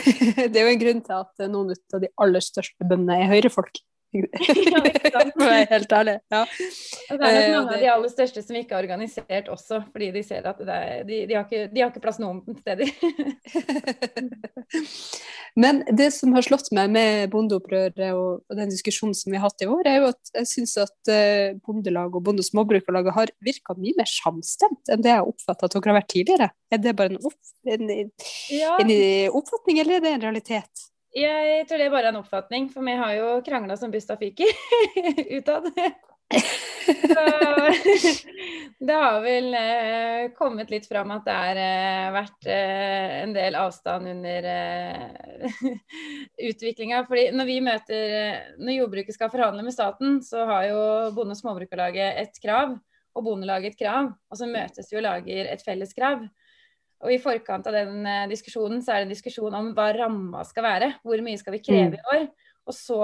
det, 0.52 0.56
er 0.56 0.62
jo 0.62 0.70
en, 0.70 0.82
grunn 0.82 1.02
til 1.06 1.16
at 1.16 1.46
noen 1.50 1.74
av 1.74 2.02
de 2.04 2.10
aller 2.22 2.44
største 2.44 2.86
bøndene 2.86 3.18
er 3.24 3.32
høyrefolk. 3.32 3.82
For 5.36 5.44
å 5.44 5.48
være 5.48 5.66
helt 5.70 5.92
ærlig. 5.92 6.14
Ja. 6.32 6.42
Og 7.10 7.20
det 7.20 7.28
er 7.28 7.36
nok 7.36 7.42
eh, 7.42 7.54
mange 7.56 7.74
av 7.76 7.82
de 7.82 7.90
aller 7.92 8.12
største 8.12 8.42
som 8.44 8.58
ikke 8.58 8.76
er 8.76 8.86
organisert 8.86 9.50
også, 9.52 9.80
fordi 9.92 10.10
de 10.14 10.22
ser 10.26 10.48
at 10.48 10.62
er, 10.62 11.02
de, 11.08 11.20
de, 11.28 11.36
har 11.36 11.44
ikke, 11.46 11.66
de, 11.72 11.82
har 11.82 11.92
ikke, 11.92 12.02
plass 12.04 12.20
noen 12.22 12.42
steder. 12.60 12.90
Men 15.62 15.82
det 15.98 16.10
som 16.16 16.34
har 16.36 16.44
slått 16.44 16.72
meg 16.76 16.90
med 16.92 17.30
bondeopprøret 17.32 18.02
og, 18.12 18.42
og, 18.44 18.56
den 18.58 18.72
diskusjonen 18.72 19.16
som 19.16 19.32
vi 19.32 19.40
har 19.40 19.46
hatt 19.48 19.64
i 19.64 19.70
år, 19.70 19.88
er 19.88 20.00
jo 20.00 20.10
at 20.12 20.34
jeg 20.40 20.50
syns 20.52 20.76
at 20.82 21.12
uh, 21.12 21.56
Bondelag 21.64 22.16
og 22.16 22.26
Bonde- 22.26 22.44
og 22.44 22.50
Småbrukarlaget 22.50 23.16
har 23.16 23.32
virka 23.44 23.76
mye 23.78 23.96
mer 23.96 24.10
samstemt 24.10 24.92
enn 24.92 25.04
det 25.04 25.14
jeg 25.14 25.22
har 25.22 25.30
oppfatta 25.30 25.68
at 25.68 25.78
dere 25.78 25.92
har 25.92 26.00
vært 26.00 26.12
tidligere. 26.12 26.50
Er 26.72 26.82
det 26.82 26.96
bare 26.98 27.14
en, 27.14 27.22
opp, 27.24 27.54
en, 27.72 27.96
ja. 28.52 28.76
en 28.82 28.92
oppfatning, 29.40 29.80
eller 29.80 29.98
er 29.98 30.04
det 30.04 30.14
en 30.16 30.28
realitet? 30.28 30.86
Jeg 31.16 31.64
tror 31.68 31.80
det 31.80 31.86
er 31.86 31.94
bare 31.94 32.10
en 32.12 32.18
oppfatning, 32.20 32.66
for 32.68 32.84
vi 32.84 32.96
har 33.00 33.14
jo 33.16 33.28
krangla 33.44 33.76
som 33.80 33.92
busta 33.92 34.18
fyker 34.20 34.50
utad. 35.38 35.70
Så 36.86 37.22
det 38.78 38.92
har 38.92 39.20
vel 39.24 39.54
eh, 39.56 40.26
kommet 40.36 40.70
litt 40.70 40.88
fram 40.90 41.14
at 41.14 41.24
det 41.24 41.36
har 41.38 41.60
eh, 41.62 42.08
vært 42.14 42.48
eh, 42.50 43.14
en 43.22 43.32
del 43.32 43.56
avstand 43.58 44.10
under 44.12 44.48
eh, 44.50 45.56
utviklinga. 46.50 47.04
Fordi 47.08 47.30
når 47.32 47.48
vi 47.48 47.58
eh, 47.64 48.36
Når 48.58 48.76
jordbruket 48.76 49.16
skal 49.16 49.32
forhandle 49.32 49.64
med 49.64 49.74
staten, 49.74 50.20
så 50.22 50.44
har 50.50 50.68
jo 50.68 50.80
Bonde- 51.16 51.32
og 51.32 51.40
småbrukarlaget 51.40 52.20
et 52.26 52.42
krav, 52.42 52.76
og 53.16 53.24
Bondelaget 53.24 53.72
et 53.72 53.80
krav. 53.86 54.12
Og 54.30 54.36
så 54.36 54.50
møtes 54.50 54.92
vi 54.92 55.00
og 55.00 55.06
lager 55.08 55.48
et 55.48 55.64
felles 55.64 55.96
krav. 55.96 56.28
Og 57.04 57.12
I 57.12 57.20
forkant 57.20 57.66
av 57.68 57.76
den 57.76 58.06
eh, 58.08 58.28
diskusjonen 58.30 58.80
så 58.84 58.94
er 58.94 59.02
det 59.02 59.08
en 59.08 59.14
diskusjon 59.14 59.56
om 59.58 59.72
hva 59.76 59.90
ramma 59.96 60.44
skal 60.48 60.64
være. 60.64 60.92
Hvor 61.04 61.22
mye 61.24 61.40
skal 61.40 61.56
vi 61.56 61.64
kreve 61.64 61.92
mm. 61.92 61.98
i 61.98 62.06
år? 62.14 62.24
Og 62.66 62.76
så 62.76 63.00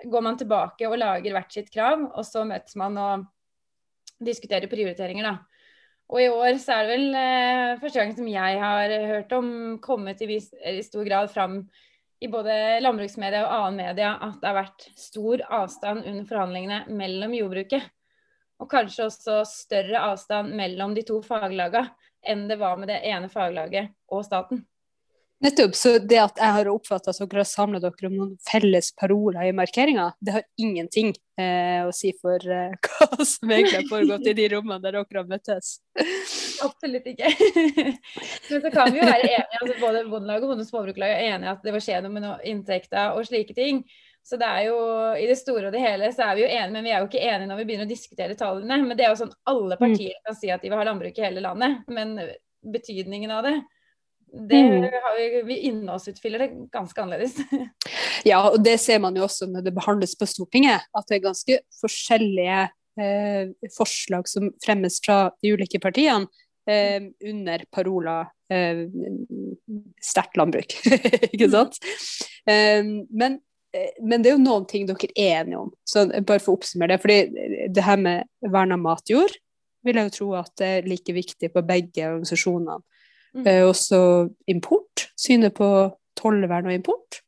går 0.00 0.24
man 0.24 0.38
tilbake 0.40 0.88
og 0.88 0.98
lager 1.00 1.36
hvert 1.36 1.52
sitt 1.52 1.68
krav, 1.72 2.06
og 2.08 2.24
så 2.24 2.46
møtes 2.48 2.76
man 2.80 2.96
og 3.00 3.28
diskuterer 4.24 4.70
prioriteringer. 4.72 5.28
da. 5.28 5.36
Og 6.10 6.22
i 6.24 6.30
år 6.32 6.56
så 6.58 6.74
er 6.74 6.88
det 6.88 6.96
vel 6.96 7.20
eh, 7.20 7.76
første 7.82 8.00
gang 8.00 8.16
som 8.16 8.32
jeg 8.32 8.58
har 8.64 8.96
hørt 9.12 9.36
om 9.36 9.52
kommet 9.84 10.24
i, 10.24 10.30
vis, 10.32 10.50
i 10.56 10.80
stor 10.82 11.06
grad 11.06 11.30
fram 11.30 11.62
i 12.20 12.28
både 12.28 12.80
landbruksmedia 12.82 13.44
og 13.46 13.52
annen 13.54 13.78
media 13.80 14.10
at 14.18 14.40
det 14.40 14.48
har 14.48 14.58
vært 14.58 14.88
stor 14.98 15.44
avstand 15.60 16.04
under 16.04 16.26
forhandlingene 16.28 16.82
mellom 16.98 17.36
jordbruket. 17.36 17.86
Og 18.60 18.68
kanskje 18.68 19.06
også 19.06 19.38
større 19.48 20.02
avstand 20.10 20.52
mellom 20.56 20.92
de 20.96 21.04
to 21.08 21.20
faglagene 21.24 21.88
enn 22.26 22.48
det 22.50 22.58
var 22.60 22.76
med 22.80 22.90
det 22.92 23.00
ene 23.08 23.30
faglaget 23.32 23.94
og 24.10 24.24
staten. 24.26 24.64
Nettopp. 25.40 25.74
Så 25.74 25.94
det 26.04 26.18
at 26.20 26.36
jeg 26.36 26.52
har 26.52 26.68
oppfatta 26.68 27.14
at 27.14 27.20
dere 27.22 27.40
har 27.40 27.48
samla 27.48 27.78
dere 27.80 28.08
om 28.10 28.16
noen 28.16 28.32
felles 28.44 28.90
paroler 29.00 29.48
i 29.48 29.54
markeringa, 29.56 30.10
det 30.20 30.34
har 30.34 30.44
ingenting 30.60 31.14
eh, 31.40 31.80
å 31.86 31.94
si 31.96 32.12
for 32.20 32.44
eh, 32.44 32.74
hva 32.86 33.08
som 33.24 33.48
egentlig 33.48 33.78
har 33.78 33.88
foregått 33.88 34.28
i 34.28 34.36
de 34.36 34.50
rommene 34.52 34.84
der 34.84 34.98
dere 34.98 35.22
har 35.22 35.30
møttes? 35.30 35.78
Absolutt 36.60 37.08
ikke. 37.08 37.32
Men 38.50 38.66
så 38.66 38.74
kan 38.74 38.92
vi 38.92 39.00
jo 39.00 39.08
være 39.08 39.30
enige, 39.30 39.62
altså 39.62 39.78
både 39.80 40.04
Bondelaget 40.12 40.44
og 40.44 40.52
Bonde- 40.52 40.66
og 40.66 40.72
Småbrukarlaget 40.74 41.16
er 41.16 41.32
enige 41.38 41.56
at 41.56 41.64
det 41.64 41.76
var 41.76 41.86
skje 41.88 42.04
noe 42.04 42.16
med 42.18 42.46
inntekter 42.52 43.16
og 43.16 43.30
slike 43.30 43.56
ting. 43.56 43.80
Så 44.22 44.36
det 44.38 44.46
er 44.46 44.66
jo, 44.68 44.76
i 45.18 45.26
det 45.26 45.38
store 45.40 45.68
og 45.68 45.74
det 45.74 45.82
hele 45.82 46.10
så 46.14 46.28
er 46.28 46.36
vi 46.38 46.44
jo 46.44 46.50
enige, 46.52 46.74
men 46.76 46.86
vi 46.86 46.92
er 46.92 47.02
jo 47.02 47.08
ikke 47.08 47.24
enige 47.24 47.48
når 47.50 47.60
vi 47.60 47.66
begynner 47.70 47.88
å 47.88 47.90
diskutere 47.90 48.36
tallene. 48.38 48.78
Men 48.84 48.98
det 48.98 49.06
er 49.06 49.14
jo 49.14 49.22
sånn 49.24 49.34
alle 49.50 49.78
mm. 49.78 49.82
partier 49.82 50.16
kan 50.26 50.38
si 50.38 50.52
at 50.52 50.62
de 50.62 50.70
vil 50.70 50.78
ha 50.78 50.86
landbruk 50.86 51.18
i 51.18 51.24
hele 51.24 51.42
landet. 51.44 51.80
Men 51.90 52.14
betydningen 52.60 53.32
av 53.34 53.48
det, 53.48 53.54
det 54.50 54.60
mm. 54.68 54.86
har 55.06 55.16
vi, 55.16 55.26
vi 55.48 55.58
innholdsutfyller 55.70 56.44
det 56.44 56.50
ganske 56.74 57.02
annerledes. 57.02 57.40
Ja, 58.28 58.42
og 58.50 58.60
det 58.60 58.74
ser 58.82 58.98
man 59.00 59.14
jo 59.16 59.24
også 59.24 59.46
når 59.48 59.62
det 59.64 59.72
behandles 59.72 60.12
på 60.20 60.26
Stortinget, 60.28 60.84
at 60.92 61.06
det 61.08 61.14
er 61.16 61.22
ganske 61.24 61.54
forskjellige 61.80 62.58
eh, 63.00 63.52
forslag 63.72 64.28
som 64.28 64.50
fremmes 64.60 64.98
fra 65.00 65.30
de 65.40 65.54
ulike 65.54 65.80
partiene 65.80 66.28
eh, 66.68 67.00
under 67.24 67.64
parola 67.72 68.18
eh, 68.52 68.84
sterkt 70.04 70.36
landbruk. 70.36 70.76
ikke 71.32 71.48
sant? 71.48 71.80
Mm. 72.44 72.92
men 73.08 73.40
Eh, 73.40 73.49
men 74.02 74.22
det 74.22 74.30
er 74.30 74.36
jo 74.36 74.42
noen 74.42 74.66
ting 74.68 74.86
dere 74.88 75.10
er 75.14 75.44
enige 75.44 75.60
om. 75.60 75.70
Så 75.86 76.06
bare 76.10 76.42
for 76.42 76.54
å 76.54 76.58
oppsummere 76.58 76.96
det. 76.96 77.00
fordi 77.02 77.68
det 77.70 77.86
her 77.86 78.00
med 78.00 78.50
vern 78.52 78.74
av 78.74 78.82
matjord 78.82 79.36
vil 79.86 79.96
jeg 79.96 80.10
jo 80.10 80.16
tro 80.16 80.30
at 80.40 80.52
det 80.60 80.70
er 80.76 80.88
like 80.90 81.14
viktig 81.16 81.52
på 81.54 81.64
begge 81.66 82.08
organisasjonene. 82.08 82.80
Mm. 83.34 83.46
Eh, 83.46 83.64
også 83.68 84.00
import. 84.50 85.08
Synet 85.18 85.54
på 85.56 85.70
tollvern 86.18 86.68
og 86.68 86.76
import. 86.76 87.20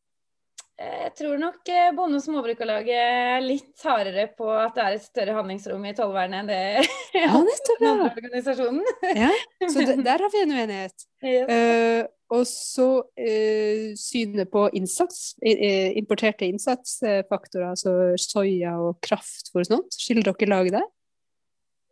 Jeg 0.83 1.13
tror 1.15 1.37
nok 1.39 1.69
eh, 1.71 1.91
Bonde- 1.95 2.19
og 2.19 2.25
småbrukarlaget 2.25 2.97
er 2.97 3.45
litt 3.45 3.85
hardere 3.87 4.25
på 4.35 4.49
at 4.51 4.75
det 4.75 4.85
er 4.85 4.97
et 4.97 5.05
større 5.05 5.37
handlingsrom 5.37 5.85
i 5.87 5.93
tollvernet 5.95 6.41
enn 6.41 6.51
det 6.51 7.21
ja, 7.23 7.29
nettopp, 7.37 7.85
ja. 7.85 7.93
organisasjonen. 8.09 8.83
ja, 9.21 9.31
så 9.71 9.85
der 10.09 10.25
har 10.25 10.33
vi 10.33 10.43
en 10.43 10.57
uenighet. 10.57 11.07
Yes. 11.23 11.47
Uh, 11.47 12.11
og 12.33 12.47
så 12.49 12.89
eh, 13.21 13.93
synet 13.99 14.51
på 14.53 14.65
innsats, 14.79 15.35
eh, 15.45 15.93
importerte 16.01 16.49
innsatsfaktorer, 16.49 17.73
altså 17.75 18.17
soya 18.21 18.79
og 18.81 18.99
kraft 19.05 19.53
for 19.53 19.69
sånt. 19.69 19.95
Skiller 20.01 20.27
dere 20.27 20.51
lag 20.51 20.73
der? 20.79 20.89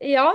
Ja. 0.00 0.30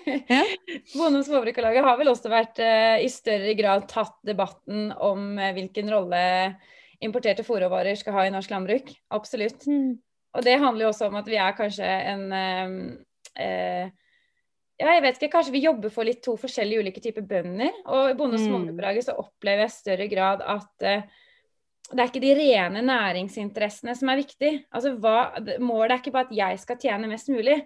Bonde- 0.98 1.22
og 1.22 1.24
småbrukarlaget 1.24 1.86
har 1.86 1.96
vel 1.96 2.12
også 2.12 2.28
vært 2.28 2.60
i 2.60 3.08
større 3.08 3.54
grad 3.56 3.86
tatt 3.88 4.18
debatten 4.28 4.90
om 4.92 5.30
hvilken 5.56 5.88
rolle 5.94 6.24
importerte 7.04 7.44
fòrråvarer 7.44 7.96
skal 7.96 8.18
ha 8.18 8.26
i 8.26 8.34
norsk 8.34 8.52
landbruk. 8.52 8.92
Absolutt. 9.16 9.64
Mm. 9.64 9.96
Og 10.36 10.44
det 10.44 10.58
handler 10.60 10.86
jo 10.86 10.90
også 10.92 11.08
om 11.08 11.16
at 11.16 11.28
vi 11.30 11.38
er 11.40 11.56
kanskje 11.56 11.86
en 12.12 12.26
eh, 12.36 12.74
eh, 13.40 13.94
ja, 14.76 14.90
jeg 14.92 15.04
vet 15.06 15.18
ikke, 15.18 15.32
Kanskje 15.32 15.54
vi 15.54 15.64
jobber 15.64 15.92
for 15.92 16.04
litt 16.04 16.20
to 16.24 16.34
forskjellige 16.40 16.82
ulike 16.84 17.02
typer 17.04 17.24
bønder. 17.24 17.80
Og 17.88 18.10
i 18.10 18.16
Bonde- 18.18 18.36
og 18.36 18.66
mm. 18.68 19.00
så 19.06 19.16
opplever 19.16 19.64
jeg 19.64 19.72
i 19.72 19.76
større 19.76 20.08
grad 20.12 20.44
at 20.44 20.84
eh, 20.84 21.06
det 21.92 22.02
er 22.02 22.10
ikke 22.10 22.24
de 22.24 22.34
rene 22.34 22.82
næringsinteressene 22.82 23.94
som 23.96 24.10
er 24.10 24.20
viktig. 24.20 24.52
Altså, 24.74 24.96
hva, 25.00 25.36
Målet 25.62 25.94
er 25.94 26.00
ikke 26.02 26.14
bare 26.16 26.28
at 26.28 26.34
jeg 26.36 26.62
skal 26.62 26.80
tjene 26.82 27.10
mest 27.10 27.30
mulig. 27.32 27.60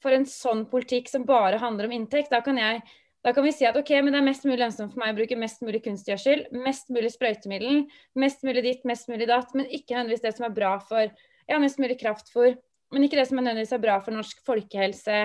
For 0.00 0.16
en 0.16 0.26
sånn 0.28 0.64
politikk 0.68 1.10
som 1.12 1.26
bare 1.28 1.60
handler 1.60 1.86
om 1.86 1.94
inntekt, 1.94 2.32
da 2.32 2.40
kan 2.44 2.58
jeg 2.58 2.80
da 3.20 3.34
kan 3.36 3.44
vi 3.44 3.52
si 3.52 3.66
at 3.68 3.76
ok, 3.76 3.90
men 4.00 4.14
det 4.14 4.20
er 4.22 4.24
mest 4.24 4.46
mulig 4.48 4.62
lønnsomt 4.62 4.94
for 4.94 5.02
meg 5.02 5.12
å 5.12 5.18
bruke 5.18 5.36
mest 5.36 5.60
mulig 5.60 5.82
kunstgjødsel, 5.84 6.46
mest 6.64 6.88
mulig 6.88 7.10
sprøytemiddel, 7.12 7.82
mest 8.16 8.46
mulig 8.48 8.62
ditt, 8.64 8.86
mest 8.88 9.10
mulig 9.12 9.26
datt, 9.28 9.52
men 9.52 9.68
ikke 9.68 9.92
nødvendigvis 9.92 10.24
det 10.24 10.32
som 10.38 10.46
er 10.48 10.54
bra 10.56 10.70
for 10.80 11.04
ja, 11.04 11.58
mest 11.60 11.76
mulig 11.82 11.98
kraftfôr, 12.00 12.54
men 12.94 13.04
ikke 13.04 13.18
det 13.20 13.26
som 13.28 13.36
er 13.36 13.44
nødvendigvis 13.44 13.76
er 13.76 13.82
bra 13.84 13.98
for 14.00 14.16
norsk 14.16 14.40
folkehelse, 14.48 15.18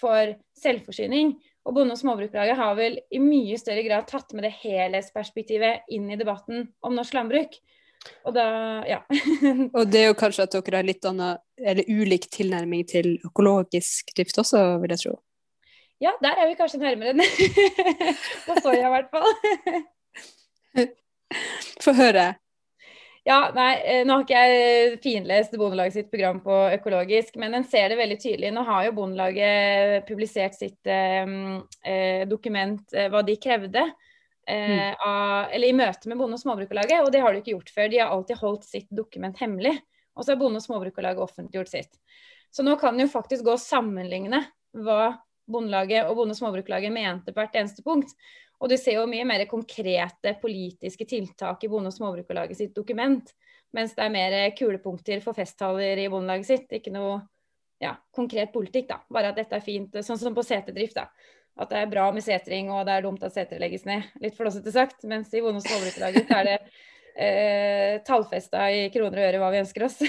for 0.00 0.34
selvforsyning. 0.58 1.34
Og 1.66 1.74
Bonde- 1.74 1.96
og 1.96 1.98
småbrukarlaget 1.98 2.56
har 2.56 2.76
vel 2.78 3.00
i 3.10 3.18
mye 3.22 3.58
større 3.58 3.82
grad 3.86 4.06
tatt 4.06 4.32
med 4.36 4.46
det 4.46 4.54
helhetsperspektivet 4.60 5.88
inn 5.90 6.10
i 6.12 6.18
debatten 6.18 6.68
om 6.86 6.94
norsk 6.94 7.16
landbruk. 7.16 7.58
Og 8.26 8.34
da, 8.36 8.46
ja. 8.86 9.00
og 9.76 9.90
det 9.90 10.02
er 10.02 10.10
jo 10.12 10.18
kanskje 10.18 10.46
at 10.46 10.54
dere 10.54 10.78
har 10.78 10.86
litt 10.86 11.06
annen, 11.08 11.40
eller 11.58 11.88
ulik 11.90 12.28
tilnærming 12.30 12.86
til 12.86 13.16
økologisk 13.26 14.14
drift 14.14 14.38
også, 14.42 14.62
vil 14.82 14.94
jeg 14.94 15.02
tro? 15.02 15.16
Ja, 16.02 16.12
der 16.20 16.36
er 16.36 16.50
vi 16.50 16.58
kanskje 16.58 16.82
nærmere 16.82 17.14
enn 17.14 17.22
på 18.46 18.58
soya, 18.60 18.86
i 18.86 18.92
hvert 18.92 19.10
fall. 19.10 19.30
Få 21.82 21.96
høre. 21.96 22.34
Ja, 23.26 23.50
nei, 23.54 23.72
eh, 23.82 24.04
Nå 24.06 24.14
har 24.14 24.22
ikke 24.22 24.40
jeg 24.46 24.98
finlest 25.02 25.54
Bondelaget 25.58 25.96
sitt 25.96 26.10
program 26.12 26.38
på 26.44 26.56
økologisk, 26.76 27.34
men 27.42 27.56
en 27.58 27.64
ser 27.66 27.90
det 27.90 27.98
veldig 27.98 28.18
tydelig. 28.22 28.52
Nå 28.54 28.62
har 28.68 28.84
jo 28.86 28.92
Bondelaget 29.00 30.06
publisert 30.06 30.54
sitt 30.54 30.86
eh, 30.86 31.26
eh 31.82 32.22
dokument, 32.30 32.84
eh, 32.94 33.08
hva 33.10 33.24
de 33.26 33.34
krevde. 33.42 33.82
Eh, 34.46 34.70
mm. 34.70 34.94
av, 35.02 35.50
eller 35.50 35.68
i 35.68 35.74
møte 35.74 36.06
med 36.06 36.20
Bonde- 36.20 36.38
og 36.38 36.44
småbrukerlaget, 36.44 37.02
og 37.02 37.10
det 37.10 37.24
har 37.24 37.34
de 37.34 37.42
ikke 37.42 37.56
gjort 37.56 37.74
før. 37.74 37.90
De 37.90 37.98
har 37.98 38.14
alltid 38.14 38.38
holdt 38.44 38.68
sitt 38.68 38.88
dokument 38.94 39.42
hemmelig. 39.42 39.74
Og 40.14 40.22
så 40.22 40.32
har 40.32 40.40
Bonde- 40.40 40.62
og 40.62 40.68
småbrukerlaget 40.68 41.26
offentliggjort 41.26 41.72
sitt. 41.72 41.98
Så 42.54 42.62
nå 42.62 42.78
kan 42.78 42.94
en 42.94 43.08
jo 43.08 43.10
faktisk 43.10 43.42
gå 43.44 43.56
og 43.56 43.62
sammenligne 43.62 44.44
hva 44.86 45.16
Bondelaget 45.50 46.06
og 46.06 46.14
Bonde- 46.20 46.38
og 46.38 46.38
småbrukerlaget 46.38 46.94
mente 46.94 47.34
på 47.34 47.42
hvert 47.42 47.58
eneste 47.58 47.82
punkt. 47.82 48.14
Og 48.56 48.70
du 48.72 48.76
ser 48.80 48.96
jo 48.98 49.06
mye 49.10 49.26
mer 49.28 49.44
konkrete 49.50 50.32
politiske 50.40 51.04
tiltak 51.08 51.64
i 51.64 51.68
Bonde- 51.68 51.92
og 51.92 51.96
småbrukerlaget 51.96 52.56
sitt 52.56 52.74
dokument. 52.76 53.32
Mens 53.76 53.92
det 53.96 54.04
er 54.04 54.12
mer 54.14 54.36
kulepunkter 54.56 55.20
for 55.24 55.36
festtaler 55.36 56.00
i 56.00 56.08
Bondelaget 56.08 56.48
sitt. 56.48 56.70
Ikke 56.72 56.94
noe 56.94 57.18
ja, 57.82 57.92
konkret 58.16 58.52
politikk, 58.54 58.88
da. 58.88 59.02
Bare 59.12 59.32
at 59.32 59.40
dette 59.40 59.58
er 59.58 59.64
fint. 59.64 59.98
Sånn 60.04 60.20
som 60.20 60.36
på 60.36 60.44
seterdrift, 60.46 60.96
da. 60.96 61.10
At 61.56 61.72
det 61.72 61.82
er 61.82 61.92
bra 61.92 62.08
med 62.12 62.24
setring, 62.24 62.70
og 62.72 62.84
det 62.88 62.96
er 62.96 63.04
dumt 63.04 63.22
at 63.24 63.34
setre 63.34 63.60
legges 63.60 63.84
ned. 63.88 64.08
Litt 64.24 64.36
flåsete 64.36 64.72
sagt. 64.72 65.04
Mens 65.08 65.32
i 65.34 65.44
Bonde- 65.44 65.60
og 65.60 65.68
småbrukerlaget 65.68 66.32
er 66.38 66.48
det 66.48 66.56
eh, 67.26 67.92
tallfesta 68.08 68.70
i 68.72 68.88
kroner 68.94 69.20
og 69.20 69.28
øre 69.28 69.42
hva 69.42 69.52
vi 69.52 69.62
ønsker 69.64 69.86
oss. 69.88 70.00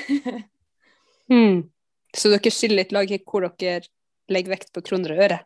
mm. 1.34 1.68
Så 2.16 2.32
dere 2.32 2.56
skiller 2.56 2.84
litt 2.84 2.95
lag 2.95 3.12
i 3.12 3.20
hvor 3.20 3.50
dere 3.60 3.84
legger 4.32 4.56
vekt 4.56 4.74
på 4.76 4.84
kroner 4.88 5.16
og 5.16 5.24
øre? 5.28 5.43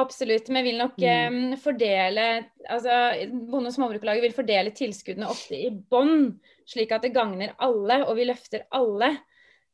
Absolutt. 0.00 0.48
Vi 0.48 0.62
vil 0.64 0.78
nok 0.80 0.96
mm. 0.96 1.34
um, 1.34 1.56
fordele 1.60 2.26
altså 2.64 2.94
Bonde- 3.28 3.68
og 3.68 3.74
småbrukerlaget 3.74 4.24
vil 4.24 4.36
fordele 4.36 4.72
tilskuddene 4.76 5.28
ofte 5.28 5.58
i 5.58 5.68
bånn, 5.68 6.30
slik 6.68 6.94
at 6.96 7.04
det 7.04 7.12
gagner 7.12 7.52
alle, 7.60 7.98
og 8.06 8.16
vi 8.16 8.24
løfter 8.30 8.64
alle. 8.72 9.10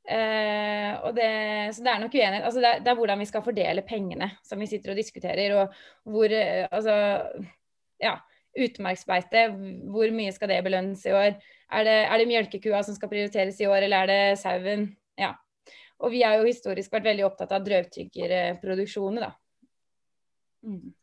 Uh, 0.08 0.92
og 1.04 1.12
det, 1.14 1.28
så 1.76 1.84
det 1.84 1.92
er 1.92 2.02
nok 2.02 2.16
uenighet. 2.16 2.48
Altså 2.48 2.64
det, 2.64 2.74
det, 2.82 2.90
er 2.90 2.98
hvordan 2.98 3.22
vi 3.22 3.30
skal 3.30 3.44
fordele 3.46 3.86
pengene 3.86 4.32
som 4.42 4.58
vi 4.58 4.70
sitter 4.70 4.94
og 4.94 4.98
diskuterer. 4.98 5.54
Og 5.60 5.78
hvor 6.10 6.34
uh, 6.34 6.66
Altså, 6.66 6.98
ja. 8.02 8.18
Utmarksbeite, 8.58 9.42
hvor 9.92 10.10
mye 10.10 10.32
skal 10.34 10.50
det 10.50 10.62
belønnes 10.66 11.04
i 11.06 11.12
år? 11.14 11.36
Er 11.70 11.84
det, 11.86 11.98
er 12.08 12.18
det 12.18 12.30
mjølkekua 12.30 12.80
som 12.82 12.96
skal 12.96 13.10
prioriteres 13.12 13.60
i 13.60 13.68
år, 13.68 13.84
eller 13.86 14.02
er 14.02 14.08
det 14.10 14.38
sauen? 14.40 14.88
Ja. 15.20 15.36
Og 16.02 16.10
vi 16.10 16.24
har 16.24 16.40
jo 16.40 16.48
historisk 16.48 16.90
vært 16.90 17.06
veldig 17.06 17.26
opptatt 17.28 17.52
av 17.54 17.62
drøvtyggerproduksjoner, 17.68 19.28
da. 19.28 19.36
Mm. 20.66 20.94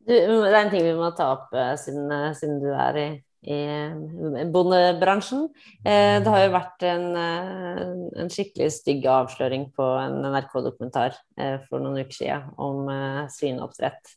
Du, 0.00 0.14
det 0.14 0.48
er 0.48 0.62
en 0.62 0.70
ting 0.72 0.86
vi 0.86 0.96
må 0.96 1.10
ta 1.16 1.28
opp 1.36 1.50
uh, 1.52 1.74
siden, 1.78 2.08
uh, 2.08 2.30
siden, 2.36 2.56
du 2.62 2.70
er 2.72 2.96
i, 2.98 3.08
i 3.52 4.46
bondebransjen. 4.52 5.44
Uh, 5.84 6.16
det 6.24 6.32
har 6.32 6.44
jo 6.46 6.54
vært 6.54 6.86
en, 6.88 7.04
en, 7.20 8.32
skikkelig 8.32 8.70
stygg 8.78 9.04
avsløring 9.12 9.68
på 9.76 9.90
en 10.00 10.22
NRK-dokumentar 10.24 11.20
for 11.68 11.84
noen 11.84 12.00
uker 12.00 12.16
siden 12.16 12.48
om 12.60 12.88
svineoppdrett. 13.32 14.16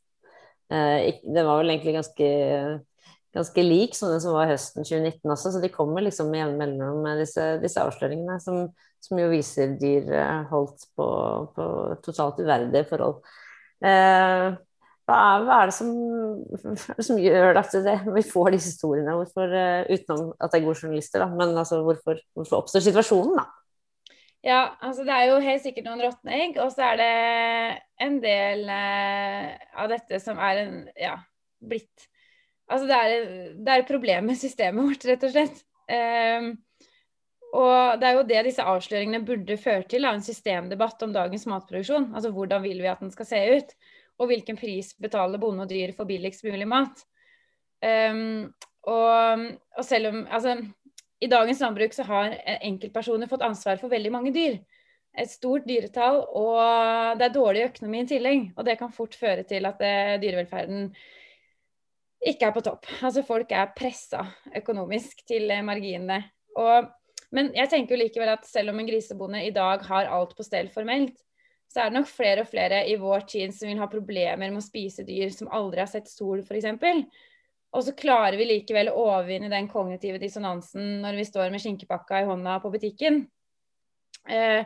det 0.72 1.44
var 1.46 1.60
vel 1.60 1.74
egentlig 1.74 1.98
ganske, 1.98 2.30
ganske 3.36 3.66
lik 3.68 3.98
som 3.98 4.14
den 4.14 4.24
som 4.24 4.38
var 4.38 4.50
høsten 4.50 4.88
2019 4.88 5.36
også, 5.36 5.52
så 5.54 5.62
de 5.62 5.72
kommer 5.72 6.08
liksom 6.08 6.32
med 6.32 6.46
jevne 6.46 7.18
disse, 7.20 7.48
disse 7.62 7.84
avsløringene, 7.84 8.40
som, 8.42 8.66
som, 9.04 9.20
jo 9.20 9.30
viser 9.36 9.76
dyr 9.78 10.10
holdt 10.50 10.88
på, 10.96 11.08
på 11.54 11.68
totalt 12.08 12.40
uverdige 12.42 12.88
forhold. 12.90 13.20
Eh, 13.84 14.54
hva 15.04 15.16
er, 15.20 15.42
hva 15.44 15.56
er, 15.60 15.72
det 15.72 15.76
som, 15.76 15.90
som 17.04 17.18
gjør 17.20 17.60
at 17.60 17.74
det, 17.84 17.98
vi 18.16 18.24
får 18.24 18.54
disse 18.56 18.72
historiene? 18.72 19.18
Hvorfor, 19.20 19.52
uh, 19.52 19.90
utenom 19.92 20.30
at 20.38 20.54
det 20.54 20.62
er 20.62 20.64
gode 20.64 20.80
journalister, 20.80 21.20
da, 21.20 21.28
men 21.28 21.52
altså, 21.60 21.82
hvorfor, 21.84 22.22
hvorfor, 22.38 22.62
oppstår 22.62 22.86
situasjonen, 22.86 23.42
da? 23.42 24.16
Ja, 24.44 24.62
altså 24.84 25.04
det 25.08 25.16
er 25.16 25.28
jo 25.32 25.44
helt 25.44 25.64
sikkert 25.64 25.90
noen 25.90 26.04
råtne 26.04 26.40
egg, 26.40 26.58
og 26.64 26.72
så 26.72 26.88
er 26.94 26.98
det 27.00 27.12
en 28.08 28.18
del 28.24 28.64
eh, 28.72 29.52
av 29.80 29.92
dette 29.92 30.20
som 30.24 30.40
er 30.40 30.64
en 30.66 30.82
ja, 31.00 31.18
blitt 31.64 32.10
Altså 32.72 32.88
det 32.88 32.96
er, 32.96 33.26
det 33.60 33.70
er 33.70 33.82
et 33.82 33.90
problem 33.90 34.30
med 34.32 34.38
systemet 34.40 34.88
vårt, 34.88 35.04
rett 35.06 35.24
og 35.28 35.34
slett. 35.34 35.58
Um, 35.92 36.46
og 37.54 38.02
det 38.02 38.08
er 38.08 38.18
jo 38.18 38.26
det 38.26 38.44
disse 38.48 38.66
avsløringene 38.66 39.22
burde 39.26 39.58
føre 39.62 39.86
til, 39.86 40.08
en 40.10 40.24
systemdebatt 40.26 41.04
om 41.06 41.14
dagens 41.14 41.46
matproduksjon. 41.50 42.10
Altså 42.16 42.32
hvordan 42.34 42.64
vil 42.66 42.82
vi 42.82 42.90
at 42.90 43.02
den 43.04 43.14
skal 43.14 43.30
se 43.30 43.42
ut, 43.54 43.74
og 44.18 44.30
hvilken 44.30 44.58
pris 44.58 44.94
betaler 45.02 45.42
bonde 45.42 45.66
og 45.66 45.70
dyr 45.70 45.94
for 45.94 46.10
billigst 46.10 46.46
mulig 46.48 46.66
mat. 46.70 47.04
Um, 47.84 48.48
og, 48.90 49.44
og, 49.78 49.84
selv 49.86 50.10
om 50.10 50.24
altså, 50.26 50.56
i 51.22 51.30
dagens 51.30 51.62
landbruk 51.62 51.94
så 51.96 52.06
har 52.08 52.34
enkeltpersoner 52.56 53.30
fått 53.30 53.46
ansvar 53.46 53.78
for 53.82 53.94
veldig 53.94 54.14
mange 54.14 54.34
dyr. 54.36 54.58
Et 55.14 55.30
stort 55.30 55.68
dyretall, 55.70 56.24
og 56.34 57.20
det 57.20 57.28
er 57.28 57.36
dårlig 57.36 57.68
økonomi 57.68 58.02
i 58.02 58.10
tillegg. 58.10 58.48
Og 58.58 58.66
det 58.66 58.80
kan 58.80 58.94
fort 58.96 59.14
føre 59.14 59.46
til 59.46 59.70
at 59.70 59.78
det, 59.78 59.94
eh, 59.94 60.18
dyrevelferden 60.24 60.88
ikke 62.34 62.50
er 62.50 62.56
på 62.56 62.66
topp. 62.66 62.90
Altså 63.06 63.22
folk 63.28 63.52
er 63.54 63.76
pressa 63.78 64.26
økonomisk 64.58 65.22
til 65.30 65.54
marginene. 65.62 66.24
Og 66.58 66.90
men 67.34 67.52
jeg 67.58 67.70
tenker 67.72 67.96
jo 67.96 68.04
likevel 68.04 68.34
at 68.36 68.46
selv 68.46 68.74
om 68.74 68.80
en 68.80 68.88
grisebonde 68.88 69.42
i 69.44 69.54
dag 69.56 69.84
har 69.88 70.10
alt 70.14 70.36
på 70.38 70.46
stell 70.46 70.70
formelt, 70.74 71.18
så 71.74 71.82
er 71.82 71.90
det 71.90 71.98
nok 71.98 72.10
flere 72.12 72.44
og 72.44 72.50
flere 72.52 72.84
i 72.86 72.96
vår 73.02 73.26
tid 73.30 73.54
som 73.56 73.70
vil 73.70 73.82
ha 73.82 73.90
problemer 73.90 74.46
med 74.46 74.62
å 74.62 74.66
spise 74.66 75.06
dyr 75.08 75.32
som 75.34 75.50
aldri 75.50 75.82
har 75.82 75.90
sett 75.90 76.12
sol, 76.12 76.44
f.eks. 76.46 76.70
Og 77.74 77.86
så 77.88 77.96
klarer 77.98 78.38
vi 78.38 78.46
likevel 78.46 78.92
å 78.92 79.08
overvinne 79.08 79.50
den 79.50 79.68
kognitive 79.72 80.22
dissonansen 80.22 81.00
når 81.02 81.18
vi 81.18 81.26
står 81.26 81.50
med 81.50 81.64
skinkepakka 81.64 82.22
i 82.22 82.28
hånda 82.30 82.60
på 82.62 82.70
butikken. 82.76 83.24
Eh, 84.30 84.62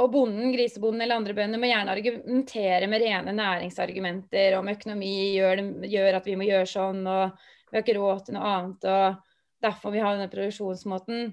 og 0.00 0.12
bonden, 0.14 0.52
grisebonden 0.54 1.02
eller 1.04 1.18
andre 1.20 1.34
bønder 1.36 1.60
må 1.60 1.68
gjerne 1.68 1.92
argumentere 1.92 2.88
med 2.88 3.02
rene 3.02 3.34
næringsargumenter 3.36 4.56
om 4.56 4.70
økonomi 4.70 5.14
gjør, 5.34 5.64
gjør, 5.90 6.18
at 6.20 6.28
vi 6.30 6.36
må 6.38 6.46
gjøre 6.46 6.68
sånn, 6.70 7.02
og 7.04 7.36
vi 7.68 7.76
har 7.76 7.84
ikke 7.84 7.98
råd 7.98 8.24
til 8.26 8.38
noe 8.38 8.52
annet, 8.54 8.86
og 8.86 9.66
derfor 9.66 9.92
vi 9.92 10.00
har 10.00 10.14
denne 10.14 10.30
produksjonsmåten. 10.32 11.32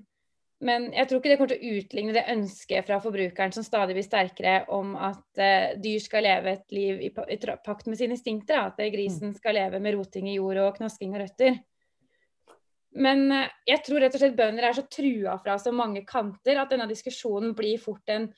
Men 0.66 0.88
jeg 0.90 1.06
tror 1.06 1.20
ikke 1.20 1.30
det 1.30 1.38
kommer 1.38 1.52
til 1.54 1.60
å 1.62 1.78
utligne 1.78 2.14
det 2.16 2.24
ønsket 2.34 2.88
fra 2.88 2.98
forbrukeren 3.02 3.54
som 3.54 3.66
stadig 3.66 3.94
blir 3.94 4.06
sterkere 4.06 4.64
om 4.74 4.96
at 4.98 5.22
uh, 5.38 5.76
dyr 5.78 6.02
skal 6.02 6.26
leve 6.26 6.56
et 6.56 6.74
liv 6.74 7.04
i, 7.06 7.12
i 7.14 7.38
pakt 7.66 7.86
med 7.86 8.00
sine 8.00 8.18
instinkter. 8.18 8.64
At 8.64 8.82
uh, 8.82 8.88
grisen 8.94 9.36
skal 9.38 9.60
leve 9.60 9.82
med 9.84 9.94
roting 9.94 10.32
i 10.32 10.40
jord 10.40 10.58
og 10.64 10.80
knasking 10.80 11.14
av 11.14 11.22
røtter. 11.28 11.60
Men 12.98 13.28
uh, 13.30 13.44
jeg 13.70 13.84
tror 13.86 14.02
rett 14.02 14.18
og 14.18 14.24
slett 14.24 14.40
bønder 14.40 14.66
er 14.66 14.80
så 14.80 14.88
trua 14.90 15.38
fra 15.44 15.60
så 15.62 15.76
mange 15.76 16.02
kanter 16.10 16.58
at 16.58 16.74
denne 16.74 16.90
diskusjonen 16.90 17.54
blir 17.58 17.78
fort 17.82 18.16
en 18.16 18.32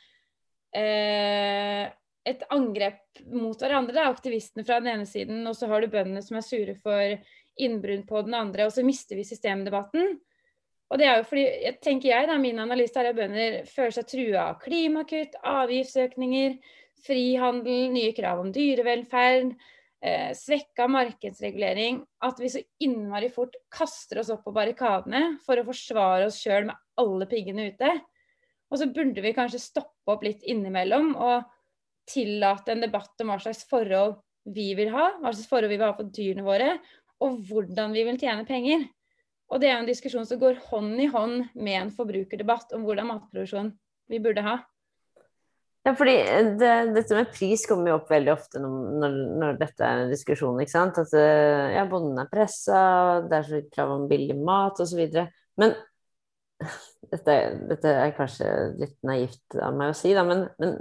et 0.69 2.43
angrep 2.53 3.23
mot 3.33 3.57
hverandre. 3.57 3.95
Det 3.95 4.01
er 4.03 4.11
aktivistene 4.11 4.61
fra 4.67 4.75
den 4.77 4.91
ene 4.91 5.07
siden, 5.09 5.39
og 5.49 5.55
så 5.57 5.65
har 5.71 5.81
du 5.81 5.89
bøndene 5.89 6.21
som 6.21 6.37
er 6.37 6.45
sure 6.45 6.75
for 6.83 7.15
innbrudd 7.57 8.03
på 8.05 8.21
den 8.27 8.35
andre, 8.37 8.67
og 8.67 8.75
så 8.75 8.83
mister 8.85 9.17
vi 9.17 9.25
systemdebatten. 9.25 10.19
Og 10.89 10.97
det 10.97 11.05
er 11.05 11.19
jo 11.19 11.25
fordi, 11.29 11.45
jeg 11.65 11.77
tenker 11.85 12.09
jeg 12.09 12.29
da, 12.29 12.37
Min 12.41 12.61
analyse 12.61 12.97
er 12.97 13.11
at 13.11 13.17
bønder 13.17 13.59
føler 13.69 13.93
seg 13.93 14.07
trua 14.09 14.45
av 14.49 14.61
klimakutt, 14.63 15.37
avgiftsøkninger, 15.45 16.55
frihandel, 17.05 17.91
nye 17.93 18.13
krav 18.17 18.41
om 18.41 18.49
dyrevelferd, 18.53 19.53
eh, 20.01 20.31
svekka 20.35 20.89
markedsregulering. 20.89 22.01
At 22.25 22.41
vi 22.41 22.49
så 22.51 22.63
innmari 22.81 23.29
fort 23.33 23.55
kaster 23.71 24.23
oss 24.23 24.33
opp 24.33 24.43
på 24.47 24.55
barrikadene 24.55 25.37
for 25.45 25.61
å 25.61 25.67
forsvare 25.67 26.27
oss 26.27 26.41
sjøl 26.41 26.71
med 26.71 26.81
alle 26.99 27.29
piggene 27.29 27.69
ute. 27.69 27.93
Og 28.69 28.81
så 28.81 28.89
burde 28.93 29.21
vi 29.21 29.35
kanskje 29.37 29.61
stoppe 29.61 30.13
opp 30.13 30.25
litt 30.25 30.41
innimellom 30.45 31.13
og 31.15 31.45
tillate 32.09 32.73
en 32.73 32.83
debatt 32.85 33.21
om 33.21 33.29
hva 33.29 33.37
slags 33.41 33.65
forhold 33.69 34.17
vi 34.49 34.71
vil 34.77 34.89
ha, 34.93 35.11
hva 35.21 35.33
slags 35.33 35.49
forhold 35.49 35.69
vi 35.69 35.77
vil 35.77 35.85
ha 35.85 35.95
for 35.97 36.09
dyrene 36.13 36.45
våre, 36.45 36.71
og 37.21 37.41
hvordan 37.49 37.93
vi 37.93 38.05
vil 38.07 38.17
tjene 38.17 38.45
penger. 38.47 38.87
Og 39.49 39.61
det 39.61 39.69
er 39.71 39.79
en 39.79 39.87
diskusjon 39.89 40.27
som 40.29 40.39
går 40.41 40.59
hånd 40.69 40.99
i 41.01 41.07
hånd 41.09 41.47
med 41.57 41.77
en 41.79 41.93
forbrukerdebatt 41.93 42.75
om 42.77 42.83
hvordan 42.85 43.09
matproduksjon 43.09 43.71
vi 44.09 44.21
burde 44.21 44.43
ha. 44.45 44.59
Ja, 45.87 45.93
fordi 45.95 46.15
det, 46.59 46.71
Dette 46.93 47.15
med 47.17 47.31
pris 47.33 47.63
kommer 47.69 47.93
jo 47.93 47.99
opp 48.01 48.09
veldig 48.11 48.33
ofte 48.33 48.61
når, 48.61 49.15
når 49.41 49.59
dette 49.61 49.85
er 49.85 50.03
en 50.03 50.11
diskusjon. 50.11 50.59
ikke 50.61 50.73
sant? 50.75 50.99
At 51.01 51.13
eh, 51.17 51.77
ja, 51.77 51.85
bonden 51.89 52.19
er 52.21 52.29
pressa, 52.29 52.81
det 53.25 53.39
er 53.39 53.47
så 53.47 53.61
krav 53.71 53.95
om 53.95 54.05
billig 54.11 54.35
mat 54.37 54.81
osv. 54.83 55.01
Men 55.61 55.73
dette, 57.13 57.39
dette, 57.71 57.95
er 57.95 58.13
kanskje 58.17 58.51
litt 58.77 58.97
naivt 59.07 59.57
av 59.57 59.77
meg 59.79 59.93
å 59.93 59.97
si, 59.97 60.13
da, 60.13 60.27
men, 60.27 60.45
men, 60.61 60.77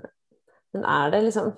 men 0.74 0.86
er 0.98 1.14
det 1.14 1.24
liksom 1.28 1.54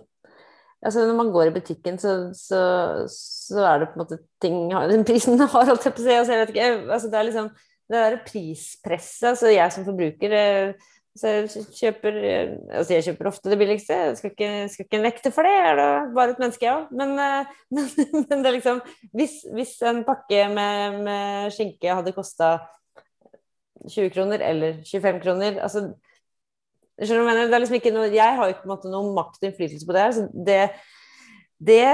altså 0.82 1.06
Når 1.06 1.16
man 1.16 1.32
går 1.32 1.50
i 1.50 1.54
butikken, 1.56 1.98
så, 1.98 2.14
så, 2.36 2.60
så, 3.08 3.64
er 3.64 3.82
det 3.82 3.90
på 3.90 3.98
en 3.98 4.04
måte 4.04 4.20
ting 4.40 4.70
Prisen 5.06 5.40
har, 5.40 5.66
holdt 5.72 5.84
jeg 5.84 5.96
på 5.96 6.02
å 6.02 6.06
si. 6.06 6.14
Altså, 6.14 6.32
jeg 6.32 6.44
vet 6.44 6.54
ikke, 6.54 6.70
altså, 6.86 7.10
det 7.10 7.20
er 7.20 7.28
liksom 7.28 7.50
det 7.90 8.00
der 8.04 8.22
prispresset. 8.26 9.28
Altså, 9.32 9.50
jeg 9.50 9.74
som 9.74 9.86
forbruker 9.88 10.34
eh, 10.38 10.88
jeg 11.18 11.48
kjøper 11.74 12.18
eh, 12.22 12.52
Altså, 12.70 12.94
jeg 12.94 13.06
kjøper 13.08 13.28
ofte 13.30 13.50
det 13.50 13.58
billigste. 13.58 13.96
Jeg 13.98 14.18
skal 14.18 14.30
ikke, 14.30 14.50
skal 14.72 14.86
ikke 14.86 15.02
nekte 15.02 15.32
for 15.34 15.46
det, 15.46 15.54
jeg 15.56 15.70
er 15.72 15.80
da 15.80 15.88
bare 16.14 16.34
et 16.34 16.42
menneske, 16.42 16.66
jeg 16.66 16.76
òg. 16.76 16.92
Men, 16.96 17.16
eh, 17.18 17.56
men, 17.74 17.88
men, 18.14 18.44
det 18.44 18.50
er 18.50 18.56
liksom 18.58 18.82
Hvis, 19.16 19.40
hvis 19.54 19.74
en 19.90 20.04
pakke 20.06 20.46
med, 20.54 21.00
med 21.06 21.56
skinke 21.56 21.98
hadde 21.98 22.14
kosta 22.16 22.58
20 23.88 24.12
kroner 24.12 24.42
eller 24.44 24.82
25 24.84 25.20
kroner 25.24 25.60
altså 25.64 25.86
liksom 27.00 27.96
noe 27.96 28.08
Jeg 28.12 28.38
har 28.38 28.46
jo 28.46 28.54
ikke 28.54 28.70
måte 28.70 28.92
noen 28.92 29.14
makt 29.16 29.40
og 29.40 29.50
innflytelse 29.50 29.88
på 29.88 29.96
det 29.96 30.08
så 30.16 30.26
det 30.32 30.62
det 31.60 31.84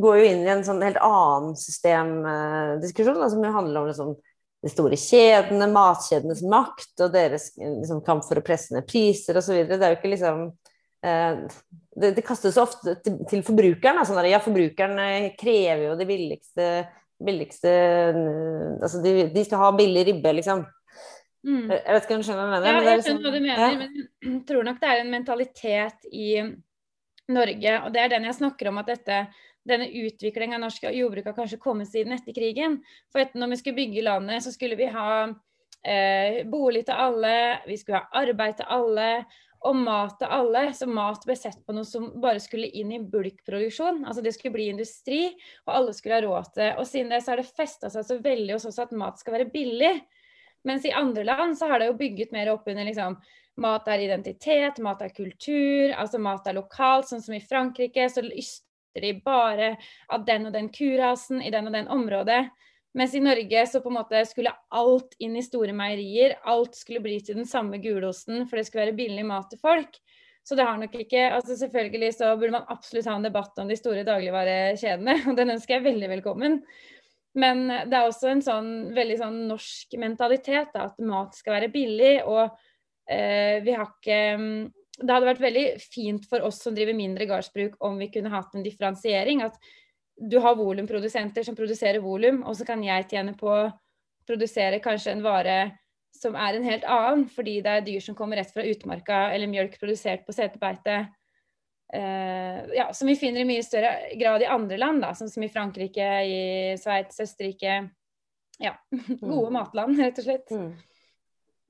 går 0.00 0.18
jo 0.18 0.28
inn 0.30 0.46
i 0.46 0.52
en 0.54 0.62
sånn 0.64 0.80
helt 0.80 0.96
annen 1.04 1.50
systemdiskusjon, 1.60 3.18
som 3.28 3.42
jo 3.44 3.50
handler 3.52 3.82
om 3.82 3.90
liksom 3.90 4.14
de 4.64 4.72
store 4.72 4.96
kjedene, 4.98 5.68
matkjedenes 5.68 6.40
makt 6.48 7.04
og 7.04 7.12
deres 7.14 7.50
liksom, 7.60 8.00
kamp 8.06 8.24
for 8.26 8.40
å 8.40 8.44
presse 8.44 8.74
ned 8.74 8.86
priser 8.88 9.36
osv. 9.36 9.58
Det 9.68 9.76
er 9.76 9.92
jo 9.92 9.98
ikke 9.98 10.12
liksom 10.14 10.46
eh, 11.04 11.42
det, 11.92 12.14
det, 12.16 12.24
kastes 12.24 12.56
ofte 12.60 12.96
til, 13.04 13.20
til 13.28 13.44
forbrukeren. 13.46 14.00
Sånn 14.08 14.18
der, 14.18 14.30
ja, 14.32 14.40
forbrukeren 14.42 14.96
krever 15.38 15.90
jo 15.90 15.98
det 16.00 16.08
billigste, 16.08 16.70
billigste 17.20 17.76
Altså 18.80 19.04
de, 19.04 19.14
de, 19.32 19.44
skal 19.44 19.60
ha 19.60 19.70
billig 19.76 20.06
ribbe, 20.08 20.34
liksom. 20.40 20.64
Mm. 21.46 21.66
Jeg 21.70 21.94
vet 21.94 22.06
ikke 22.06 22.16
om 22.16 22.22
du 22.22 22.26
skjønner 22.26 22.48
hva 22.50 22.58
jeg 22.58 22.64
mener? 22.66 22.86
Ja, 22.86 22.94
jeg 22.96 23.04
skjønner 23.06 23.26
hva 23.26 23.32
du 23.34 23.42
mener, 23.42 23.60
ja. 23.62 23.74
men 23.80 23.98
jeg 24.02 24.38
tror 24.48 24.66
nok 24.66 24.80
det 24.82 24.92
er 24.92 25.02
en 25.02 25.12
mentalitet 25.12 26.08
i 26.10 26.30
Norge, 27.26 27.76
og 27.82 27.92
det 27.94 28.02
er 28.02 28.12
den 28.12 28.26
jeg 28.28 28.38
snakker 28.40 28.70
om 28.70 28.80
at 28.82 28.90
dette 28.90 29.20
denne 29.66 29.88
utviklingen 29.90 30.60
av 30.60 30.68
norsk 30.68 30.84
jordbruk 30.94 31.26
har 31.26 31.34
kanskje 31.34 31.58
kommet 31.62 31.90
siden 31.90 32.14
etter 32.14 32.34
krigen. 32.36 32.78
For 33.10 33.22
etter 33.22 33.40
når 33.40 33.54
vi 33.54 33.58
skulle 33.60 33.80
bygge 33.80 34.04
landet, 34.06 34.44
så 34.44 34.52
skulle 34.54 34.78
vi 34.78 34.86
ha 34.94 35.08
eh, 35.26 36.44
bolig 36.46 36.84
til 36.86 36.94
alle, 37.06 37.34
vi 37.66 37.78
skulle 37.80 38.04
ha 38.04 38.22
arbeid 38.22 38.60
til 38.60 38.70
alle 38.76 39.08
og 39.66 39.78
mat 39.80 40.14
til 40.20 40.30
alle. 40.30 40.62
Så 40.76 40.86
mat 40.90 41.24
ble 41.26 41.36
sett 41.38 41.58
på 41.66 41.74
noe 41.74 41.86
som 41.88 42.08
bare 42.22 42.42
skulle 42.42 42.70
inn 42.78 42.92
i 42.94 43.02
bulkproduksjon. 43.02 44.04
Altså 44.06 44.22
det 44.22 44.36
skulle 44.36 44.54
bli 44.58 44.68
industri, 44.70 45.22
og 45.66 45.74
alle 45.80 45.96
skulle 45.96 46.20
ha 46.20 46.24
råd 46.26 46.52
til. 46.54 46.70
Og 46.78 46.86
siden 46.88 47.10
det 47.14 47.22
så 47.24 47.34
har 47.34 47.42
det 47.42 47.50
festa 47.50 47.90
seg 47.92 48.06
så 48.06 48.20
veldig 48.22 48.54
hos 48.54 48.68
oss 48.70 48.80
at 48.82 48.94
mat 48.94 49.18
skal 49.22 49.38
være 49.38 49.50
billig. 49.50 49.94
Mens 50.66 50.84
i 50.84 50.92
andre 50.92 51.24
land 51.24 51.58
så 51.58 51.70
har 51.70 51.80
det 51.80 51.90
jo 51.90 51.98
bygget 51.98 52.34
mer 52.34 52.50
opp 52.54 52.68
under 52.68 52.88
liksom 52.88 53.18
Mat 53.56 53.86
er 53.88 54.02
identitet, 54.04 54.76
mat 54.84 55.00
er 55.00 55.14
kultur, 55.16 55.94
altså 55.96 56.18
mat 56.20 56.44
er 56.44 56.58
lokalt, 56.58 57.06
sånn 57.08 57.22
som 57.24 57.32
i 57.32 57.40
Frankrike. 57.40 58.04
Så 58.12 58.20
de 58.20 59.12
bare 59.24 59.70
av 60.12 60.26
den 60.28 60.50
og 60.50 60.52
den 60.52 60.68
kurasen 60.68 61.40
i 61.40 61.52
den 61.54 61.70
og 61.70 61.72
den 61.72 61.88
området. 61.88 62.42
Mens 62.96 63.14
i 63.16 63.20
Norge 63.20 63.62
så 63.68 63.80
på 63.84 63.88
en 63.88 63.98
måte 63.98 64.22
skulle 64.28 64.52
alt 64.72 65.16
inn 65.20 65.36
i 65.36 65.44
store 65.44 65.72
meierier. 65.76 66.36
Alt 66.48 66.76
skulle 66.76 67.00
bli 67.04 67.18
til 67.24 67.40
den 67.40 67.48
samme 67.48 67.80
gulosten, 67.80 68.44
for 68.44 68.56
det 68.56 68.66
skulle 68.68 68.86
være 68.86 68.98
billig 69.00 69.24
mat 69.28 69.50
til 69.52 69.60
folk. 69.60 69.96
Så 70.46 70.54
det 70.54 70.64
har 70.68 70.78
nok 70.78 70.92
ikke 70.94 71.24
altså 71.34 71.56
Selvfølgelig 71.58 72.12
så 72.14 72.30
burde 72.38 72.54
man 72.54 72.68
absolutt 72.70 73.08
ha 73.10 73.16
en 73.18 73.24
debatt 73.26 73.58
om 73.58 73.68
de 73.68 73.76
store 73.76 74.04
dagligvarekjedene, 74.06 75.16
og 75.28 75.40
den 75.40 75.56
ønsker 75.56 75.76
jeg 75.76 75.88
veldig 75.88 76.12
velkommen. 76.12 76.60
Men 77.36 77.66
det 77.68 77.92
er 77.92 78.06
også 78.06 78.30
en 78.32 78.42
sånn 78.44 78.70
veldig 78.96 79.18
sånn 79.20 79.42
norsk 79.50 79.98
mentalitet 80.00 80.72
da, 80.72 80.88
at 80.88 81.00
mat 81.04 81.36
skal 81.36 81.58
være 81.58 81.72
billig. 81.74 82.14
Og 82.24 82.44
eh, 83.12 83.62
vi 83.64 83.76
har 83.76 83.90
ikke 83.92 84.20
det 84.96 85.12
hadde 85.12 85.28
vært 85.28 85.42
veldig 85.44 85.64
fint 85.82 86.24
for 86.28 86.44
oss 86.46 86.62
som 86.64 86.76
driver 86.76 86.96
mindre 86.96 87.26
gardsbruk, 87.28 87.76
om 87.84 87.98
vi 88.00 88.08
kunne 88.12 88.32
hatt 88.32 88.54
en 88.56 88.64
differensiering. 88.64 89.42
At 89.44 89.58
du 90.16 90.38
har 90.40 90.56
volumprodusenter 90.56 91.44
som 91.44 91.56
produserer 91.58 92.00
volum, 92.00 92.40
og 92.48 92.56
så 92.56 92.64
kan 92.68 92.84
jeg 92.84 93.08
tjene 93.10 93.34
på 93.36 93.50
å 93.52 93.66
produsere 94.26 94.80
kanskje 94.82 95.12
en 95.12 95.26
vare 95.26 95.58
som 96.16 96.36
er 96.40 96.56
en 96.56 96.64
helt 96.64 96.86
annen, 96.88 97.26
fordi 97.28 97.58
det 97.64 97.72
er 97.72 97.84
dyr 97.84 98.00
som 98.00 98.16
kommer 98.16 98.40
rett 98.40 98.54
fra 98.54 98.64
utmarka, 98.64 99.26
eller 99.34 99.50
mjølk 99.52 99.76
produsert 99.82 100.24
på 100.24 100.32
setebeite. 100.32 101.02
Uh, 101.94 102.66
ja, 102.74 102.88
som 102.92 103.06
vi 103.06 103.14
finner 103.18 103.44
i 103.44 103.48
mye 103.48 103.62
større 103.62 103.92
grad 104.18 104.42
i 104.42 104.50
andre 104.50 104.78
land, 104.80 105.04
da, 105.04 105.12
som, 105.14 105.30
som 105.30 105.44
i 105.46 105.50
Frankrike, 105.52 106.08
i 106.26 106.40
Sveits, 106.80 107.20
Østerrike. 107.22 107.78
Ja, 108.58 108.74
gode 109.20 109.50
mm. 109.50 109.56
matland, 109.58 110.00
rett 110.00 110.18
og 110.20 110.26
slett. 110.26 110.50
Mm. 110.50 110.72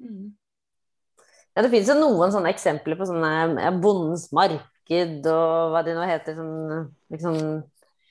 Mm. 0.01 0.27
Ja, 1.57 1.63
det 1.65 1.71
finnes 1.73 1.89
jo 1.89 1.97
noen 1.99 2.33
sånne 2.35 2.53
eksempler 2.53 2.99
på 2.99 3.09
sånne 3.09 3.31
ja, 3.57 3.71
Bondens 3.73 4.29
marked 4.37 5.29
og 5.33 5.73
hva 5.73 5.81
de 5.87 5.95
nå 5.97 6.05
heter. 6.09 6.37
Sånn 6.37 6.91
liksom 7.13 7.39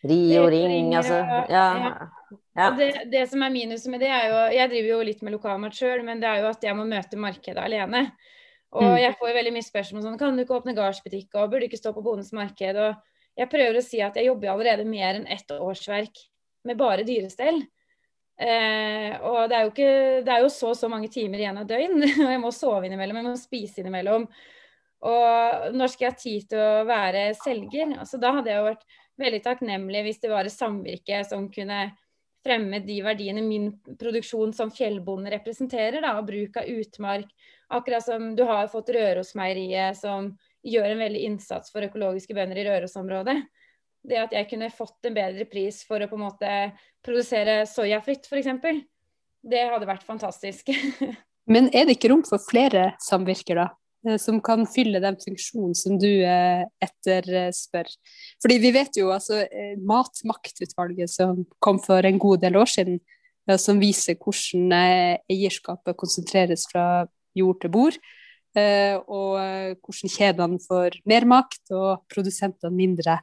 Rio 0.05 0.47
Ring, 0.49 0.69
Ring 0.69 0.95
altså. 0.97 1.19
Ja. 1.49 1.65
ja. 2.57 2.69
Det, 2.77 2.89
det, 3.11 3.25
som 3.29 3.43
er 3.45 3.53
minuset 3.53 3.89
med 3.93 4.01
det, 4.01 4.09
er 4.09 4.29
jo 4.29 4.39
Jeg 4.53 4.71
driver 4.73 4.89
jo 4.91 5.05
litt 5.09 5.21
med 5.25 5.35
lokalmat 5.37 5.77
sjøl, 5.77 6.01
men 6.05 6.21
det 6.21 6.29
er 6.29 6.43
jo 6.43 6.49
at 6.51 6.65
jeg 6.65 6.77
må 6.77 6.87
møte 6.89 7.21
markedet 7.21 7.61
alene. 7.61 8.05
Og 8.75 8.83
mm. 8.83 8.97
jeg 8.99 9.17
får 9.19 9.35
veldig 9.37 9.53
mye 9.55 9.65
spørsmål 9.65 10.03
sånn 10.03 10.17
Kan 10.19 10.35
du 10.35 10.43
ikke 10.43 10.57
åpne 10.57 10.75
gardsbutikk, 10.75 11.29
og 11.35 11.51
burde 11.51 11.65
du 11.65 11.69
ikke 11.69 11.79
stå 11.79 11.93
på 11.95 12.03
Bondens 12.05 12.33
marked? 12.35 12.79
Og 12.81 13.39
jeg 13.39 13.51
prøver 13.51 13.79
å 13.79 13.83
si 13.85 14.01
at 14.03 14.17
jeg 14.17 14.29
jobber 14.29 14.53
allerede 14.53 14.87
mer 14.87 15.19
enn 15.19 15.29
ett 15.31 15.51
årsverk 15.55 16.19
med 16.65 16.79
bare 16.79 17.05
dyrestell. 17.07 17.61
Eh, 18.35 19.15
og 19.23 19.47
det 19.47 19.55
er, 19.55 19.63
jo 19.63 19.71
ikke, 19.71 19.91
det 20.27 20.33
er 20.33 20.43
jo 20.43 20.51
så 20.51 20.73
så 20.75 20.89
mange 20.91 21.07
timer 21.11 21.39
igjen 21.39 21.61
av 21.61 21.69
døgn, 21.69 22.03
og 22.25 22.33
jeg 22.33 22.41
må 22.43 22.51
sove 22.55 22.87
innimellom, 22.87 23.21
jeg 23.21 23.27
må 23.29 23.35
spise 23.39 23.83
innimellom. 23.83 24.27
Og 25.05 25.75
når 25.75 25.91
skal 25.91 26.07
jeg 26.07 26.13
ha 26.13 26.19
tid 26.19 26.47
til 26.51 26.61
å 26.63 26.85
være 26.87 27.27
selger? 27.37 27.93
Altså, 27.99 28.19
da 28.19 28.33
hadde 28.37 28.51
jeg 28.51 28.59
jo 28.59 28.69
vært 28.71 28.87
veldig 29.21 29.41
takknemlig 29.45 30.01
hvis 30.07 30.21
det 30.23 30.31
var 30.31 30.47
et 30.47 30.55
samvirke 30.55 31.21
som 31.27 31.47
kunne 31.53 31.85
fremme 32.45 32.79
de 32.85 32.99
verdiene 33.03 33.41
min 33.41 33.71
produksjon 33.97 34.53
som 34.53 34.71
fjellbonde 34.73 35.33
representerer, 35.33 35.99
da, 36.05 36.15
og 36.19 36.29
bruk 36.29 36.61
av 36.61 36.69
utmark. 36.69 37.29
Akkurat 37.73 38.05
som 38.05 38.33
du 38.37 38.43
har 38.45 38.69
fått 38.69 38.93
Rørosmeieriet, 38.93 39.97
som 39.97 40.29
gjør 40.65 40.91
en 40.91 41.01
veldig 41.01 41.27
innsats 41.31 41.73
for 41.73 41.85
økologiske 41.85 42.37
bønder 42.37 42.61
i 42.61 42.67
Rørosområdet 42.69 43.39
det 44.09 44.19
at 44.21 44.35
jeg 44.35 44.49
kunne 44.49 44.71
fått 44.73 45.07
en 45.07 45.15
bedre 45.15 45.45
pris 45.49 45.81
for 45.87 46.01
å 46.01 46.09
på 46.09 46.17
en 46.17 46.25
måte 46.27 46.51
produsere 47.05 47.63
soyafritt 47.69 48.27
f.eks., 48.29 48.83
det 49.45 49.61
hadde 49.69 49.85
vært 49.85 50.05
fantastisk. 50.05 50.71
Men 51.53 51.69
er 51.69 51.85
det 51.85 51.99
ikke 51.99 52.09
rom 52.09 52.23
for 52.25 52.41
flere 52.41 52.95
samvirker, 53.05 53.61
da? 53.61 53.67
Eh, 54.05 54.17
som 54.21 54.39
kan 54.43 54.65
fylle 54.69 55.01
den 55.03 55.17
funksjonen 55.21 55.75
som 55.77 55.97
du 56.01 56.09
eh, 56.09 56.65
etterspør. 56.83 57.89
Fordi 58.43 58.57
vi 58.61 58.71
vet 58.75 58.99
jo 58.99 59.11
altså 59.15 59.41
eh, 59.45 59.75
Matmaktutvalget 59.81 61.11
som 61.11 61.43
kom 61.63 61.81
for 61.83 62.05
en 62.05 62.19
god 62.21 62.43
del 62.45 62.59
år 62.61 62.69
siden, 62.69 62.99
som 63.61 63.77
viser 63.77 64.17
hvordan 64.17 64.71
eierskapet 65.29 65.93
konsentreres 66.01 66.63
fra 66.71 67.05
jord 67.37 67.59
til 67.61 67.69
bord. 67.69 67.97
Og 68.57 69.35
hvordan 69.85 70.09
kjedene 70.09 70.57
får 70.63 70.97
mer 71.05 71.27
makt 71.29 71.75
og 71.77 72.07
produsentene 72.09 72.73
mindre. 72.73 73.19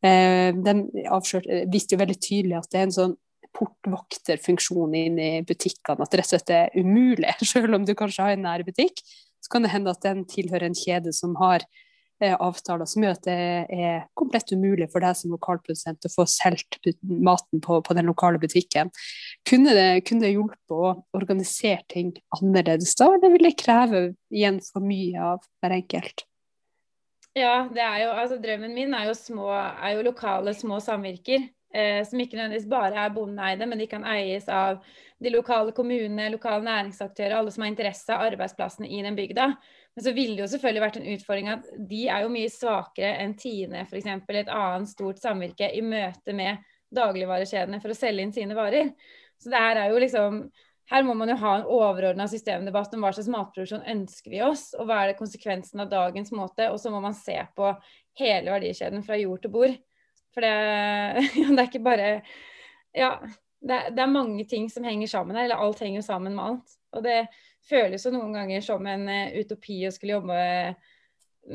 Den 0.00 0.80
avslørte, 1.04 1.66
viste 1.68 1.92
jo 1.92 2.00
veldig 2.00 2.16
tydelig 2.16 2.56
at 2.56 2.70
det 2.72 2.80
er 2.80 2.86
en 2.86 2.96
sånn 2.96 3.14
portvokterfunksjon 3.58 4.96
inn 4.96 5.20
i 5.20 5.30
butikkene. 5.44 6.00
At 6.00 6.16
det 6.16 6.22
rett 6.22 6.30
og 6.30 6.32
slett 6.32 6.54
er 6.62 6.72
umulig. 6.80 7.36
Selv 7.52 7.76
om 7.76 7.84
du 7.84 7.92
kanskje 7.92 8.24
har 8.24 8.38
en 8.38 8.46
nær 8.48 8.64
butikk, 8.64 9.04
så 9.48 9.56
kan 9.56 9.64
det 9.64 9.72
hende 9.72 9.92
at 9.94 10.04
den 10.04 10.26
tilhører 10.28 10.68
en 10.68 10.76
kjede 10.76 11.12
som 11.16 11.32
har 11.40 11.62
eh, 12.20 12.34
avtaler 12.34 12.84
som 12.84 13.04
gjør 13.04 13.16
at 13.16 13.24
det 13.24 13.36
er 13.72 14.02
komplett 14.18 14.52
umulig 14.52 14.90
for 14.92 15.00
deg 15.00 15.16
som 15.16 15.32
lokalprodusent 15.32 16.04
å 16.04 16.12
få 16.12 16.26
solgt 16.28 16.76
maten 17.08 17.62
på, 17.64 17.80
på, 17.80 17.96
den 17.96 18.10
lokale 18.10 18.40
butikken. 18.42 18.92
Kunne 19.48 19.72
det, 19.72 20.04
kunne 20.04 20.26
det 20.26 20.34
hjulpet 20.34 20.76
å 20.76 20.98
organisere 21.16 21.80
ting 21.88 22.12
annerledes 22.36 22.92
da, 23.00 23.08
eller 23.16 23.32
vil 23.32 23.48
det 23.48 23.56
kreve 23.64 24.02
igjen 24.28 24.60
for 24.68 24.84
mye 24.84 25.30
av 25.32 25.40
hver 25.62 25.78
enkelt? 25.80 26.28
Ja, 27.38 27.62
jo, 27.72 28.12
altså 28.12 28.36
drømmen 28.42 28.74
min 28.74 28.94
er 28.96 29.08
jo, 29.08 29.16
små, 29.16 29.48
er 29.54 29.96
jo 29.96 30.04
lokale 30.10 30.52
små 30.58 30.80
samvirker. 30.82 31.48
Eh, 31.74 32.00
som 32.08 32.20
ikke 32.20 32.38
nødvendigvis 32.38 32.68
bare 32.70 32.96
er 32.96 33.10
bondeeide, 33.12 33.66
men 33.68 33.80
de 33.80 33.86
kan 33.90 34.04
eies 34.08 34.46
av 34.48 34.78
de 35.20 35.32
lokale 35.34 35.74
kommunene, 35.76 36.30
lokale 36.32 36.64
næringsaktører, 36.64 37.34
alle 37.36 37.52
som 37.52 37.64
har 37.64 37.72
interesse 37.72 38.14
av 38.14 38.24
arbeidsplassene 38.30 38.88
i 38.88 39.02
den 39.04 39.18
bygda. 39.18 39.50
Men 39.96 40.04
så 40.04 40.14
ville 40.16 40.38
det 40.38 40.46
jo 40.46 40.52
selvfølgelig 40.54 40.84
vært 40.84 40.96
en 41.00 41.10
utfordring 41.12 41.50
at 41.52 41.68
de 41.90 42.06
er 42.08 42.24
jo 42.24 42.32
mye 42.32 42.52
svakere 42.54 43.18
enn 43.20 43.34
Tine 43.36 43.82
f.eks. 43.84 44.06
Et 44.06 44.52
annet 44.54 44.88
stort 44.88 45.20
samvirke 45.20 45.68
i 45.74 45.82
møte 45.84 46.32
med 46.32 46.64
dagligvarekjedene 46.94 47.82
for 47.82 47.92
å 47.92 47.98
selge 47.98 48.24
inn 48.24 48.32
sine 48.32 48.56
varer. 48.56 48.94
Så 49.36 49.52
det 49.52 49.60
her 49.60 49.82
er 49.82 49.92
jo 49.92 50.00
liksom 50.00 50.46
her 50.88 51.04
må 51.04 51.12
man 51.18 51.28
jo 51.28 51.36
ha 51.42 51.50
en 51.58 51.66
overordna 51.68 52.24
systemdebatt 52.30 52.94
om 52.96 53.02
hva 53.04 53.10
slags 53.12 53.28
matproduksjon 53.28 53.84
ønsker 53.92 54.32
vi 54.32 54.40
oss, 54.40 54.70
og 54.72 54.88
hva 54.88 55.02
er 55.02 55.10
det 55.10 55.18
konsekvensen 55.18 55.82
av 55.84 55.90
dagens 55.92 56.32
måte. 56.32 56.70
Og 56.72 56.80
så 56.80 56.88
må 56.94 57.02
man 57.04 57.16
se 57.16 57.36
på 57.58 57.74
hele 58.22 58.54
verdikjeden 58.54 59.04
fra 59.04 59.18
jord 59.20 59.42
til 59.44 59.52
bord. 59.52 59.76
For 60.38 60.46
det, 60.46 60.54
ja, 61.42 61.50
det 61.50 61.58
er 61.58 61.66
ikke 61.66 61.84
bare 61.84 62.08
Ja, 62.94 63.12
det, 63.58 63.78
det, 63.96 64.02
er 64.04 64.12
mange 64.12 64.46
ting 64.46 64.68
som 64.70 64.86
henger 64.86 65.10
sammen 65.10 65.36
her. 65.38 65.48
Eller 65.48 65.62
alt 65.64 65.82
henger 65.82 66.00
jo 66.00 66.06
sammen 66.06 66.38
med 66.38 66.44
alt. 66.44 66.78
Og 66.94 67.04
det 67.04 67.18
føles 67.68 68.06
jo 68.06 68.14
noen 68.14 68.36
ganger 68.36 68.62
som 68.64 68.86
en 68.88 69.08
uh, 69.10 69.34
utopi 69.34 69.82
å 69.88 69.92
skulle 69.92 70.16
jobbe 70.20 70.38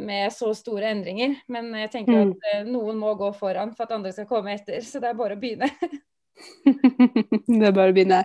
med 0.03 0.33
så 0.35 0.51
store 0.57 0.91
endringer. 0.93 1.39
Men 1.53 1.71
jeg 1.79 1.93
tenker 1.95 2.19
mm. 2.19 2.33
at 2.33 2.49
uh, 2.59 2.71
noen 2.75 2.99
må 2.99 3.15
gå 3.19 3.31
foran 3.39 3.71
for 3.73 3.87
at 3.87 3.95
andre 3.95 4.13
skal 4.13 4.29
komme 4.29 4.57
etter. 4.57 4.83
Så 4.85 5.01
det 5.01 5.13
er 5.13 5.21
bare 5.21 5.39
å 5.39 5.41
begynne. 5.41 5.71
det 7.47 7.67
er 7.67 7.75
bare 7.75 7.91
å 7.91 7.95
begynne. 7.95 8.23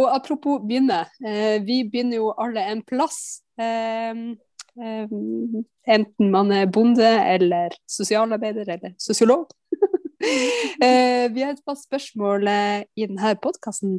Og 0.00 0.10
apropos 0.10 0.62
begynne, 0.64 1.04
eh, 1.24 1.56
vi 1.64 1.82
begynner 1.88 2.20
jo 2.20 2.32
alle 2.34 2.64
en 2.72 2.82
plass. 2.86 3.40
Eh, 3.60 4.22
eh, 4.82 5.16
enten 5.96 6.32
man 6.32 6.52
er 6.54 6.70
bonde 6.72 7.06
eller 7.06 7.76
sosialarbeider 7.90 8.74
eller 8.76 8.96
sosiolog. 9.00 9.52
Eh, 10.86 11.26
vi 11.32 11.42
har 11.44 11.52
et 11.54 11.64
par 11.66 11.76
spørsmål 11.76 12.46
eh, 12.48 12.84
i 12.96 13.06
denne 13.08 13.32
podkasten. 13.42 13.98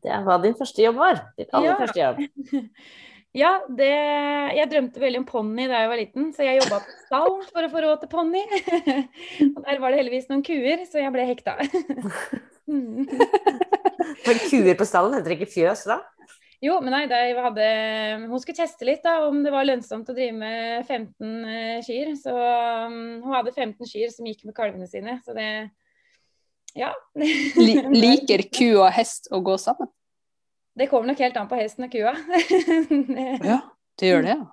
Det 0.00 0.10
er 0.10 0.22
hva 0.26 0.36
din 0.42 0.54
første 0.58 0.82
jobb 0.82 0.98
var. 1.00 1.22
Ditt 1.38 1.50
aller 1.54 1.72
Ja. 1.72 1.78
første 1.80 2.00
jobb. 2.02 2.20
Ja, 3.30 3.60
det, 3.70 3.86
jeg 4.56 4.66
drømte 4.72 4.98
veldig 4.98 5.20
om 5.20 5.24
ponni 5.28 5.68
da 5.70 5.84
jeg 5.84 5.90
var 5.92 5.98
liten, 6.00 6.24
så 6.34 6.42
jeg 6.42 6.56
jobba 6.64 6.80
på 6.82 6.94
stall 7.04 7.36
for 7.52 7.62
å 7.62 7.68
få 7.70 7.82
råd 7.84 8.00
til 8.02 8.10
ponni. 8.10 8.40
Og 9.54 9.60
der 9.68 9.78
var 9.78 9.94
det 9.94 10.00
heldigvis 10.00 10.26
noen 10.32 10.42
kuer, 10.42 10.82
så 10.90 10.98
jeg 10.98 11.12
ble 11.14 11.26
hekta. 11.28 11.54
Mm. 12.66 13.06
For 14.26 14.34
kuer 14.50 14.74
på 14.74 14.88
stallen 14.88 15.14
heter 15.14 15.30
det 15.30 15.36
ikke 15.38 15.52
fjøs 15.54 15.84
da? 15.92 16.00
Jo, 16.60 16.74
men 16.84 16.92
nei, 16.92 17.06
hadde, 17.40 17.66
hun 18.28 18.40
skulle 18.42 18.58
teste 18.58 18.84
litt 18.84 19.00
da, 19.04 19.22
om 19.30 19.38
det 19.44 19.52
var 19.52 19.64
lønnsomt 19.64 20.10
å 20.12 20.16
drive 20.16 20.34
med 20.36 20.84
15 20.84 21.30
eh, 21.48 21.78
kyr. 21.86 22.10
Så 22.20 22.34
um, 22.36 22.98
hun 23.24 23.32
hadde 23.32 23.54
15 23.54 23.88
kyr 23.88 24.12
som 24.12 24.28
gikk 24.28 24.44
med 24.44 24.56
kalvene 24.56 24.88
sine, 24.90 25.16
så 25.24 25.36
det 25.36 25.48
Ja. 26.76 26.92
Liker 28.04 28.44
ku 28.52 28.66
og 28.82 28.90
hest 28.92 29.30
å 29.32 29.40
gå 29.44 29.56
sammen? 29.60 29.88
Det 30.76 30.86
kommer 30.90 31.10
nok 31.10 31.22
helt 31.24 31.36
an 31.40 31.48
på 31.48 31.58
hesten 31.58 31.88
og 31.88 31.92
kua. 31.92 32.12
Ja, 33.50 33.62
det 33.98 34.12
gjør 34.12 34.26
det, 34.26 34.36
ja. 34.36 34.48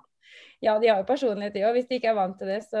Ja, 0.58 0.72
de 0.82 0.88
har 0.90 0.98
jo 0.98 1.06
personlighet, 1.06 1.54
de 1.54 1.62
òg. 1.68 1.76
Hvis 1.76 1.86
de 1.86 2.00
ikke 2.00 2.10
er 2.10 2.16
vant 2.18 2.34
til 2.40 2.48
det, 2.50 2.62
så 2.66 2.80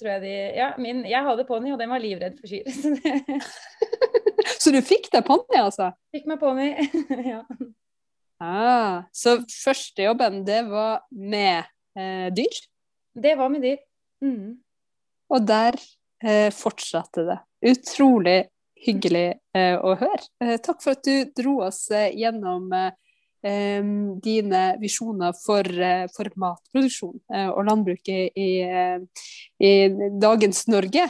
tror 0.00 0.14
jeg 0.14 0.22
de 0.22 0.32
Ja, 0.56 0.70
min, 0.80 1.02
jeg 1.04 1.26
hadde 1.26 1.44
ponni, 1.48 1.74
og 1.74 1.82
den 1.82 1.90
var 1.92 2.00
livredd 2.00 2.38
for 2.38 2.48
kyr. 2.48 2.70
Så 2.70 2.94
det 2.96 3.42
Så 4.62 4.72
du 4.72 4.80
fikk 4.84 5.10
deg 5.12 5.26
ponni, 5.26 5.58
altså? 5.60 5.90
fikk 6.14 6.30
meg 6.30 6.40
ponni. 6.40 6.70
ja. 7.34 7.42
Ah, 8.40 9.04
så 9.12 9.36
første 9.44 10.06
jobben, 10.06 10.40
det 10.46 10.62
var 10.70 11.02
med 11.12 11.66
eh, 11.98 12.30
dyr? 12.32 12.60
Det 13.12 13.34
var 13.36 13.50
med 13.52 13.66
dyr. 13.66 13.82
Mm. 14.24 14.54
Og 15.30 15.44
der 15.46 15.76
eh, 16.24 16.48
fortsatte 16.54 17.26
det. 17.28 17.36
Utrolig 17.68 18.38
hyggelig 18.80 19.26
eh, 19.56 19.76
å 19.76 19.92
høre. 20.00 20.24
Eh, 20.40 20.56
takk 20.64 20.80
for 20.80 20.96
at 20.96 21.04
du 21.04 21.28
dro 21.36 21.58
oss 21.66 21.82
eh, 21.92 22.14
gjennom 22.16 22.72
eh, 22.72 23.90
dine 24.24 24.62
visjoner 24.80 25.36
for, 25.36 25.64
for 26.12 26.28
matproduksjon 26.36 27.22
og 27.40 27.60
landbruket 27.64 28.36
i, 28.36 28.50
i 29.64 29.70
dagens 30.20 30.66
Norge, 30.68 31.06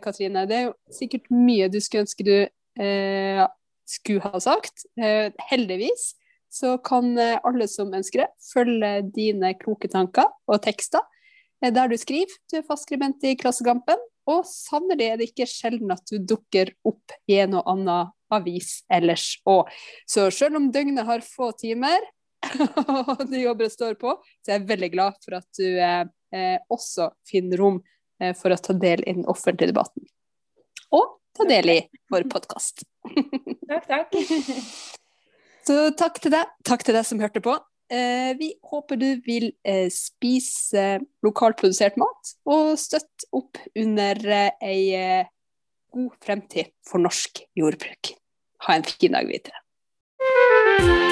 Katrine. 0.00 0.46
Det 0.48 0.56
er 0.56 0.64
jo 0.70 0.72
sikkert 0.96 1.28
mye 1.28 1.68
du 1.68 1.76
skulle 1.84 2.06
ønske 2.06 2.24
du 2.24 2.38
eh, 2.80 3.42
skulle 3.84 4.24
ha 4.24 4.40
sagt. 4.40 4.86
Eh, 4.96 5.28
heldigvis 5.50 6.14
så 6.54 6.76
kan 6.86 7.12
eh, 7.18 7.40
alle 7.42 7.66
som 7.70 7.92
ønsker 7.94 8.24
det, 8.24 8.30
følge 8.52 8.94
dine 9.14 9.54
kloke 9.58 9.90
tanker 9.90 10.30
og 10.46 10.62
tekster 10.64 11.02
eh, 11.62 11.72
der 11.74 11.90
du 11.90 11.98
skriver. 11.98 12.32
Du 12.50 12.60
er 12.60 12.66
fast 12.68 12.86
skribent 12.86 13.24
i 13.26 13.34
Klassekampen, 13.40 14.00
og 14.30 14.44
sannelig 14.48 15.10
er 15.10 15.20
det 15.20 15.30
ikke 15.32 15.48
sjelden 15.50 15.92
at 15.92 16.04
du 16.08 16.16
dukker 16.22 16.72
opp 16.86 17.16
i 17.28 17.40
en 17.44 17.58
og 17.58 17.66
annen 17.74 18.12
avis 18.34 18.78
ellers 18.92 19.34
òg. 19.48 19.68
Så 20.08 20.30
selv 20.34 20.58
om 20.60 20.70
døgnet 20.72 21.06
har 21.06 21.24
få 21.26 21.50
timer, 21.60 22.06
og 23.08 23.26
du 23.30 23.36
jobber 23.38 23.70
står 23.72 23.98
på, 24.00 24.16
så 24.44 24.52
er 24.52 24.58
jeg 24.58 24.68
veldig 24.70 24.90
glad 24.94 25.20
for 25.24 25.38
at 25.40 25.48
du 25.58 25.66
eh, 25.66 26.02
eh, 26.34 26.56
også 26.72 27.10
finner 27.28 27.60
rom 27.60 27.80
eh, 28.20 28.34
for 28.36 28.54
å 28.54 28.60
ta 28.60 28.76
del 28.76 29.04
i 29.04 29.16
den 29.16 29.28
offentlige 29.30 29.72
debatten. 29.72 30.06
Og 30.94 31.16
ta 31.34 31.48
del 31.48 31.72
i 31.72 31.80
vår 32.12 32.28
podkast. 32.32 32.86
Takk, 33.68 33.88
takk. 33.88 34.20
Så 35.64 35.76
takk 35.96 36.20
til 36.20 36.34
deg. 36.34 36.50
Takk 36.66 36.84
til 36.84 36.96
deg 36.96 37.06
som 37.08 37.22
hørte 37.22 37.40
på. 37.44 37.54
Eh, 37.92 38.32
vi 38.40 38.50
håper 38.64 38.98
du 39.00 39.08
vil 39.26 39.50
eh, 39.64 39.88
spise 39.92 40.98
lokalprodusert 41.24 41.98
mat, 42.00 42.34
og 42.48 42.74
støtte 42.80 43.28
opp 43.36 43.60
under 43.76 44.20
eh, 44.24 44.50
ei 44.64 45.24
god 45.94 46.16
fremtid 46.24 46.72
for 46.84 47.04
norsk 47.04 47.44
jordbruk. 47.56 48.14
Ha 48.66 48.78
en 48.78 48.88
fin 48.88 49.14
dag 49.14 49.28
videre. 49.30 51.03